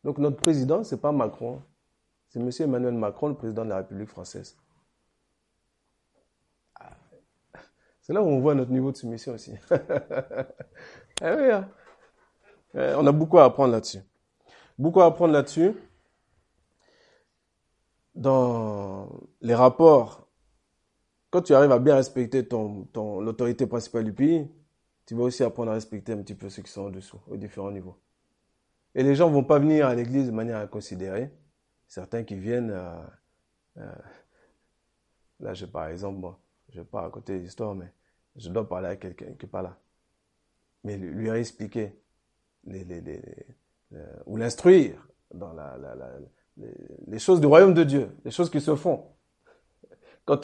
Donc, 0.02 0.18
notre 0.18 0.36
président, 0.36 0.82
c'est 0.82 1.00
pas 1.00 1.12
Macron, 1.12 1.62
c'est 2.28 2.40
M. 2.40 2.50
Emmanuel 2.60 2.94
Macron, 2.94 3.28
le 3.28 3.34
président 3.34 3.64
de 3.64 3.70
la 3.70 3.78
République 3.78 4.08
française. 4.08 4.56
Ah. 6.78 6.96
C'est 8.00 8.12
là 8.12 8.22
où 8.22 8.26
on 8.26 8.40
voit 8.40 8.54
notre 8.54 8.70
niveau 8.70 8.90
de 8.90 8.96
soumission 8.96 9.34
aussi. 9.34 9.52
eh 11.22 11.24
hein. 11.24 11.68
eh, 12.74 12.94
on 12.96 13.06
a 13.06 13.12
beaucoup 13.12 13.38
à 13.38 13.44
apprendre 13.44 13.72
là-dessus. 13.72 14.00
Beaucoup 14.78 15.02
à 15.02 15.06
apprendre 15.06 15.32
là-dessus. 15.32 15.72
Dans 18.14 19.08
les 19.40 19.54
rapports, 19.54 20.28
quand 21.30 21.42
tu 21.42 21.54
arrives 21.54 21.72
à 21.72 21.78
bien 21.78 21.94
respecter 21.94 22.46
ton, 22.46 22.86
l'autorité 23.20 23.66
principale 23.66 24.04
du 24.04 24.12
pays, 24.12 24.48
tu 25.10 25.16
vas 25.16 25.24
aussi 25.24 25.42
apprendre 25.42 25.72
à 25.72 25.74
respecter 25.74 26.12
un 26.12 26.18
petit 26.18 26.36
peu 26.36 26.48
ceux 26.48 26.62
qui 26.62 26.70
sont 26.70 26.82
en 26.82 26.90
dessous, 26.90 27.18
aux 27.26 27.36
différents 27.36 27.72
niveaux. 27.72 27.96
Et 28.94 29.02
les 29.02 29.16
gens 29.16 29.28
vont 29.28 29.42
pas 29.42 29.58
venir 29.58 29.88
à 29.88 29.94
l'église 29.96 30.26
de 30.26 30.30
manière 30.30 30.58
inconsidérée 30.58 31.32
certains 31.88 32.22
qui 32.22 32.36
viennent, 32.36 32.70
euh, 32.70 33.02
euh, 33.78 33.92
là, 35.40 35.52
je, 35.52 35.66
par 35.66 35.88
exemple, 35.88 36.20
moi, 36.20 36.38
je 36.68 36.78
ne 36.78 36.84
vais 36.84 36.88
pas 36.88 37.00
raconter 37.00 37.40
l'histoire, 37.40 37.74
mais 37.74 37.92
je 38.36 38.50
dois 38.50 38.68
parler 38.68 38.90
à 38.90 38.94
quelqu'un 38.94 39.32
qui 39.32 39.46
n'est 39.46 39.50
pas 39.50 39.62
là. 39.62 39.76
Mais 40.84 40.96
lui, 40.96 41.28
expliquer 41.30 41.92
ou 44.26 44.36
l'instruire 44.36 45.08
dans 45.34 45.52
les, 47.08 47.18
choses 47.18 47.40
du 47.40 47.48
royaume 47.48 47.74
de 47.74 47.82
Dieu, 47.82 48.16
les 48.24 48.30
choses 48.30 48.48
qui 48.48 48.60
se 48.60 48.76
font. 48.76 49.08
Quand 50.24 50.38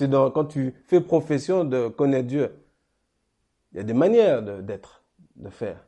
tu 0.49 0.75
fais 0.87 1.01
profession 1.01 1.65
de 1.65 1.87
connaître 1.87 2.27
Dieu, 2.27 2.66
il 3.77 3.81
y 3.81 3.83
a 3.83 3.85
des 3.85 3.93
manières 3.93 4.43
d'être, 4.63 5.05
de, 5.37 5.51
faire. 5.51 5.87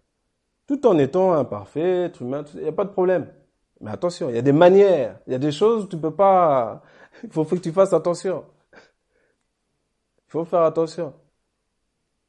Tout 0.67 0.87
en 0.87 0.99
étant 0.99 1.33
imparfait, 1.33 2.05
être 2.05 2.21
humain, 2.21 2.45
il 2.53 2.61
n'y 2.61 2.69
a 2.69 2.73
pas 2.73 2.85
de 2.85 2.91
problème. 2.91 3.33
Mais 3.81 3.91
attention, 3.91 4.29
il 4.29 4.35
y 4.35 4.39
a 4.39 4.43
des 4.43 4.53
manières, 4.53 5.19
il 5.27 5.33
y 5.33 5.35
a 5.35 5.39
des 5.39 5.53
choses, 5.53 5.89
tu 5.89 5.97
peux 5.97 6.15
pas, 6.15 6.83
il 7.25 7.31
faut, 7.31 7.47
que 7.47 7.55
tu 7.57 7.73
fasses 7.73 7.95
attention. 7.95 8.45
Il 8.75 10.33
faut 10.33 10.45
faire 10.45 10.65
attention. 10.65 11.15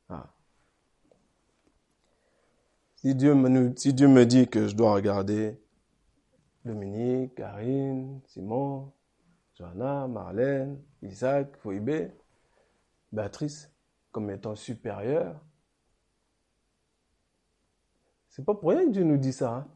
Ah. 0.07 0.28
Si 2.95 3.14
Dieu, 3.14 3.36
me, 3.36 4.24
dit 4.24 4.47
que 4.47 4.70
je 4.70 4.76
dois 4.78 4.93
regarder 4.93 5.60
Dominique, 6.64 7.36
Karine, 7.36 8.22
Simon, 8.28 8.93
Johanna, 9.55 10.07
Marlène, 10.07 10.80
Isaac, 11.01 11.57
Foïbé, 11.57 12.12
Béatrice 13.12 13.70
comme 14.14 14.30
étant 14.30 14.55
supérieur, 14.55 15.36
C'est 18.39 18.45
pas 18.45 18.55
pour 18.55 18.69
rien 18.69 18.85
que 18.85 18.91
Dieu 18.91 19.03
nous 19.03 19.17
dit 19.17 19.33
ça. 19.33 19.53
Hein. 19.53 19.67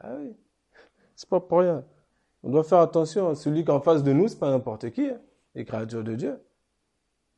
Ah 0.00 0.14
oui. 0.18 0.34
C'est 1.14 1.28
pas 1.28 1.38
pour 1.38 1.58
rien. 1.58 1.84
On 2.42 2.48
doit 2.48 2.64
faire 2.64 2.78
attention. 2.78 3.34
Celui 3.34 3.62
qui 3.62 3.70
est 3.70 3.74
en 3.74 3.82
face 3.82 4.02
de 4.02 4.10
nous, 4.10 4.26
c'est 4.28 4.38
pas 4.38 4.50
n'importe 4.50 4.88
qui. 4.88 5.06
Hein. 5.06 5.20
Les 5.54 5.66
créatures 5.66 6.02
de 6.02 6.14
Dieu. 6.14 6.42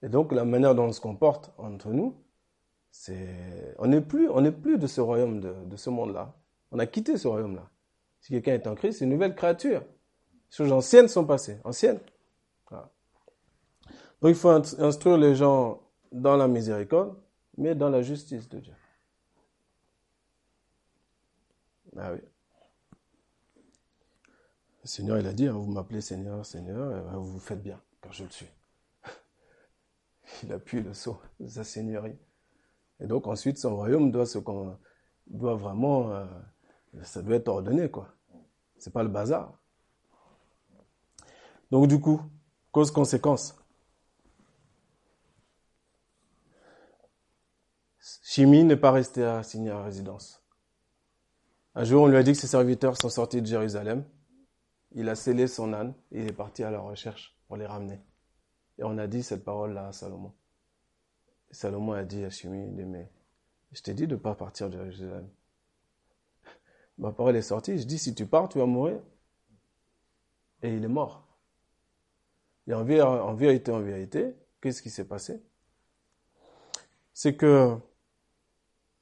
Et 0.03 0.09
donc, 0.09 0.31
la 0.31 0.45
manière 0.45 0.77
dont 0.77 0.85
on 0.85 0.93
se 0.93 1.01
comporte 1.01 1.53
entre 1.59 1.89
nous, 1.89 2.15
c'est, 2.93 3.75
on 3.81 3.89
n'est 3.89 4.01
plus, 4.01 4.29
plus 4.53 4.79
de 4.79 4.87
ce 4.87 5.01
royaume, 5.01 5.41
de, 5.41 5.53
de 5.65 5.77
ce 5.77 5.91
monde-là. 5.91 6.33
On 6.71 6.79
a 6.79 6.87
quitté 6.87 7.17
ce 7.17 7.27
royaume-là. 7.27 7.69
Si 8.21 8.31
quelqu'un 8.31 8.55
est 8.55 8.69
en 8.69 8.77
Christ, 8.77 9.01
c'est 9.01 9.05
une 9.05 9.11
nouvelle 9.11 9.35
créature. 9.35 9.81
Les 9.81 10.57
choses 10.57 10.71
anciennes 10.71 11.09
sont 11.09 11.25
passées. 11.25 11.59
Anciennes. 11.65 11.99
Donc, 12.71 14.29
il 14.29 14.37
faut 14.37 14.51
instruire 14.51 15.17
les 15.17 15.35
gens 15.35 15.83
dans 16.13 16.37
la 16.37 16.47
miséricorde, 16.47 17.17
mais 17.63 17.75
dans 17.77 17.89
la 17.89 18.03
justice 18.03 18.49
de 18.49 18.59
Dieu. 18.59 18.75
Ah 21.97 22.13
oui. 22.13 22.21
Le 24.83 24.89
Seigneur, 24.89 25.19
il 25.19 25.27
a 25.29 25.33
dit, 25.33 25.47
hein, 25.47 25.53
vous 25.53 25.71
m'appelez 25.71 26.01
Seigneur, 26.01 26.45
Seigneur, 26.45 26.97
eh 26.97 27.01
ben, 27.01 27.17
vous 27.19 27.35
vous 27.35 27.39
faites 27.39 27.63
bien, 27.63 27.81
car 28.01 28.13
je 28.13 28.25
le 28.25 28.31
suis. 28.31 28.49
il 30.43 30.53
appuie 30.53 30.83
le 30.83 30.93
sceau 30.93 31.21
de 31.39 31.47
sa 31.47 31.63
seigneurie. 31.63 32.19
Et 32.99 33.07
donc 33.07 33.29
ensuite, 33.29 33.59
son 33.59 33.77
royaume 33.77 34.11
doit, 34.11 34.27
se, 34.27 34.39
doit 35.29 35.55
vraiment, 35.55 36.11
euh, 36.11 36.27
ça 37.03 37.23
doit 37.23 37.37
être 37.37 37.49
ordonné, 37.49 37.89
quoi. 37.89 38.13
C'est 38.77 38.93
pas 38.93 39.05
le 39.05 39.09
bazar. 39.09 39.57
Donc 41.71 41.87
du 41.87 42.01
coup, 42.01 42.21
cause-conséquence. 42.73 43.62
Chimie 48.35 48.65
n'est 48.65 48.79
pas 48.79 48.93
resté 48.93 49.23
assigné 49.23 49.69
à 49.69 49.83
résidence. 49.83 50.43
Un 51.75 51.85
jour, 51.85 52.05
on 52.05 52.07
lui 52.07 52.17
a 52.17 52.23
dit 52.23 52.33
que 52.33 52.39
ses 52.39 52.47
serviteurs 52.47 52.97
sont 52.97 53.11
sortis 53.11 53.43
de 53.43 53.47
Jérusalem. 53.47 54.07
Il 54.93 55.11
a 55.11 55.17
scellé 55.17 55.47
son 55.47 55.75
âne 55.75 55.93
et 56.13 56.23
il 56.23 56.29
est 56.31 56.33
parti 56.33 56.65
à 56.65 56.71
leur 56.71 56.85
recherche 56.85 57.37
pour 57.47 57.59
les 57.59 57.67
ramener. 57.67 58.01
Et 58.79 58.85
on 58.85 58.97
a 58.97 59.07
dit 59.07 59.23
cette 59.23 59.45
parole-là 59.45 59.89
à 59.89 59.93
Salomon. 59.93 60.33
Salomon 61.51 61.93
a 61.93 62.05
dit 62.05 62.25
à 62.25 62.31
Chimie, 62.31 62.69
mais 62.69 63.13
je 63.73 63.83
t'ai 63.83 63.93
dit 63.93 64.07
de 64.07 64.15
ne 64.15 64.19
pas 64.19 64.35
partir 64.35 64.71
de 64.71 64.79
Jérusalem. 64.79 65.29
Ma 66.97 67.13
parole 67.13 67.37
est 67.37 67.43
sortie, 67.43 67.77
je 67.77 67.85
dis, 67.85 67.99
si 67.99 68.15
tu 68.15 68.25
pars, 68.25 68.49
tu 68.49 68.57
vas 68.57 68.65
mourir. 68.65 68.99
Et 70.63 70.75
il 70.75 70.83
est 70.83 70.89
mort. 70.89 71.29
Et 72.67 72.73
en 72.73 72.83
vérité, 73.35 73.73
en 73.73 73.81
vérité, 73.81 74.35
qu'est-ce 74.63 74.81
qui 74.81 74.89
s'est 74.89 75.07
passé? 75.07 75.45
C'est 77.13 77.37
que 77.37 77.77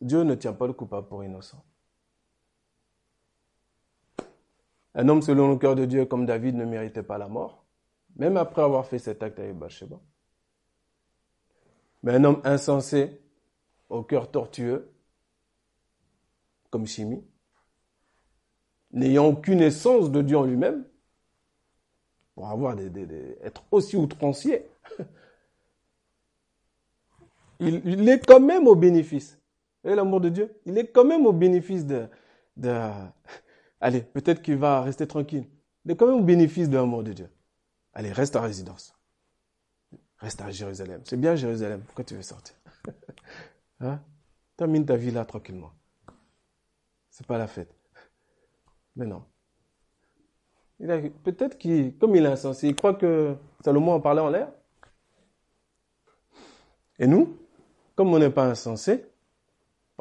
Dieu 0.01 0.23
ne 0.23 0.35
tient 0.35 0.53
pas 0.53 0.67
le 0.67 0.73
coupable 0.73 1.09
pour 1.09 1.23
innocent. 1.25 1.63
Un 4.95 5.09
homme 5.09 5.23
selon 5.23 5.51
le 5.51 5.57
cœur 5.57 5.77
de 5.77 5.85
Dieu 5.85 6.05
comme 6.05 6.27
David 6.27 6.57
ne 6.57 6.65
méritait 6.65 7.03
pas 7.03 7.19
la 7.19 7.29
mort, 7.29 7.65
même 8.17 8.37
après 8.37 8.63
avoir 8.63 8.87
fait 8.87 8.99
cet 8.99 9.23
acte 9.23 9.39
avec 9.39 9.57
Bathsheba. 9.57 10.01
Mais 12.03 12.15
un 12.15 12.25
homme 12.25 12.41
insensé, 12.45 13.21
au 13.89 14.03
cœur 14.03 14.31
tortueux, 14.31 14.91
comme 16.71 16.87
Chimie, 16.87 17.25
n'ayant 18.93 19.27
aucune 19.27 19.61
essence 19.61 20.11
de 20.11 20.23
Dieu 20.23 20.37
en 20.39 20.45
lui-même, 20.45 20.85
pour 22.35 22.49
avoir 22.49 22.75
des, 22.75 22.91
être 23.43 23.65
aussi 23.71 23.97
outrancier, 23.97 24.67
il, 27.61 28.09
est 28.09 28.27
quand 28.27 28.41
même 28.41 28.67
au 28.67 28.75
bénéfice. 28.75 29.40
Et 29.85 29.95
l'amour 29.95 30.21
de 30.21 30.29
Dieu, 30.29 30.61
il 30.67 30.77
est 30.79 30.89
quand 30.89 31.05
même 31.05 31.27
au 31.27 31.33
bénéfice 31.33 31.87
de, 31.87 32.07
allez, 33.81 34.03
peut-être 34.03 34.43
qu'il 34.43 34.57
va 34.57 34.83
rester 34.83 35.07
tranquille. 35.07 35.47
Il 35.85 35.93
est 35.93 35.97
quand 35.97 36.07
même 36.07 36.21
au 36.21 36.25
bénéfice 36.25 36.69
de 36.69 36.77
l'amour 36.77 37.03
de 37.03 37.13
Dieu. 37.13 37.31
Allez, 37.95 38.13
reste 38.13 38.37
en 38.37 38.43
résidence. 38.43 38.95
Reste 40.19 40.41
à 40.43 40.51
Jérusalem. 40.51 41.01
C'est 41.05 41.17
bien 41.17 41.35
Jérusalem. 41.35 41.83
Pourquoi 41.87 42.05
tu 42.05 42.15
veux 42.15 42.23
sortir 42.23 42.55
hein? 43.81 44.01
Termine 44.57 44.85
ta 44.85 44.97
vie 44.97 45.11
là 45.11 45.25
tranquillement. 45.25 45.73
C'est 47.09 47.27
pas 47.27 47.39
la 47.39 47.47
fête. 47.47 47.75
Mais 48.97 49.07
non. 49.07 49.25
Peut-être 50.79 51.59
qu'il, 51.59 51.97
comme 51.97 52.15
il 52.17 52.25
est 52.25 52.29
insensé, 52.29 52.69
il 52.69 52.75
croit 52.75 52.95
que 52.95 53.35
Salomon 53.65 53.93
en 53.93 54.01
parlait 54.01 54.21
en 54.21 54.29
l'air. 54.31 54.53
Et 56.99 57.07
nous, 57.07 57.39
comme 57.97 58.13
on 58.13 58.19
n'est 58.19 58.31
pas 58.31 58.47
insensé, 58.47 59.10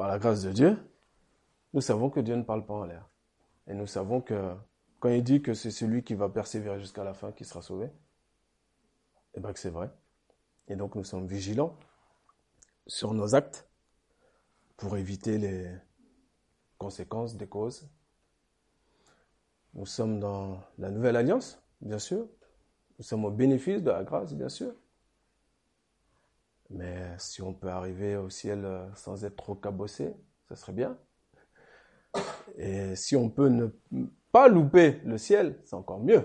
par 0.00 0.08
la 0.08 0.18
grâce 0.18 0.40
de 0.44 0.50
Dieu, 0.50 0.78
nous 1.74 1.82
savons 1.82 2.08
que 2.08 2.20
Dieu 2.20 2.34
ne 2.34 2.42
parle 2.42 2.64
pas 2.64 2.72
en 2.72 2.84
l'air. 2.84 3.06
Et 3.66 3.74
nous 3.74 3.86
savons 3.86 4.22
que 4.22 4.54
quand 4.98 5.10
il 5.10 5.22
dit 5.22 5.42
que 5.42 5.52
c'est 5.52 5.70
celui 5.70 6.02
qui 6.02 6.14
va 6.14 6.30
persévérer 6.30 6.80
jusqu'à 6.80 7.04
la 7.04 7.12
fin 7.12 7.32
qui 7.32 7.44
sera 7.44 7.60
sauvé, 7.60 7.90
eh 9.34 9.40
bien 9.40 9.52
que 9.52 9.58
c'est 9.58 9.68
vrai. 9.68 9.90
Et 10.68 10.76
donc 10.76 10.94
nous 10.94 11.04
sommes 11.04 11.26
vigilants 11.26 11.76
sur 12.86 13.12
nos 13.12 13.34
actes 13.34 13.68
pour 14.78 14.96
éviter 14.96 15.36
les 15.36 15.70
conséquences 16.78 17.36
des 17.36 17.46
causes. 17.46 17.86
Nous 19.74 19.84
sommes 19.84 20.18
dans 20.18 20.62
la 20.78 20.90
nouvelle 20.90 21.16
alliance, 21.16 21.62
bien 21.82 21.98
sûr. 21.98 22.26
Nous 22.98 23.04
sommes 23.04 23.26
au 23.26 23.30
bénéfice 23.30 23.82
de 23.82 23.90
la 23.90 24.02
grâce, 24.02 24.32
bien 24.32 24.48
sûr. 24.48 24.72
Mais 26.70 27.14
si 27.18 27.42
on 27.42 27.52
peut 27.52 27.68
arriver 27.68 28.16
au 28.16 28.30
ciel 28.30 28.64
euh, 28.64 28.86
sans 28.94 29.24
être 29.24 29.36
trop 29.36 29.54
cabossé, 29.54 30.14
ça 30.48 30.56
serait 30.56 30.72
bien. 30.72 30.96
Et 32.56 32.94
si 32.96 33.16
on 33.16 33.28
peut 33.28 33.48
ne 33.48 33.68
pas 34.32 34.48
louper 34.48 35.00
le 35.04 35.18
ciel, 35.18 35.58
c'est 35.64 35.74
encore 35.74 36.00
mieux. 36.00 36.24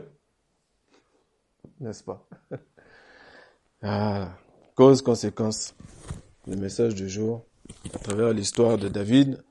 N'est-ce 1.79 2.03
pas? 2.03 2.27
Ah, 3.87 4.35
Cause, 4.75 5.01
conséquence. 5.01 5.73
Le 6.47 6.57
message 6.57 6.95
du 6.95 7.07
jour, 7.07 7.45
à 7.93 7.99
travers 7.99 8.33
l'histoire 8.33 8.77
de 8.77 8.89
David 8.89 9.44